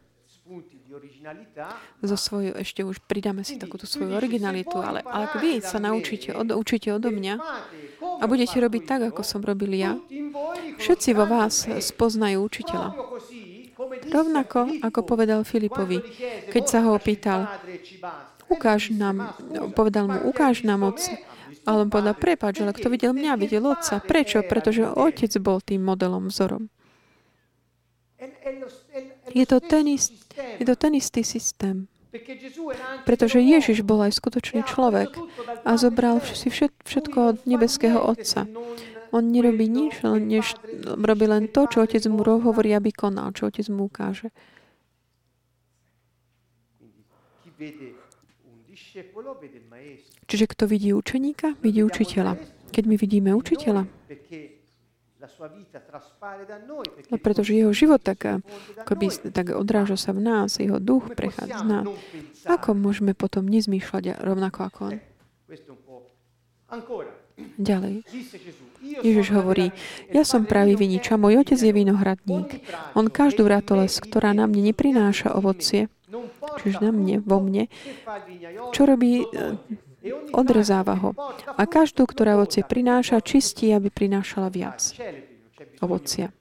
zo 2.04 2.18
svoju, 2.20 2.52
ešte 2.60 2.84
už 2.84 3.00
pridáme 3.08 3.48
si 3.48 3.56
takúto 3.56 3.88
svoju 3.88 4.14
originalitu, 4.14 4.78
ale 4.84 5.00
ak 5.02 5.40
vy 5.40 5.64
sa 5.64 5.80
naučíte, 5.80 6.36
od, 6.36 6.52
učíte 6.52 6.92
odo 6.92 7.10
mňa 7.10 7.36
a 8.20 8.24
budete 8.28 8.60
robiť 8.60 8.84
tak, 8.84 9.02
ako 9.10 9.22
som 9.24 9.40
robil 9.40 9.72
ja, 9.74 9.96
všetci 10.78 11.10
vo 11.16 11.26
vás 11.26 11.66
spoznajú 11.66 12.44
učiteľa. 12.44 12.88
Rovnako, 14.10 14.84
ako 14.84 15.00
povedal 15.04 15.42
Filipovi, 15.48 16.04
keď 16.52 16.64
sa 16.64 16.80
ho 16.84 16.96
opýtal, 16.98 17.48
ukáž 18.50 18.92
nám, 18.94 19.36
povedal 19.74 20.10
mu, 20.10 20.18
ukáž 20.30 20.64
nám 20.68 20.84
Otca. 20.88 21.16
Ale 21.64 21.88
on 21.88 21.90
povedal, 21.90 22.16
prepáč, 22.20 22.60
ale 22.60 22.76
kto 22.76 22.92
videl 22.92 23.16
mňa, 23.16 23.40
videl 23.40 23.64
Otca. 23.64 24.04
Prečo? 24.04 24.44
Pretože 24.44 24.84
Otec 24.84 25.32
bol 25.40 25.64
tým 25.64 25.80
modelom, 25.80 26.28
vzorom. 26.28 26.68
Je 29.32 29.46
to 29.48 29.58
ten, 29.64 29.88
ist, 29.88 30.12
je 30.60 30.66
to 30.68 30.76
ten 30.76 30.94
istý 30.96 31.24
systém. 31.24 31.88
Pretože 33.08 33.42
Ježiš 33.42 33.82
bol 33.82 34.06
aj 34.06 34.14
skutočný 34.22 34.62
človek 34.70 35.18
a 35.66 35.72
zobral 35.82 36.22
si 36.22 36.54
všetko 36.54 37.18
od 37.18 37.38
nebeského 37.50 37.98
Otca. 37.98 38.46
On 39.14 39.22
nerobí 39.22 39.70
nič, 39.70 40.02
než 40.02 40.58
robí 40.84 41.30
len 41.30 41.46
to, 41.54 41.70
čo 41.70 41.86
otec 41.86 42.02
mu 42.10 42.26
hovorí, 42.26 42.74
aby 42.74 42.90
konal, 42.90 43.30
čo 43.38 43.46
otec 43.46 43.70
mu 43.70 43.86
ukáže. 43.86 44.34
Čiže 50.26 50.46
kto 50.50 50.64
vidí 50.66 50.98
učeníka, 50.98 51.54
vidí 51.62 51.86
učiteľa. 51.86 52.42
Keď 52.74 52.84
my 52.90 52.96
vidíme 52.98 53.32
učiteľa, 53.38 53.86
no 57.10 57.18
pretože 57.22 57.56
jeho 57.56 57.72
život 57.72 58.02
tak, 58.04 58.44
akoby, 58.82 59.08
tak 59.32 59.56
odráža 59.56 59.96
sa 59.96 60.12
v 60.12 60.26
nás, 60.26 60.60
jeho 60.60 60.82
duch 60.82 61.14
prechádza 61.16 61.64
z 61.64 61.66
nás. 61.70 61.86
Ako 62.44 62.76
môžeme 62.76 63.16
potom 63.16 63.48
nezmýšľať 63.48 64.20
rovnako 64.20 64.60
ako 64.68 64.80
on? 64.90 64.96
Ďalej. 67.62 68.04
Ježiš 68.84 69.32
hovorí, 69.32 69.72
ja 70.12 70.28
som 70.28 70.44
pravý 70.44 70.76
vinič 70.76 71.08
a 71.10 71.18
môj 71.18 71.40
otec 71.40 71.56
je 71.56 71.72
vinohradník. 71.72 72.60
On 73.00 73.08
každú 73.08 73.48
ratoles, 73.48 73.96
ktorá 74.04 74.36
na 74.36 74.44
mne 74.44 74.76
neprináša 74.76 75.32
ovocie, 75.32 75.88
čiže 76.60 76.84
na 76.84 76.92
mne, 76.92 77.24
vo 77.24 77.40
mne, 77.40 77.72
čo 78.76 78.84
robí, 78.84 79.24
odrezáva 80.36 81.00
ho. 81.00 81.16
A 81.56 81.64
každú, 81.64 82.04
ktorá 82.04 82.36
ovocie 82.36 82.68
prináša, 82.68 83.24
čistí, 83.24 83.72
aby 83.72 83.88
prinášala 83.88 84.52
viac 84.52 84.84
ovocia. 85.80 86.36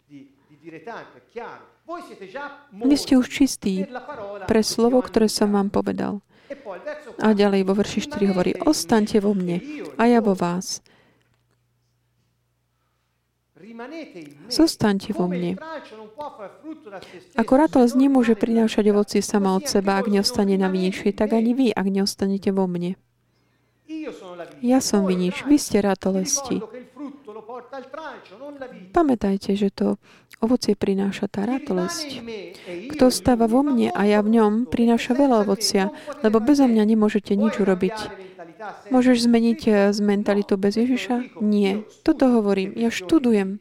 Vy 2.73 2.97
ste 2.99 3.15
už 3.19 3.27
čistí 3.31 3.87
pre 4.51 4.63
slovo, 4.67 4.99
ktoré 4.99 5.31
som 5.31 5.55
vám 5.55 5.71
povedal. 5.71 6.19
A 7.23 7.33
ďalej 7.33 7.63
vo 7.65 7.73
verši 7.79 8.01
4 8.07 8.31
hovorí, 8.35 8.53
ostaňte 8.57 9.23
vo 9.25 9.33
mne 9.33 9.63
a 9.97 10.03
ja 10.11 10.21
vo 10.21 10.37
vás. 10.37 10.85
Zostaňte 14.49 15.11
vo 15.17 15.27
mne. 15.27 15.57
Ako 17.37 17.53
ratolesť 17.57 17.97
nemôže 17.97 18.35
prinášať 18.37 18.85
ovocie 18.93 19.21
sama 19.25 19.57
od 19.57 19.69
seba, 19.69 19.99
ak 19.99 20.09
neostane 20.13 20.55
na 20.61 20.69
viniči, 20.69 21.13
tak 21.13 21.33
ani 21.33 21.53
vy, 21.53 21.67
ak 21.73 21.87
neostanete 21.89 22.53
vo 22.53 22.69
mne. 22.69 22.97
Ja 24.63 24.79
som 24.81 25.05
vinič, 25.05 25.45
vy 25.45 25.57
ste 25.61 25.85
ratolesti. 25.85 26.63
Pamätajte, 28.93 29.57
že 29.57 29.69
to 29.73 29.97
ovocie 30.41 30.75
prináša 30.77 31.29
tá 31.29 31.45
ratolesť. 31.49 32.21
Kto 32.97 33.09
stáva 33.09 33.51
vo 33.51 33.65
mne 33.67 33.91
a 33.93 34.03
ja 34.07 34.21
v 34.23 34.39
ňom, 34.39 34.53
prináša 34.69 35.17
veľa 35.17 35.45
ovocia, 35.45 35.91
lebo 36.23 36.39
bezo 36.41 36.69
mňa 36.69 36.85
nemôžete 36.95 37.35
nič 37.35 37.59
urobiť. 37.59 37.97
Môžeš 38.91 39.27
zmeniť 39.27 39.61
eh, 39.69 39.75
z 39.91 39.99
mentalitu 40.03 40.55
bez 40.55 40.79
Ježiša? 40.79 41.43
Nie. 41.43 41.83
Toto 42.07 42.31
hovorím. 42.31 42.75
Ja 42.79 42.91
študujem 42.93 43.59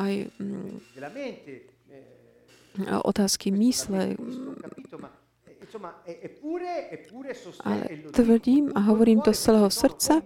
aj 0.00 0.32
mm, 0.40 0.80
otázky 3.04 3.52
mysle. 3.52 4.16
Ale 7.62 7.82
tvrdím 8.10 8.74
a 8.74 8.80
hovorím 8.90 9.22
to 9.22 9.30
z 9.30 9.38
celého 9.38 9.70
srdca, 9.70 10.18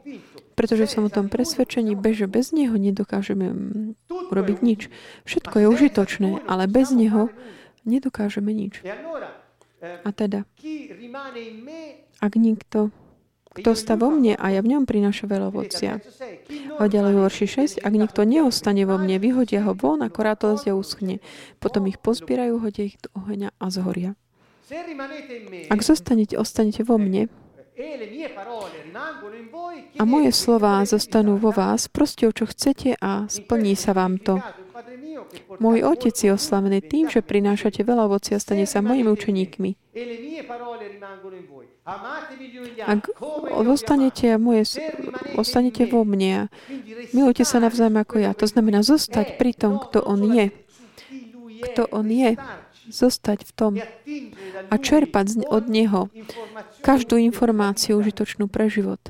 pretože 0.56 0.88
som 0.88 1.04
o 1.04 1.12
tom 1.12 1.28
presvedčení, 1.28 1.92
že 2.16 2.24
bez 2.24 2.56
Neho 2.56 2.72
nedokážeme 2.80 3.52
mm, 3.52 4.08
urobiť 4.32 4.58
nič. 4.64 4.80
Všetko 5.28 5.56
je 5.60 5.66
užitočné, 5.68 6.30
ale 6.48 6.64
bez 6.64 6.96
Neho 6.96 7.28
nedokážeme 7.84 8.56
nič. 8.56 8.80
A 9.84 10.08
teda, 10.16 10.48
ak 12.24 12.32
nikto 12.40 12.88
kto 13.54 13.70
sta 13.78 13.94
vo 13.94 14.10
mne 14.10 14.34
a 14.34 14.46
ja 14.50 14.60
v 14.60 14.74
ňom 14.74 14.84
prináša 14.84 15.30
veľa 15.30 15.54
ovocia. 15.54 16.02
Vo 16.74 16.86
verši 16.90 17.46
6, 17.78 17.86
ak 17.86 17.94
nikto 17.94 18.26
neostane 18.26 18.82
vo 18.82 18.98
mne, 18.98 19.22
vyhodia 19.22 19.62
ho 19.62 19.78
von, 19.78 20.02
ako 20.02 20.18
rátolesť 20.18 20.70
a 20.70 20.74
uschne. 20.74 21.22
Potom 21.62 21.86
ich 21.86 22.02
pozbierajú, 22.02 22.58
hodia 22.58 22.90
ich 22.90 22.98
do 22.98 23.14
oheňa 23.14 23.54
a 23.54 23.66
zhoria. 23.70 24.18
Ak 25.70 25.80
zostanete, 25.86 26.34
ostanete 26.34 26.82
vo 26.82 26.98
mne 26.98 27.30
a 29.98 30.02
moje 30.06 30.30
slova 30.30 30.82
zostanú 30.86 31.42
vo 31.42 31.50
vás, 31.50 31.90
proste 31.90 32.30
o 32.30 32.32
čo 32.34 32.46
chcete 32.46 32.94
a 33.02 33.26
splní 33.26 33.74
sa 33.74 33.90
vám 33.90 34.22
to. 34.22 34.38
Môj 35.58 35.82
Otec 35.82 36.14
je 36.14 36.30
oslavený 36.30 36.86
tým, 36.86 37.10
že 37.10 37.22
prinášate 37.22 37.82
veľa 37.82 38.06
ovocia 38.06 38.38
a 38.38 38.42
stane 38.42 38.66
sa 38.66 38.78
mojimi 38.78 39.10
učeníkmi. 39.10 39.70
Ak 41.84 43.12
ostanete, 43.52 44.40
moje, 44.40 44.80
ostanete 45.36 45.84
vo 45.84 46.08
mne 46.08 46.32
a 46.32 46.42
milujte 47.12 47.44
sa 47.44 47.60
navzájom 47.60 48.00
ako 48.00 48.24
ja. 48.24 48.32
To 48.40 48.48
znamená 48.48 48.80
zostať 48.80 49.36
pri 49.36 49.52
tom, 49.52 49.76
kto 49.76 50.00
on 50.00 50.24
je. 50.32 50.48
Kto 51.60 51.84
on 51.92 52.08
je. 52.08 52.40
zostať 52.84 53.48
v 53.48 53.52
tom 53.56 53.72
a 54.68 54.74
čerpať 54.76 55.48
od 55.48 55.64
Neho 55.72 56.12
každú 56.84 57.16
informáciu 57.16 57.96
užitočnú 57.96 58.48
pre 58.48 58.68
život. 58.68 59.00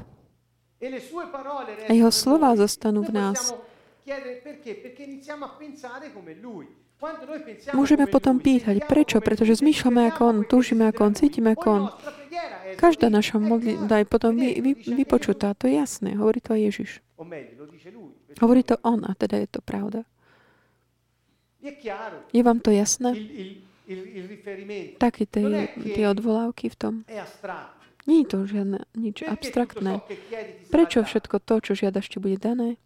A 1.89 1.91
jeho 1.91 2.12
slova 2.14 2.55
zostanú 2.55 3.03
v 3.03 3.11
nás. 3.14 3.51
Môžeme 7.75 8.07
potom 8.07 8.39
pýtať, 8.39 8.87
prečo? 8.87 9.18
Pretože 9.18 9.59
zmýšľame 9.61 10.09
ako 10.12 10.20
on, 10.25 10.37
túžime 10.47 10.89
ako 10.89 11.01
on, 11.11 11.12
cítime 11.18 11.53
ako 11.53 11.66
on. 11.68 11.85
Každá 12.77 13.09
naša 13.11 13.39
modlitba 13.39 14.03
je 14.03 14.07
potom 14.07 14.33
vy, 14.37 14.61
vy, 14.61 14.72
vypočutá, 15.05 15.55
to 15.55 15.66
je 15.66 15.81
jasné. 15.81 16.14
Hovorí 16.14 16.41
to 16.41 16.55
aj 16.55 16.61
Ježiš. 16.61 16.91
Hovorí 18.41 18.62
to 18.66 18.77
on 18.83 19.05
a 19.07 19.14
teda 19.14 19.41
je 19.43 19.49
to 19.49 19.61
pravda. 19.62 20.03
Je 22.33 22.43
vám 22.45 22.61
to 22.61 22.70
jasné? 22.70 23.16
Také 25.01 25.25
tie, 25.29 25.68
tie 25.77 26.05
odvolávky 26.09 26.68
v 26.72 26.77
tom. 26.77 26.95
Nie 28.05 28.25
je 28.25 28.29
to 28.29 28.39
žiadne, 28.45 28.81
nič 28.93 29.25
abstraktné. 29.25 30.05
Prečo 30.68 31.09
všetko 31.09 31.41
to, 31.41 31.55
čo 31.64 31.72
žiadaš, 31.72 32.12
ti 32.12 32.20
bude 32.20 32.37
dané? 32.37 32.77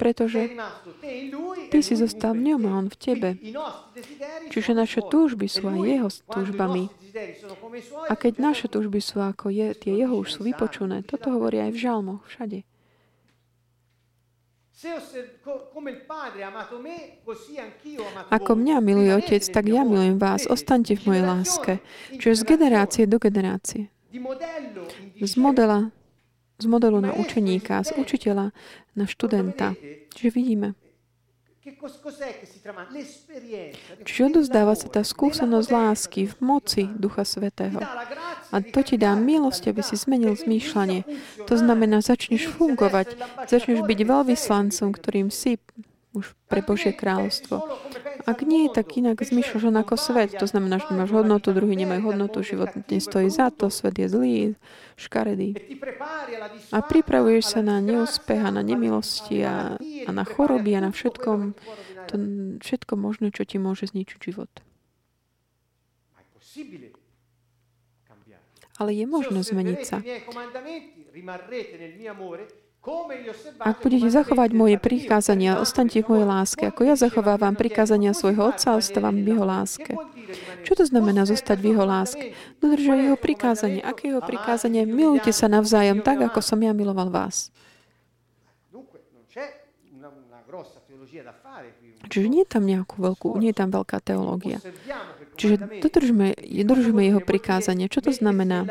Pretože 0.00 0.56
ty 1.68 1.78
si 1.84 1.94
zostal 2.00 2.32
v 2.32 2.52
ňom 2.52 2.62
a 2.64 2.72
on 2.80 2.86
v 2.88 2.96
tebe. 2.96 3.30
Čiže 4.48 4.72
naše 4.72 5.04
túžby 5.04 5.52
sú 5.52 5.68
aj 5.68 5.80
jeho 5.84 6.08
túžbami. 6.32 6.88
A 8.08 8.14
keď 8.16 8.40
naše 8.40 8.66
túžby 8.72 9.04
sú 9.04 9.20
ako 9.20 9.52
je, 9.52 9.76
tie 9.76 9.92
jeho 9.92 10.16
už 10.16 10.40
sú 10.40 10.40
vypočuné, 10.48 11.04
toto 11.04 11.28
hovorí 11.28 11.60
aj 11.60 11.76
v 11.76 11.78
žalmoch, 11.78 12.24
všade. 12.24 12.64
Ako 18.34 18.52
mňa 18.58 18.76
miluje 18.82 19.10
Otec, 19.14 19.44
tak 19.46 19.64
ja 19.70 19.86
milujem 19.86 20.18
vás. 20.18 20.50
Ostaňte 20.50 20.98
v 20.98 21.02
mojej 21.06 21.22
láske. 21.22 21.72
Čiže 22.18 22.42
z 22.42 22.44
generácie 22.48 23.04
do 23.06 23.22
generácie. 23.22 23.92
Z 25.22 25.32
modela, 25.38 25.94
z 26.58 26.66
modelu 26.66 27.00
na 27.00 27.12
učeníka, 27.16 27.80
z 27.84 27.96
učiteľa 27.96 28.52
na 28.96 29.04
študenta. 29.08 29.76
Čiže 30.12 30.30
vidíme, 30.32 30.74
Čiže 34.02 34.22
odozdáva 34.26 34.74
sa 34.74 34.90
tá 34.90 35.06
skúsenosť 35.06 35.68
lásky 35.70 36.26
v 36.26 36.34
moci 36.42 36.82
Ducha 36.90 37.22
Svetého. 37.22 37.78
A 38.50 38.58
to 38.58 38.82
ti 38.82 38.98
dá 38.98 39.14
milosť, 39.14 39.70
aby 39.70 39.78
si 39.86 39.94
zmenil 39.94 40.34
zmýšľanie. 40.34 41.06
To 41.46 41.54
znamená, 41.54 42.02
začneš 42.02 42.50
fungovať, 42.50 43.14
začneš 43.46 43.86
byť 43.86 43.98
veľvyslancom, 44.02 44.90
ktorým 44.90 45.30
si 45.30 45.62
už 46.12 46.36
pre 46.48 46.60
Božie 46.60 46.92
kráľovstvo. 46.92 47.64
Ak 48.28 48.44
nie, 48.44 48.68
tak 48.68 48.94
inak 48.94 49.18
zmýšľaš 49.18 49.62
len 49.72 49.76
ako 49.80 49.96
svet. 49.96 50.36
To 50.38 50.46
znamená, 50.46 50.78
že 50.78 50.92
máš 50.92 51.10
hodnotu, 51.10 51.56
druhý 51.56 51.74
nemajú 51.74 52.12
hodnotu, 52.12 52.44
život 52.44 52.70
nestojí 52.86 53.32
za 53.32 53.48
to, 53.48 53.72
svet 53.72 53.96
je 53.96 54.06
zlý, 54.06 54.36
škaredý. 55.00 55.56
A 56.70 56.78
pripravuješ 56.84 57.58
sa 57.58 57.60
na 57.64 57.80
neúspech 57.80 58.44
a 58.44 58.50
na 58.52 58.62
nemilosti 58.62 59.42
a, 59.42 59.80
a 59.80 60.10
na 60.12 60.24
choroby 60.28 60.76
a 60.76 60.84
na 60.84 60.92
všetkom, 60.92 61.56
to, 62.06 62.14
všetko 62.60 62.92
možné, 62.94 63.32
čo 63.32 63.48
ti 63.48 63.56
môže 63.56 63.90
zničiť 63.90 64.20
život. 64.20 64.52
Ale 68.76 68.90
je 68.92 69.04
možné 69.08 69.40
zmeniť 69.40 69.80
sa. 69.84 69.96
Ak 73.62 73.78
budete 73.78 74.10
zachovať 74.10 74.50
moje 74.58 74.74
prikázania, 74.74 75.62
ostaňte 75.62 76.02
v 76.02 76.18
mojej 76.18 76.26
láske, 76.26 76.62
ako 76.66 76.82
ja 76.82 76.98
zachovávam 76.98 77.54
prikázania 77.54 78.10
svojho 78.10 78.50
Otca, 78.50 78.74
ostávam 78.74 79.22
v 79.22 79.30
jeho 79.30 79.46
láske. 79.46 79.94
Čo 80.66 80.74
to 80.74 80.84
znamená 80.90 81.22
zostať 81.22 81.62
v 81.62 81.66
jeho 81.70 81.84
láske? 81.86 82.34
Dodržať 82.58 82.98
jeho 83.06 83.18
prikázanie. 83.18 83.80
Aké 83.86 84.10
jeho 84.10 84.18
prikázanie? 84.18 84.82
Milujte 84.82 85.30
sa 85.30 85.46
navzájom 85.46 86.02
tak, 86.02 86.26
ako 86.26 86.42
som 86.42 86.58
ja 86.58 86.74
miloval 86.74 87.06
vás. 87.06 87.54
Čiže 92.10 92.26
nie 92.28 92.42
je 92.42 92.50
tam 92.50 92.64
nejakú 92.66 92.98
veľkú, 92.98 93.28
nie 93.38 93.54
je 93.54 93.58
tam 93.62 93.70
veľká 93.70 94.02
teológia. 94.02 94.58
Čiže 95.32 95.80
dodržme, 95.80 96.36
dodržme 96.44 97.02
jeho 97.08 97.20
prikázanie. 97.24 97.88
Čo 97.88 98.04
to 98.04 98.12
znamená? 98.12 98.68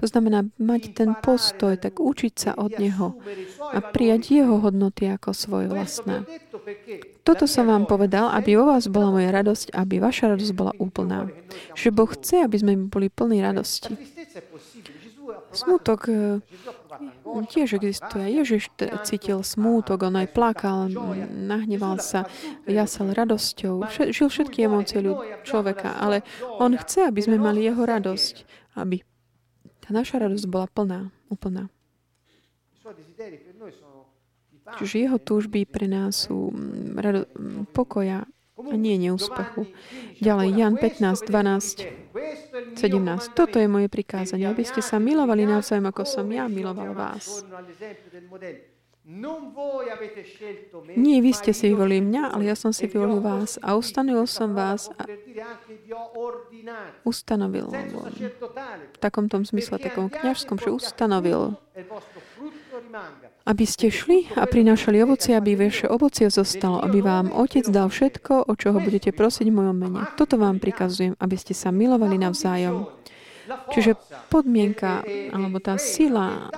To 0.00 0.04
znamená 0.08 0.48
mať 0.56 0.96
ten 0.96 1.12
postoj, 1.12 1.76
tak 1.76 2.00
učiť 2.00 2.32
sa 2.34 2.50
od 2.56 2.80
neho 2.80 3.20
a 3.60 3.78
prijať 3.84 4.40
jeho 4.42 4.64
hodnoty 4.64 5.12
ako 5.12 5.36
svoje 5.36 5.68
vlastné. 5.68 6.24
Toto 7.22 7.44
som 7.44 7.68
vám 7.68 7.84
povedal, 7.84 8.32
aby 8.32 8.56
vo 8.56 8.72
vás 8.72 8.88
bola 8.88 9.12
moja 9.12 9.28
radosť, 9.28 9.76
aby 9.76 10.00
vaša 10.00 10.32
radosť 10.32 10.52
bola 10.56 10.72
úplná. 10.80 11.28
Že 11.76 11.88
Boh 11.92 12.08
chce, 12.08 12.40
aby 12.40 12.56
sme 12.56 12.72
boli 12.88 13.12
plní 13.12 13.44
radosti. 13.44 13.92
Smutok 15.52 16.08
tiež 17.46 17.78
existuje. 17.78 18.26
Ježiš 18.40 18.72
cítil 19.04 19.40
smútok, 19.44 20.08
on 20.08 20.20
aj 20.20 20.28
plakal, 20.32 20.88
nahneval 21.28 22.00
sa, 22.02 22.24
jasal 22.64 23.12
radosťou, 23.12 23.88
žil 24.12 24.28
všetky 24.28 24.64
emócie 24.66 25.00
človeka, 25.44 25.96
ale 25.98 26.26
on 26.58 26.74
chce, 26.76 27.08
aby 27.08 27.20
sme 27.22 27.36
mali 27.40 27.64
jeho 27.66 27.82
radosť, 27.84 28.34
aby 28.80 29.02
tá 29.82 29.96
naša 29.96 30.20
radosť 30.20 30.46
bola 30.48 30.68
plná, 30.68 31.00
úplná. 31.32 31.72
Čiže 34.76 35.08
jeho 35.08 35.16
túžby 35.16 35.64
pre 35.64 35.88
nás 35.88 36.28
sú 36.28 36.52
rado- 36.92 37.24
pokoja 37.72 38.28
a 38.58 38.74
nie 38.74 38.98
neúspechu. 38.98 39.70
Ďalej, 40.18 40.48
Jan 40.58 40.74
15, 40.74 41.30
12, 41.30 41.86
17. 42.74 43.38
Toto 43.38 43.56
je 43.62 43.70
moje 43.70 43.86
prikázanie, 43.86 44.50
aby 44.50 44.66
ste 44.66 44.82
sa 44.82 44.98
milovali 44.98 45.46
navzájom, 45.46 45.86
ako 45.86 46.02
som 46.02 46.26
ja 46.26 46.50
miloval 46.50 46.90
vás. 46.90 47.46
Nie 51.00 51.24
vy 51.24 51.32
ste 51.32 51.56
si 51.56 51.72
vyvolili 51.72 52.04
mňa, 52.04 52.28
ale 52.28 52.52
ja 52.52 52.52
som 52.52 52.76
si 52.76 52.84
vyvolil 52.84 53.24
vás 53.24 53.56
a 53.64 53.72
ustanovil 53.72 54.28
som 54.28 54.52
vás 54.52 54.92
a 55.00 55.08
ustanovil 57.08 57.72
v 57.72 58.98
takom 59.00 59.32
tom 59.32 59.48
zmysle, 59.48 59.80
takom 59.80 60.12
kniažskom, 60.12 60.60
že 60.60 60.68
ustanovil 60.68 61.56
aby 63.48 63.64
ste 63.64 63.88
šli 63.88 64.28
a 64.36 64.44
prinášali 64.44 65.00
ovocie, 65.00 65.32
aby 65.32 65.56
vaše 65.56 65.88
ovocie 65.88 66.28
zostalo, 66.28 66.84
aby 66.84 67.00
vám 67.00 67.32
Otec 67.32 67.64
dal 67.68 67.88
všetko, 67.88 68.48
o 68.48 68.52
čoho 68.56 68.78
budete 68.80 69.14
prosiť 69.14 69.48
v 69.48 69.56
mojom 69.56 69.76
mene. 69.76 70.02
Toto 70.20 70.36
vám 70.36 70.60
prikazujem, 70.60 71.16
aby 71.16 71.36
ste 71.40 71.56
sa 71.56 71.72
milovali 71.72 72.20
navzájom. 72.20 72.88
Čiže 73.72 73.96
podmienka, 74.28 75.00
alebo 75.32 75.56
tá 75.64 75.80
sila 75.80 76.52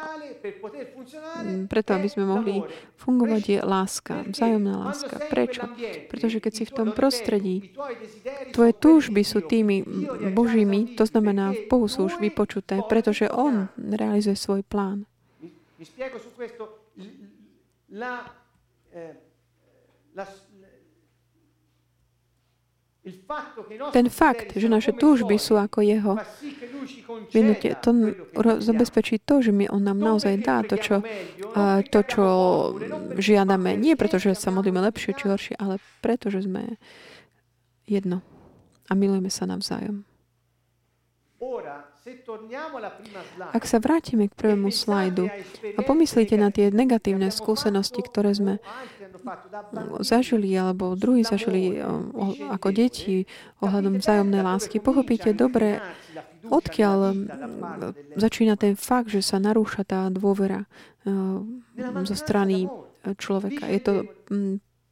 preto, 1.69 1.93
aby 1.93 2.09
sme 2.09 2.25
mohli 2.25 2.65
fungovať, 2.97 3.43
je 3.45 3.59
láska, 3.61 4.15
vzájomná 4.25 4.75
láska. 4.89 5.21
Prečo? 5.29 5.69
Pretože 6.09 6.41
keď 6.41 6.53
si 6.53 6.65
v 6.65 6.75
tom 6.75 6.89
prostredí, 6.97 7.77
tvoje 8.57 8.73
túžby 8.73 9.21
sú 9.21 9.45
tými 9.45 9.85
Božími, 10.33 10.97
to 10.97 11.05
znamená, 11.05 11.53
v 11.53 11.69
Bohu 11.69 11.87
sú 11.87 12.09
už 12.09 12.17
vypočuté, 12.19 12.81
pretože 12.89 13.29
On 13.29 13.69
realizuje 13.77 14.37
svoj 14.37 14.65
plán. 14.65 15.10
La, 17.91 18.23
eh, 18.95 19.17
la, 20.15 20.25
ten 23.97 24.13
fakt, 24.13 24.53
že 24.61 24.69
naše 24.69 24.93
túžby 24.93 25.41
sú 25.41 25.57
ako 25.57 25.81
jeho 25.81 26.21
vinutie, 27.33 27.73
to 27.81 27.97
zabezpečí 28.61 29.25
to, 29.25 29.41
že 29.41 29.57
mi 29.57 29.65
on 29.73 29.89
nám 29.89 29.97
naozaj 29.97 30.37
dá 30.45 30.61
to, 30.61 30.77
čo, 30.77 31.01
to, 31.89 32.01
čo 32.05 32.25
žiadame. 33.17 33.81
Nie 33.81 33.97
preto, 33.97 34.21
že 34.21 34.37
sa 34.37 34.53
modlíme 34.53 34.85
lepšie 34.85 35.17
či 35.17 35.33
horšie, 35.33 35.57
ale 35.57 35.81
preto, 36.05 36.29
že 36.29 36.45
sme 36.45 36.77
jedno 37.89 38.21
a 38.85 38.93
milujeme 38.93 39.33
sa 39.33 39.49
navzájom. 39.49 40.05
Ak 43.51 43.65
sa 43.67 43.79
vrátime 43.83 44.31
k 44.31 44.35
prvému 44.35 44.71
slajdu 44.71 45.31
a 45.77 45.81
pomyslíte 45.83 46.39
na 46.39 46.55
tie 46.55 46.71
negatívne 46.71 47.31
skúsenosti, 47.31 48.03
ktoré 48.03 48.35
sme 48.35 48.55
zažili, 50.01 50.55
alebo 50.57 50.97
druhí 50.97 51.27
zažili 51.27 51.79
ako 52.49 52.69
deti 52.73 53.29
ohľadom 53.61 54.01
vzájomnej 54.01 54.43
lásky, 54.43 54.81
pochopíte 54.81 55.37
dobre, 55.37 55.83
odkiaľ 56.49 57.29
začína 58.17 58.57
ten 58.57 58.75
fakt, 58.75 59.13
že 59.13 59.21
sa 59.21 59.37
narúša 59.37 59.85
tá 59.85 60.09
dôvera 60.09 60.65
zo 62.05 62.17
strany 62.17 62.69
človeka. 63.21 63.69
Je 63.69 63.81
to 63.81 63.93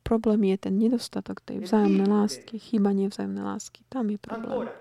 problém 0.05 0.57
je 0.57 0.57
ten 0.57 0.75
nedostatok 0.81 1.45
tej 1.45 1.69
vzájomnej 1.69 2.09
lásky, 2.09 2.57
chýbanie 2.57 3.13
vzájomnej 3.13 3.45
lásky. 3.45 3.85
Tam 3.93 4.09
je 4.09 4.17
problém. 4.17 4.73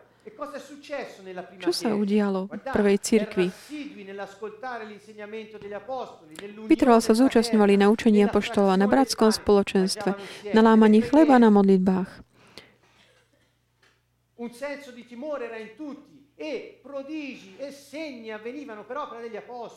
Čo 1.57 1.71
sa 1.71 1.95
udialo 1.95 2.51
v 2.51 2.59
prvej 2.75 2.97
cirkvi? 2.99 3.47
Vytrvalo 6.67 6.99
sa 6.99 7.15
zúčastňovali 7.15 7.79
na 7.79 7.87
učení 7.87 8.27
apoštolova 8.27 8.75
na 8.75 8.91
bratskom 8.91 9.31
spoločenstve, 9.31 10.09
na 10.51 10.61
lámaní 10.61 10.99
chleba 10.99 11.39
na 11.39 11.47
modlitbách. 11.47 12.27
Un 14.37 14.53
senso 14.53 14.91
di 14.91 15.01
timore 15.07 15.49
era 15.49 15.57
in 15.57 15.73
tutti. 15.73 16.16
E 16.37 16.77
e 16.77 17.73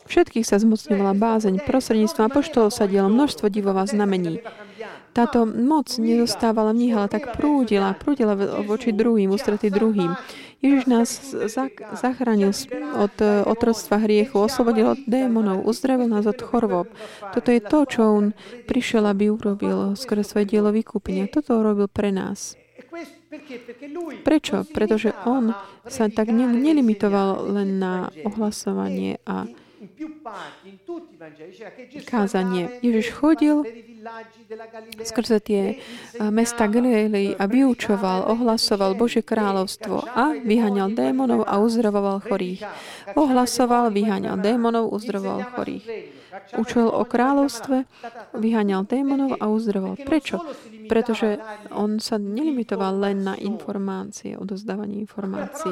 Všetkých 0.05 0.45
sa 0.45 0.61
zmocňovala 0.61 1.17
bázeň. 1.17 1.65
Prostredníctvom 1.65 2.29
apoštolov 2.29 2.69
sa 2.69 2.85
dielo 2.85 3.09
množstvo 3.09 3.49
divov 3.49 3.81
a 3.81 3.89
znamení. 3.89 4.45
Táto 5.17 5.49
moc 5.49 5.89
nezostávala 5.97 6.77
v 6.77 6.85
nich, 6.85 6.93
ale 6.93 7.09
tak 7.09 7.33
prúdila, 7.33 7.97
prúdila 7.97 8.37
voči 8.61 8.93
druhým, 8.93 9.33
ústretí 9.33 9.73
druhým. 9.73 10.13
Ježiš 10.61 10.83
nás 10.85 11.09
zachránil 11.97 12.53
od 12.93 13.15
otroctva 13.49 13.97
hriechu, 14.05 14.37
oslobodil 14.45 14.93
od 14.93 15.01
démonov, 15.09 15.65
uzdravil 15.65 16.13
nás 16.13 16.29
od 16.29 16.37
chorôb. 16.37 16.93
Toto 17.33 17.49
je 17.49 17.57
to, 17.57 17.89
čo 17.89 18.01
on 18.05 18.25
prišiel, 18.69 19.09
aby 19.09 19.33
urobil 19.33 19.97
skoro 19.97 20.21
svoje 20.21 20.45
dielo 20.45 20.69
vykúpenia. 20.69 21.25
Toto 21.25 21.57
urobil 21.57 21.89
pre 21.89 22.13
nás. 22.13 22.60
Prečo? 24.27 24.67
Pretože 24.67 25.15
on 25.23 25.55
sa 25.87 26.11
tak 26.11 26.29
nelimitoval 26.35 27.47
len 27.55 27.79
na 27.79 28.11
ohlasovanie 28.27 29.23
a 29.23 29.47
kázanie. 32.05 32.69
Ježiš 32.85 33.07
chodil 33.17 33.65
skrze 35.01 35.41
tie 35.41 35.81
mesta 36.29 36.67
Galilei 36.67 37.33
a 37.33 37.45
vyučoval, 37.47 38.29
ohlasoval 38.29 38.93
Bože 38.93 39.25
kráľovstvo 39.25 40.05
a 40.05 40.37
vyháňal 40.37 40.93
démonov 40.93 41.47
a 41.47 41.57
uzdravoval 41.61 42.21
chorých. 42.25 42.65
Ohlasoval, 43.17 43.89
vyháňal 43.89 44.37
démonov, 44.37 44.91
uzdravoval 44.93 45.55
chorých. 45.55 45.85
Učil 46.57 46.87
o 46.91 47.03
kráľovstve, 47.07 47.87
vyháňal 48.35 48.83
démonov 48.83 49.39
a 49.39 49.47
uzdravoval. 49.47 49.95
Prečo? 50.03 50.43
Pretože 50.91 51.39
on 51.71 52.03
sa 52.03 52.19
nelimitoval 52.19 52.99
len 52.99 53.23
na 53.23 53.39
informácie, 53.39 54.35
odozdávanie 54.35 54.99
informácií. 54.99 55.71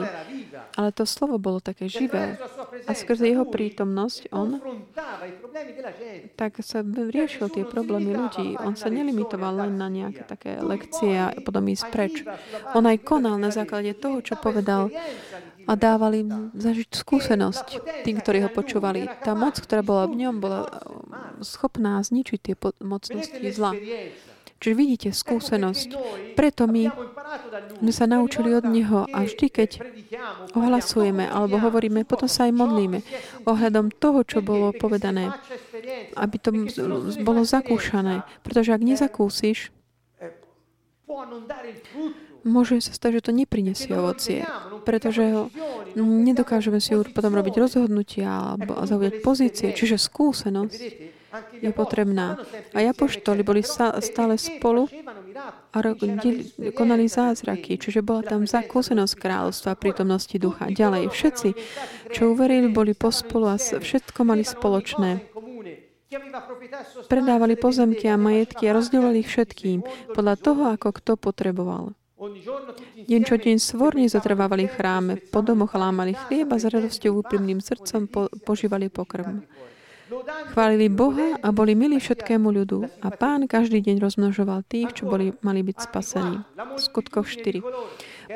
Ale 0.80 0.90
to 0.96 1.04
slovo 1.04 1.36
bolo 1.36 1.60
také 1.60 1.92
živé. 1.92 2.40
A 2.88 2.96
skrze 2.96 3.28
jeho 3.28 3.44
prítomnosť 3.44 4.32
on 4.32 4.64
tak 6.40 6.64
sa 6.64 6.80
riešil 6.86 7.52
tie 7.52 7.68
problémy 7.68 8.16
ľudí. 8.16 8.56
On 8.64 8.74
sa 8.80 8.88
nelimitoval 8.88 9.68
len 9.68 9.76
na 9.76 9.92
nejaké 9.92 10.24
také 10.24 10.56
lekcie 10.64 11.14
a 11.20 11.36
potom 11.44 11.68
ísť 11.68 11.86
preč. 11.92 12.24
On 12.74 12.84
aj 12.88 13.04
konal 13.04 13.36
na 13.36 13.52
základe 13.52 13.92
toho, 14.00 14.24
čo 14.24 14.40
povedal 14.40 14.88
a 15.70 15.78
dával 15.78 16.18
im 16.18 16.30
zažiť 16.58 16.90
skúsenosť 16.98 17.66
tým, 18.02 18.18
ktorí 18.18 18.42
ho 18.42 18.50
počúvali. 18.50 19.06
Tá 19.22 19.38
moc, 19.38 19.62
ktorá 19.62 19.86
bola 19.86 20.10
v 20.10 20.26
ňom, 20.26 20.42
bola 20.42 20.66
schopná 21.46 22.02
zničiť 22.02 22.40
tie 22.42 22.56
mocnosti 22.82 23.38
zla. 23.54 23.78
Čiže 24.60 24.76
vidíte 24.76 25.10
skúsenosť. 25.16 25.90
Preto 26.36 26.68
my 26.68 26.92
sme 27.80 27.94
sa 27.96 28.10
naučili 28.12 28.52
od 28.52 28.68
Neho 28.68 29.08
a 29.08 29.24
vždy, 29.24 29.48
keď 29.48 29.70
ohlasujeme 30.52 31.24
alebo 31.24 31.64
hovoríme, 31.64 32.04
potom 32.04 32.28
sa 32.28 32.50
aj 32.50 32.60
modlíme 32.60 33.00
ohľadom 33.48 33.94
toho, 33.96 34.20
čo 34.28 34.44
bolo 34.44 34.76
povedané, 34.76 35.32
aby 36.18 36.36
to 36.44 36.52
bolo 37.24 37.48
zakúšané. 37.48 38.28
Pretože 38.44 38.76
ak 38.76 38.84
nezakúsiš, 38.84 39.72
môže 42.48 42.80
sa 42.84 42.94
stať, 42.96 43.20
že 43.20 43.26
to 43.30 43.32
neprinesie 43.36 43.92
ovocie, 43.96 44.48
pretože 44.88 45.24
ho, 45.32 45.44
nedokážeme 46.00 46.80
si 46.80 46.96
potom 47.12 47.36
robiť 47.36 47.56
rozhodnutia 47.60 48.56
alebo 48.56 48.80
zaujať 48.84 49.14
pozície, 49.20 49.70
čiže 49.76 50.00
skúsenosť 50.00 50.82
je 51.62 51.70
potrebná. 51.70 52.42
A 52.74 52.82
apoštoli 52.90 53.46
boli 53.46 53.62
stále 53.62 54.36
spolu 54.42 54.90
a 55.70 55.78
konali 56.74 57.06
zázraky, 57.06 57.78
čiže 57.78 58.02
bola 58.02 58.26
tam 58.26 58.50
zakúsenosť 58.50 59.14
kráľovstva 59.14 59.78
a 59.78 59.80
prítomnosti 59.80 60.34
ducha. 60.42 60.74
Ďalej, 60.74 61.14
všetci, 61.14 61.50
čo 62.10 62.34
uverili, 62.34 62.74
boli 62.74 62.98
pospolu 62.98 63.54
a 63.54 63.62
všetko 63.62 64.20
mali 64.26 64.42
spoločné. 64.42 65.30
Predávali 67.06 67.54
pozemky 67.54 68.10
a 68.10 68.18
majetky 68.18 68.66
a 68.66 68.74
rozdeľovali 68.74 69.22
ich 69.22 69.30
všetkým 69.30 69.86
podľa 70.18 70.36
toho, 70.42 70.74
ako 70.74 70.98
kto 70.98 71.14
potreboval. 71.22 71.94
Deň 72.20 73.22
čo 73.24 73.40
deň 73.40 73.58
svorne 73.64 74.04
zatrvávali 74.12 74.68
v 74.68 74.76
chráme, 74.76 75.14
po 75.32 75.40
domoch 75.40 75.72
lámali 75.72 76.12
chlieb 76.12 76.52
a 76.52 76.60
s 76.60 76.68
radosťou 76.68 77.24
úprimným 77.24 77.64
srdcom 77.64 78.12
po, 78.12 78.28
požívali 78.44 78.92
pokrm. 78.92 79.48
Chválili 80.52 80.92
Boha 80.92 81.40
a 81.40 81.56
boli 81.56 81.80
milí 81.80 81.96
všetkému 81.96 82.50
ľudu. 82.52 82.92
A 83.00 83.08
pán 83.16 83.48
každý 83.48 83.80
deň 83.80 84.04
rozmnožoval 84.04 84.68
tých, 84.68 85.00
čo 85.00 85.08
boli, 85.08 85.32
mali 85.46 85.64
byť 85.64 85.78
spasení. 85.80 86.44
Skutkov 86.76 87.30
4. 87.32 87.64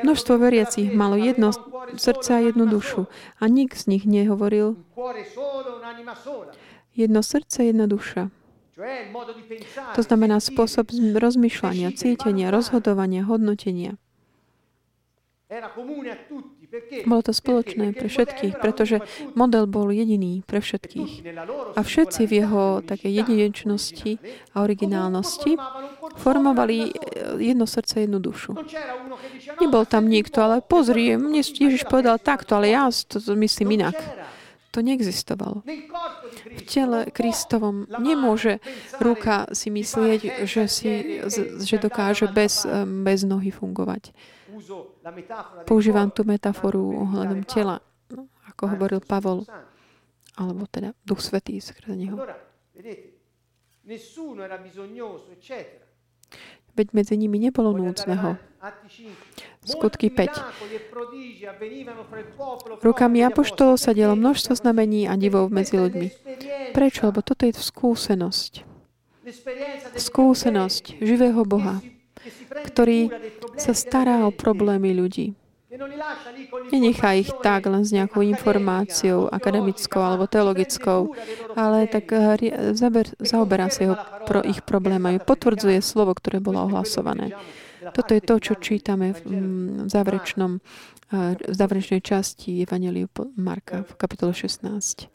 Množstvo 0.00 0.34
veriacich 0.40 0.88
malo 0.96 1.20
jedno 1.20 1.52
srdce 2.00 2.30
a 2.30 2.40
jednu 2.40 2.64
dušu 2.64 3.04
a 3.36 3.44
nik 3.52 3.76
z 3.76 3.92
nich 3.92 4.08
nehovoril 4.08 4.80
jedno 6.96 7.20
srdce, 7.20 7.68
jedna 7.68 7.84
duša. 7.84 8.32
To 9.94 10.02
znamená 10.02 10.42
spôsob 10.42 10.90
rozmýšľania, 10.94 11.94
cítenia, 11.94 12.50
rozhodovania, 12.50 13.22
hodnotenia. 13.22 13.94
Bolo 17.06 17.22
to 17.22 17.30
spoločné 17.30 17.94
pre 17.94 18.10
všetkých, 18.10 18.58
pretože 18.58 18.98
model 19.38 19.70
bol 19.70 19.94
jediný 19.94 20.42
pre 20.42 20.58
všetkých. 20.58 21.22
A 21.78 21.80
všetci 21.84 22.26
v 22.26 22.32
jeho 22.42 22.82
také 22.82 23.14
jedinečnosti 23.14 24.18
a 24.50 24.66
originálnosti 24.66 25.54
formovali 26.18 26.90
jedno 27.38 27.70
srdce, 27.70 28.02
jednu 28.02 28.18
dušu. 28.18 28.58
Nebol 29.62 29.86
tam 29.86 30.10
nikto, 30.10 30.42
ale 30.42 30.58
pozri, 30.66 31.14
mne 31.14 31.46
Ježiš 31.46 31.86
povedal 31.86 32.18
takto, 32.18 32.58
ale 32.58 32.74
ja 32.74 32.90
to 32.90 33.22
myslím 33.38 33.78
inak. 33.78 33.94
To 34.74 34.82
neexistovalo. 34.82 35.62
V 36.54 36.60
tele 36.62 37.10
Kristovom 37.10 37.90
nemôže 37.98 38.62
ruka 39.02 39.50
si 39.50 39.74
myslieť, 39.74 40.46
že, 40.46 40.64
si, 40.70 40.90
že 41.60 41.76
dokáže 41.82 42.30
bez, 42.30 42.62
bez 43.04 43.26
nohy 43.26 43.50
fungovať. 43.50 44.14
Používam 45.66 46.08
tú 46.14 46.22
metaforu 46.22 46.80
ohľadom 47.10 47.42
tela, 47.44 47.82
no, 48.14 48.30
ako 48.46 48.62
hovoril 48.70 49.00
Pavol, 49.02 49.42
alebo 50.38 50.64
teda 50.70 50.94
Duch 51.02 51.20
Svetý 51.20 51.58
skrze 51.58 51.98
neho. 51.98 52.16
Veď 56.74 56.90
medzi 56.90 57.14
nimi 57.14 57.38
nebolo 57.38 57.70
núcneho. 57.70 58.34
Skutky 59.64 60.10
5. 60.10 62.82
Rukami 62.82 63.22
apoštolov 63.24 63.80
sa 63.80 63.96
dielo 63.96 64.18
množstvo 64.18 64.58
znamení 64.58 65.08
a 65.08 65.16
divov 65.16 65.48
medzi 65.48 65.78
ľuďmi. 65.78 66.08
Prečo? 66.76 67.08
Lebo 67.08 67.22
toto 67.22 67.46
je 67.46 67.54
skúsenosť. 67.56 68.66
Skúsenosť 69.96 71.00
živého 71.00 71.48
Boha, 71.48 71.80
ktorý 72.68 73.08
sa 73.56 73.72
stará 73.72 74.28
o 74.28 74.30
problémy 74.34 74.92
ľudí. 74.92 75.32
Nenechá 76.70 77.18
ich 77.18 77.30
tak 77.42 77.66
len 77.66 77.82
s 77.82 77.90
nejakou 77.90 78.22
informáciou 78.22 79.26
akademickou 79.26 79.98
alebo 79.98 80.30
teologickou, 80.30 81.10
ale 81.58 81.90
tak 81.90 82.14
eh, 82.14 82.74
zaber, 82.78 83.10
zaoberá 83.18 83.66
sa 83.70 83.80
jeho, 83.82 83.96
pro 84.26 84.40
ich 84.46 84.62
problémami. 84.62 85.18
Potvrdzuje 85.18 85.82
slovo, 85.82 86.14
ktoré 86.14 86.38
bolo 86.38 86.62
ohlasované. 86.70 87.34
Toto 87.92 88.16
je 88.16 88.22
to, 88.24 88.40
čo 88.40 88.54
čítame 88.56 89.12
v, 89.12 89.20
mm, 89.28 89.92
záverečnom, 89.92 90.62
eh, 91.12 91.34
v 91.36 91.54
záverečnej 91.54 92.00
časti 92.00 92.62
Evangeliu 92.62 93.10
Marka 93.34 93.82
v 93.82 93.92
kapitole 93.98 94.30
16. 94.30 95.10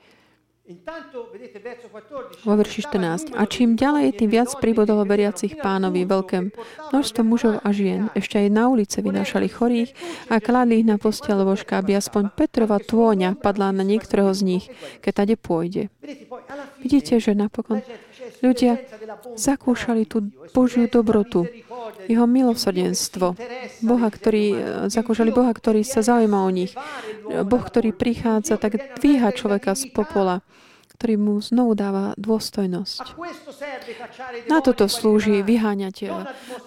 Vo 2.45 2.53
verši 2.53 2.85
14. 2.85 3.33
A 3.33 3.49
čím 3.49 3.73
ďalej, 3.73 4.21
tým 4.21 4.29
viac 4.29 4.53
pribodolo 4.61 5.01
veriacich 5.01 5.57
pánovi 5.57 6.05
veľké 6.05 6.53
množstvo 6.93 7.21
mužov 7.25 7.57
a 7.65 7.73
žien. 7.73 8.13
Ešte 8.13 8.37
aj 8.37 8.53
na 8.53 8.69
ulice 8.69 9.01
vynášali 9.01 9.49
chorých 9.49 9.97
a 10.29 10.37
kladli 10.37 10.85
ich 10.85 10.87
na 10.87 11.01
postel 11.01 11.41
ložka, 11.41 11.81
aby 11.81 11.97
aspoň 11.97 12.29
Petrova 12.37 12.77
tôňa 12.77 13.33
padla 13.41 13.73
na 13.73 13.81
niektorého 13.81 14.29
z 14.29 14.41
nich, 14.45 14.65
keď 15.01 15.25
tade 15.25 15.35
pôjde. 15.41 15.89
Vidíte, 16.85 17.17
že 17.17 17.33
napokon 17.33 17.81
ľudia 18.41 18.81
zakúšali 19.35 20.05
tú 20.05 20.29
Božiu 20.53 20.89
dobrotu, 20.89 21.49
jeho 22.09 22.25
milosrdenstvo. 22.25 23.37
Boha, 23.85 24.07
ktorý, 24.09 24.45
zakúšali 24.89 25.29
Boha, 25.33 25.51
ktorý 25.53 25.81
sa 25.85 26.01
zaujíma 26.01 26.39
o 26.45 26.51
nich. 26.51 26.73
Boh, 27.25 27.63
ktorý 27.63 27.93
prichádza, 27.93 28.57
tak 28.57 28.97
dvíha 28.97 29.33
človeka 29.33 29.77
z 29.77 29.89
popola 29.93 30.41
ktorý 30.99 31.15
mu 31.15 31.39
znovu 31.39 31.79
dáva 31.79 32.11
dôstojnosť. 32.19 33.15
Na 34.51 34.59
toto 34.59 34.91
slúži 34.91 35.39
vyháňať 35.39 35.95
eh, 36.03 36.11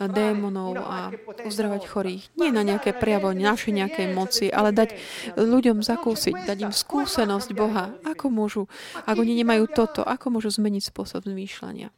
démonov 0.09 0.81
a 0.81 1.13
uzdravať 1.45 1.85
chorých. 1.85 2.33
Nie 2.41 2.49
na 2.49 2.65
nejaké 2.65 2.97
prejavo 2.97 3.37
našej 3.37 3.77
nejakej 3.77 4.07
moci, 4.17 4.49
ale 4.49 4.73
dať 4.73 4.97
ľuďom 5.37 5.85
zakúsiť, 5.85 6.49
dať 6.49 6.59
im 6.65 6.73
skúsenosť 6.73 7.53
Boha. 7.53 7.93
Ako 8.09 8.33
môžu, 8.33 8.73
ak 9.05 9.21
oni 9.21 9.37
nemajú 9.37 9.69
toto, 9.69 10.01
ako 10.01 10.41
môžu 10.41 10.49
zmeniť 10.49 10.89
spôsob 10.89 11.29
zmýšľania. 11.29 11.93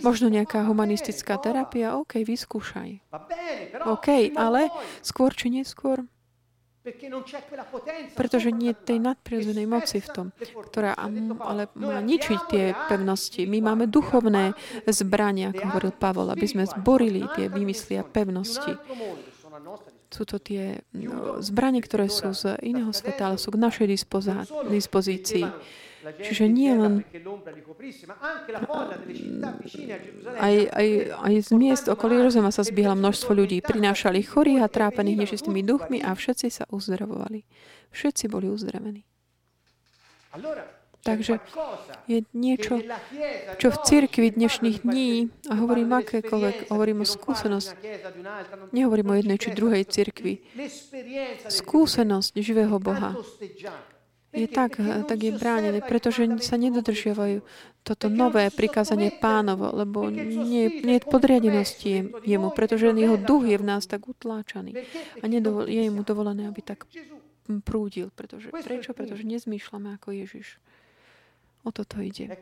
Možno 0.00 0.26
nejaká 0.32 0.64
humanistická 0.66 1.36
terapia, 1.36 1.94
OK, 2.00 2.24
vyskúšaj. 2.24 3.04
OK, 3.84 4.08
ale 4.34 4.72
skôr 5.04 5.30
či 5.36 5.52
neskôr 5.52 6.02
pretože 8.14 8.50
nie 8.54 8.72
je 8.72 8.80
tej 8.80 8.98
nadprirodzenej 9.00 9.66
moci 9.66 9.98
v 10.02 10.08
tom, 10.10 10.26
ktorá 10.70 10.94
ale 10.96 11.70
má 11.74 11.98
ničiť 12.02 12.40
tie 12.50 12.64
pevnosti. 12.88 13.44
My 13.46 13.62
máme 13.62 13.90
duchovné 13.90 14.52
zbrania, 14.88 15.54
ako 15.54 15.62
hovoril 15.70 15.92
Pavol, 15.94 16.28
aby 16.32 16.46
sme 16.46 16.64
zborili 16.66 17.24
tie 17.34 17.50
vymysly 17.50 17.98
a 17.98 18.04
pevnosti. 18.04 18.74
Sú 20.10 20.26
to 20.26 20.42
tie 20.42 20.82
no, 20.90 21.38
zbranie, 21.38 21.78
ktoré 21.78 22.10
sú 22.10 22.34
z 22.34 22.58
iného 22.66 22.90
sveta, 22.90 23.30
ale 23.30 23.38
sú 23.38 23.54
k 23.54 23.62
našej 23.62 23.86
dispozícii. 24.66 25.46
Čiže 26.00 26.48
nie 26.48 26.72
len 26.72 27.04
aj, 30.40 30.54
aj, 30.72 30.88
aj 31.12 31.34
z 31.44 31.50
miest 31.52 31.86
okolo 31.92 32.24
Jeruzalema 32.24 32.48
sa 32.48 32.64
zbiehala 32.64 32.96
množstvo 32.96 33.36
ľudí. 33.36 33.60
Prinášali 33.60 34.24
chorých 34.24 34.64
a 34.64 34.72
trápených 34.72 35.28
nečistými 35.28 35.60
duchmi 35.60 36.00
a 36.00 36.16
všetci 36.16 36.48
sa 36.48 36.64
uzdravovali. 36.72 37.44
Všetci 37.92 38.24
boli 38.32 38.48
uzdravení. 38.48 39.04
Takže 41.00 41.40
je 42.04 42.28
niečo, 42.36 42.76
čo 43.56 43.72
v 43.72 43.78
cirkvi 43.88 44.36
dnešných 44.36 44.84
dní, 44.84 45.32
a 45.48 45.56
hovorím 45.56 45.96
akékoľvek, 45.96 46.68
hovorím 46.68 47.02
o 47.02 47.06
skúsenosť, 47.08 47.72
nehovorím 48.76 49.08
o 49.08 49.16
jednej 49.16 49.38
či 49.40 49.56
druhej 49.56 49.88
cirkvi, 49.88 50.44
skúsenosť 51.48 52.32
živého 52.44 52.76
Boha 52.76 53.16
je 54.30 54.46
tak, 54.46 54.78
tak 55.10 55.18
je 55.18 55.34
bránené, 55.34 55.82
pretože 55.82 56.22
sa 56.38 56.54
nedodržiavajú 56.54 57.42
toto 57.82 58.06
nové 58.06 58.46
prikázanie 58.54 59.10
pánovo, 59.10 59.74
lebo 59.74 60.06
nie, 60.06 60.70
nie 60.70 60.94
je 61.00 61.02
podriadenosti 61.02 62.14
jemu, 62.22 62.54
pretože 62.54 62.94
jeho 62.94 63.18
duch 63.18 63.50
je 63.50 63.58
v 63.58 63.66
nás 63.66 63.90
tak 63.90 64.06
utláčaný 64.06 64.86
a 65.18 65.24
nedovol, 65.26 65.66
je 65.66 65.90
mu 65.90 66.06
dovolené, 66.06 66.46
aby 66.46 66.62
tak 66.62 66.86
prúdil. 67.66 68.14
Pretože, 68.14 68.54
prečo? 68.54 68.94
Pretože 68.94 69.26
nezmýšľame 69.26 69.98
ako 69.98 70.14
Ježiš. 70.14 70.62
O 71.66 71.74
toto 71.74 71.98
ide. 71.98 72.38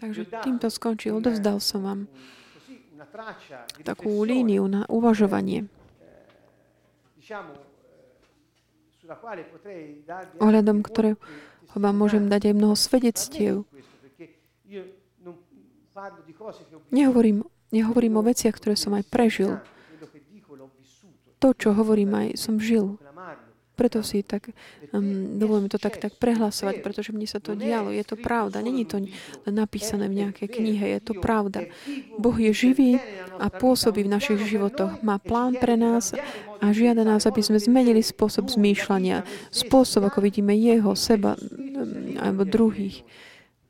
Takže 0.00 0.24
týmto 0.40 0.72
skončil. 0.72 1.20
Odovzdal 1.20 1.60
som 1.60 1.84
vám 1.84 2.00
takú 3.84 4.24
líniu 4.24 4.64
na 4.64 4.88
uvažovanie 4.88 5.68
ohľadom 10.38 10.78
ktorého 10.84 11.16
vám 11.78 11.94
môžem 11.94 12.26
dať 12.26 12.52
aj 12.52 12.54
mnoho 12.58 12.76
svedectiev. 12.76 13.64
Nehovorím, 16.90 17.46
nehovorím 17.74 18.14
o 18.18 18.22
veciach, 18.22 18.54
ktoré 18.54 18.74
som 18.78 18.94
aj 18.94 19.04
prežil. 19.08 19.58
To, 21.38 21.54
čo 21.54 21.70
hovorím, 21.70 22.18
aj 22.18 22.28
som 22.34 22.58
žil. 22.58 22.98
Preto 23.78 24.02
si 24.02 24.26
tak, 24.26 24.50
um, 24.90 25.38
dovolím 25.38 25.70
to 25.70 25.78
tak, 25.78 26.02
tak 26.02 26.18
prehlasovať, 26.18 26.82
pretože 26.82 27.14
mne 27.14 27.30
sa 27.30 27.38
to 27.38 27.54
dialo. 27.54 27.94
Je 27.94 28.02
to 28.02 28.18
pravda. 28.18 28.58
Není 28.58 28.82
to 28.90 28.98
napísané 29.46 30.10
v 30.10 30.26
nejakej 30.26 30.50
knihe. 30.50 30.98
Je 30.98 31.00
to 31.00 31.14
pravda. 31.14 31.70
Boh 32.18 32.34
je 32.34 32.50
živý 32.50 32.98
a 33.38 33.46
pôsobí 33.46 34.02
v 34.02 34.10
našich 34.10 34.42
životoch. 34.42 35.06
Má 35.06 35.22
plán 35.22 35.54
pre 35.62 35.78
nás 35.78 36.10
a 36.58 36.74
žiada 36.74 37.06
nás, 37.06 37.22
aby 37.22 37.38
sme 37.38 37.62
zmenili 37.62 38.02
spôsob 38.02 38.50
zmýšľania, 38.50 39.22
spôsob, 39.54 40.10
ako 40.10 40.26
vidíme 40.26 40.58
jeho, 40.58 40.98
seba 40.98 41.38
alebo 42.18 42.42
druhých 42.42 43.06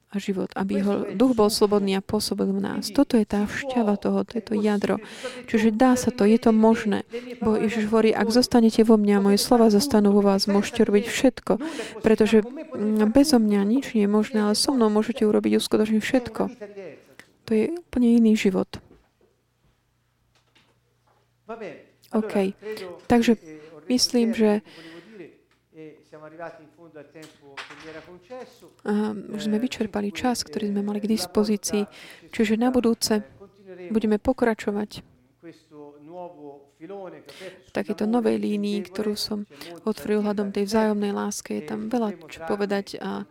a 0.09 0.17
život, 0.17 0.49
aby 0.57 0.81
jeho 0.81 0.95
duch 1.13 1.37
bol 1.37 1.53
slobodný 1.53 2.01
a 2.01 2.03
pôsobil 2.05 2.49
v 2.49 2.65
nás. 2.65 2.89
Toto 2.89 3.21
je 3.21 3.29
tá 3.29 3.45
všťava 3.45 4.01
toho, 4.01 4.25
to 4.25 4.41
je 4.41 4.45
to 4.45 4.55
jadro. 4.57 4.97
Čiže 5.45 5.77
dá 5.77 6.01
sa 6.01 6.09
to, 6.09 6.25
je 6.25 6.41
to 6.41 6.49
možné. 6.49 7.05
Bo 7.45 7.61
Ježiš 7.61 7.93
hovorí, 7.93 8.17
ak 8.17 8.33
zostanete 8.33 8.89
vo 8.89 8.97
mňa, 8.97 9.21
moje 9.21 9.37
slova 9.37 9.69
zostanú 9.69 10.17
vo 10.17 10.25
vás, 10.25 10.49
môžete 10.49 10.89
robiť 10.89 11.05
všetko. 11.13 11.53
Pretože 12.01 12.41
mm, 12.41 13.13
bezo 13.13 13.37
mňa 13.37 13.61
nič 13.69 13.93
nie 13.93 14.09
je 14.09 14.11
možné, 14.11 14.49
ale 14.49 14.57
so 14.57 14.73
mnou 14.73 14.89
môžete 14.89 15.29
urobiť 15.29 15.61
uskutočne 15.61 16.01
všetko. 16.01 16.43
To 17.45 17.51
je 17.53 17.77
úplne 17.77 18.09
iný 18.09 18.33
život. 18.33 18.69
OK. 22.17 22.35
Takže 23.05 23.37
myslím, 23.93 24.33
že 24.33 24.65
a 28.85 28.93
už 29.15 29.41
sme 29.47 29.59
vyčerpali 29.59 30.11
čas, 30.11 30.43
ktorý 30.43 30.71
sme 30.75 30.83
mali 30.83 30.99
k 30.99 31.11
dispozícii. 31.11 31.87
Čiže 32.35 32.59
na 32.59 32.75
budúce 32.75 33.23
budeme 33.91 34.19
pokračovať. 34.19 35.03
v 37.67 37.71
takéto 37.75 38.07
novej 38.07 38.39
línii, 38.39 38.87
ktorú 38.87 39.19
som 39.19 39.51
otvoril 39.83 40.23
hľadom 40.23 40.55
tej 40.55 40.71
vzájomnej 40.71 41.11
láske. 41.11 41.59
Je 41.59 41.65
tam 41.67 41.91
veľa 41.91 42.15
čo 42.31 42.47
povedať 42.47 43.03
a 43.03 43.27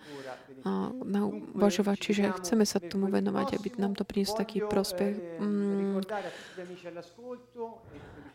na 1.06 1.22
uvažovať, 1.58 1.98
čiže 2.00 2.24
chceme 2.42 2.66
sa 2.66 2.82
tomu 2.82 3.08
venovať, 3.08 3.58
aby 3.58 3.68
nám 3.78 3.94
to 3.94 4.04
prinieslo 4.04 4.42
taký 4.42 4.66
prospech. 4.66 5.18
Mm. 5.40 6.02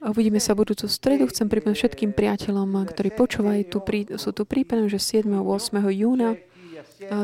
Uvidíme 0.02 0.42
sa 0.42 0.58
budúcu 0.58 0.90
stredu. 0.90 1.30
Chcem 1.30 1.46
pripomenúť 1.46 1.78
všetkým 1.78 2.10
priateľom, 2.10 2.86
ktorí 2.90 3.14
počúvajú, 3.14 3.62
tu, 3.70 3.78
sú 4.18 4.30
tu 4.34 4.42
prípadom, 4.42 4.90
že 4.90 4.98
7. 4.98 5.30
a 5.30 5.40
8. 5.42 5.78
júna 5.94 6.38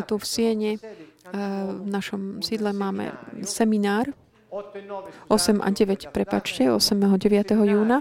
tu 0.07 0.14
v 0.18 0.24
Siene 0.26 0.72
v 1.32 1.88
našom 1.88 2.40
sídle 2.40 2.72
máme 2.72 3.12
seminár 3.44 4.09
8 5.28 5.61
a 5.61 5.68
9, 5.68 6.09
prepačte, 6.09 6.72
8. 6.72 6.96
a 7.05 7.16
9. 7.20 7.53
júna 7.53 8.01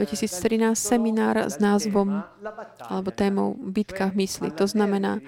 2013 0.00 0.74
seminár 0.74 1.36
s 1.46 1.62
názvom 1.62 2.24
alebo 2.82 3.14
témou 3.14 3.54
Bitka 3.54 4.10
v 4.10 4.26
mysli. 4.26 4.50
To 4.58 4.66
znamená 4.66 5.22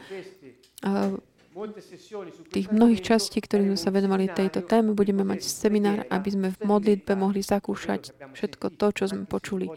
tých 2.53 2.69
mnohých 2.69 3.01
častí, 3.01 3.41
ktorých 3.41 3.73
sme 3.73 3.81
sa 3.81 3.89
venovali 3.89 4.29
tejto 4.29 4.61
téme, 4.61 4.93
budeme 4.93 5.25
mať 5.25 5.41
seminár, 5.41 6.05
aby 6.13 6.29
sme 6.29 6.49
v 6.53 6.61
modlitbe 6.61 7.17
mohli 7.17 7.41
zakúšať 7.41 8.13
všetko 8.37 8.77
to, 8.77 8.87
čo 8.93 9.05
sme 9.09 9.25
počuli. 9.25 9.73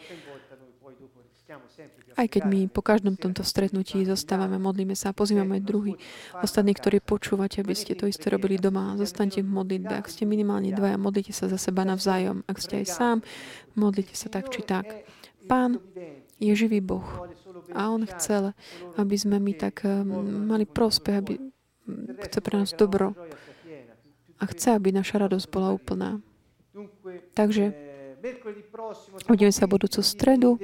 Aj 2.19 2.27
keď 2.27 2.51
my 2.51 2.67
po 2.67 2.83
každom 2.83 3.15
tomto 3.15 3.47
stretnutí 3.47 4.03
zostávame, 4.03 4.59
modlíme 4.59 4.91
sa 4.91 5.15
a 5.15 5.17
pozývame 5.17 5.63
druhý, 5.63 5.95
ostatní, 6.43 6.75
ktorí 6.75 6.99
počúvate, 6.99 7.63
aby 7.63 7.71
ste 7.71 7.95
to 7.95 8.11
isté 8.11 8.27
robili 8.27 8.59
doma. 8.59 8.99
Zostaňte 8.99 9.39
v 9.39 9.47
modlitbe. 9.47 9.93
Ak 9.95 10.11
ste 10.11 10.27
minimálne 10.27 10.75
dvaja, 10.75 10.99
modlite 10.99 11.31
sa 11.31 11.47
za 11.47 11.55
seba 11.55 11.87
navzájom. 11.87 12.43
Ak 12.43 12.59
ste 12.59 12.83
aj 12.83 12.91
sám, 12.91 13.17
modlite 13.79 14.19
sa 14.19 14.27
tak 14.27 14.51
či 14.51 14.67
tak. 14.67 15.07
Pán 15.47 15.79
je 16.43 16.51
živý 16.51 16.83
Boh 16.83 17.07
a 17.73 17.89
On 17.91 18.03
chcel, 18.05 18.53
aby 18.97 19.15
sme 19.17 19.37
my 19.39 19.53
tak 19.55 19.85
eh, 19.85 20.03
mali 20.23 20.65
prospech, 20.65 21.15
aby 21.15 21.33
chce 22.27 22.39
pre 22.41 22.55
nás 22.59 22.71
dobro 22.73 23.17
a 24.39 24.43
chce, 24.45 24.77
aby 24.77 24.93
naša 24.93 25.25
radosť 25.25 25.47
bola 25.51 25.73
úplná. 25.73 26.21
Takže 27.33 27.73
uvidíme 29.27 29.51
sa 29.51 29.65
budúcu 29.65 29.99
stredu 30.03 30.59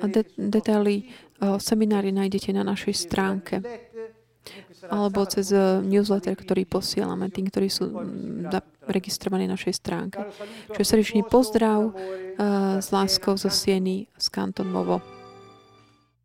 a 0.00 0.06
de- 0.06 0.32
detaily 0.36 1.10
o 1.40 1.56
seminári 1.60 2.12
nájdete 2.12 2.52
na 2.52 2.64
našej 2.64 2.94
stránke 2.94 3.60
alebo 4.86 5.26
cez 5.26 5.50
eh, 5.50 5.82
newsletter, 5.82 6.38
ktorý 6.38 6.62
posielame 6.68 7.26
tým, 7.32 7.50
ktorí 7.50 7.66
sú 7.66 7.90
registrovaní 8.86 9.50
na 9.50 9.58
našej 9.58 9.74
stránke. 9.74 10.22
Čiže 10.70 10.86
srdečný 10.86 11.26
pozdrav 11.26 11.90
uh, 11.90 11.92
s 12.78 12.94
láskou 12.94 13.34
zo 13.34 13.50
Sieny 13.50 14.06
z 14.14 14.26
Kanton 14.30 14.70
Movo. 14.70 15.15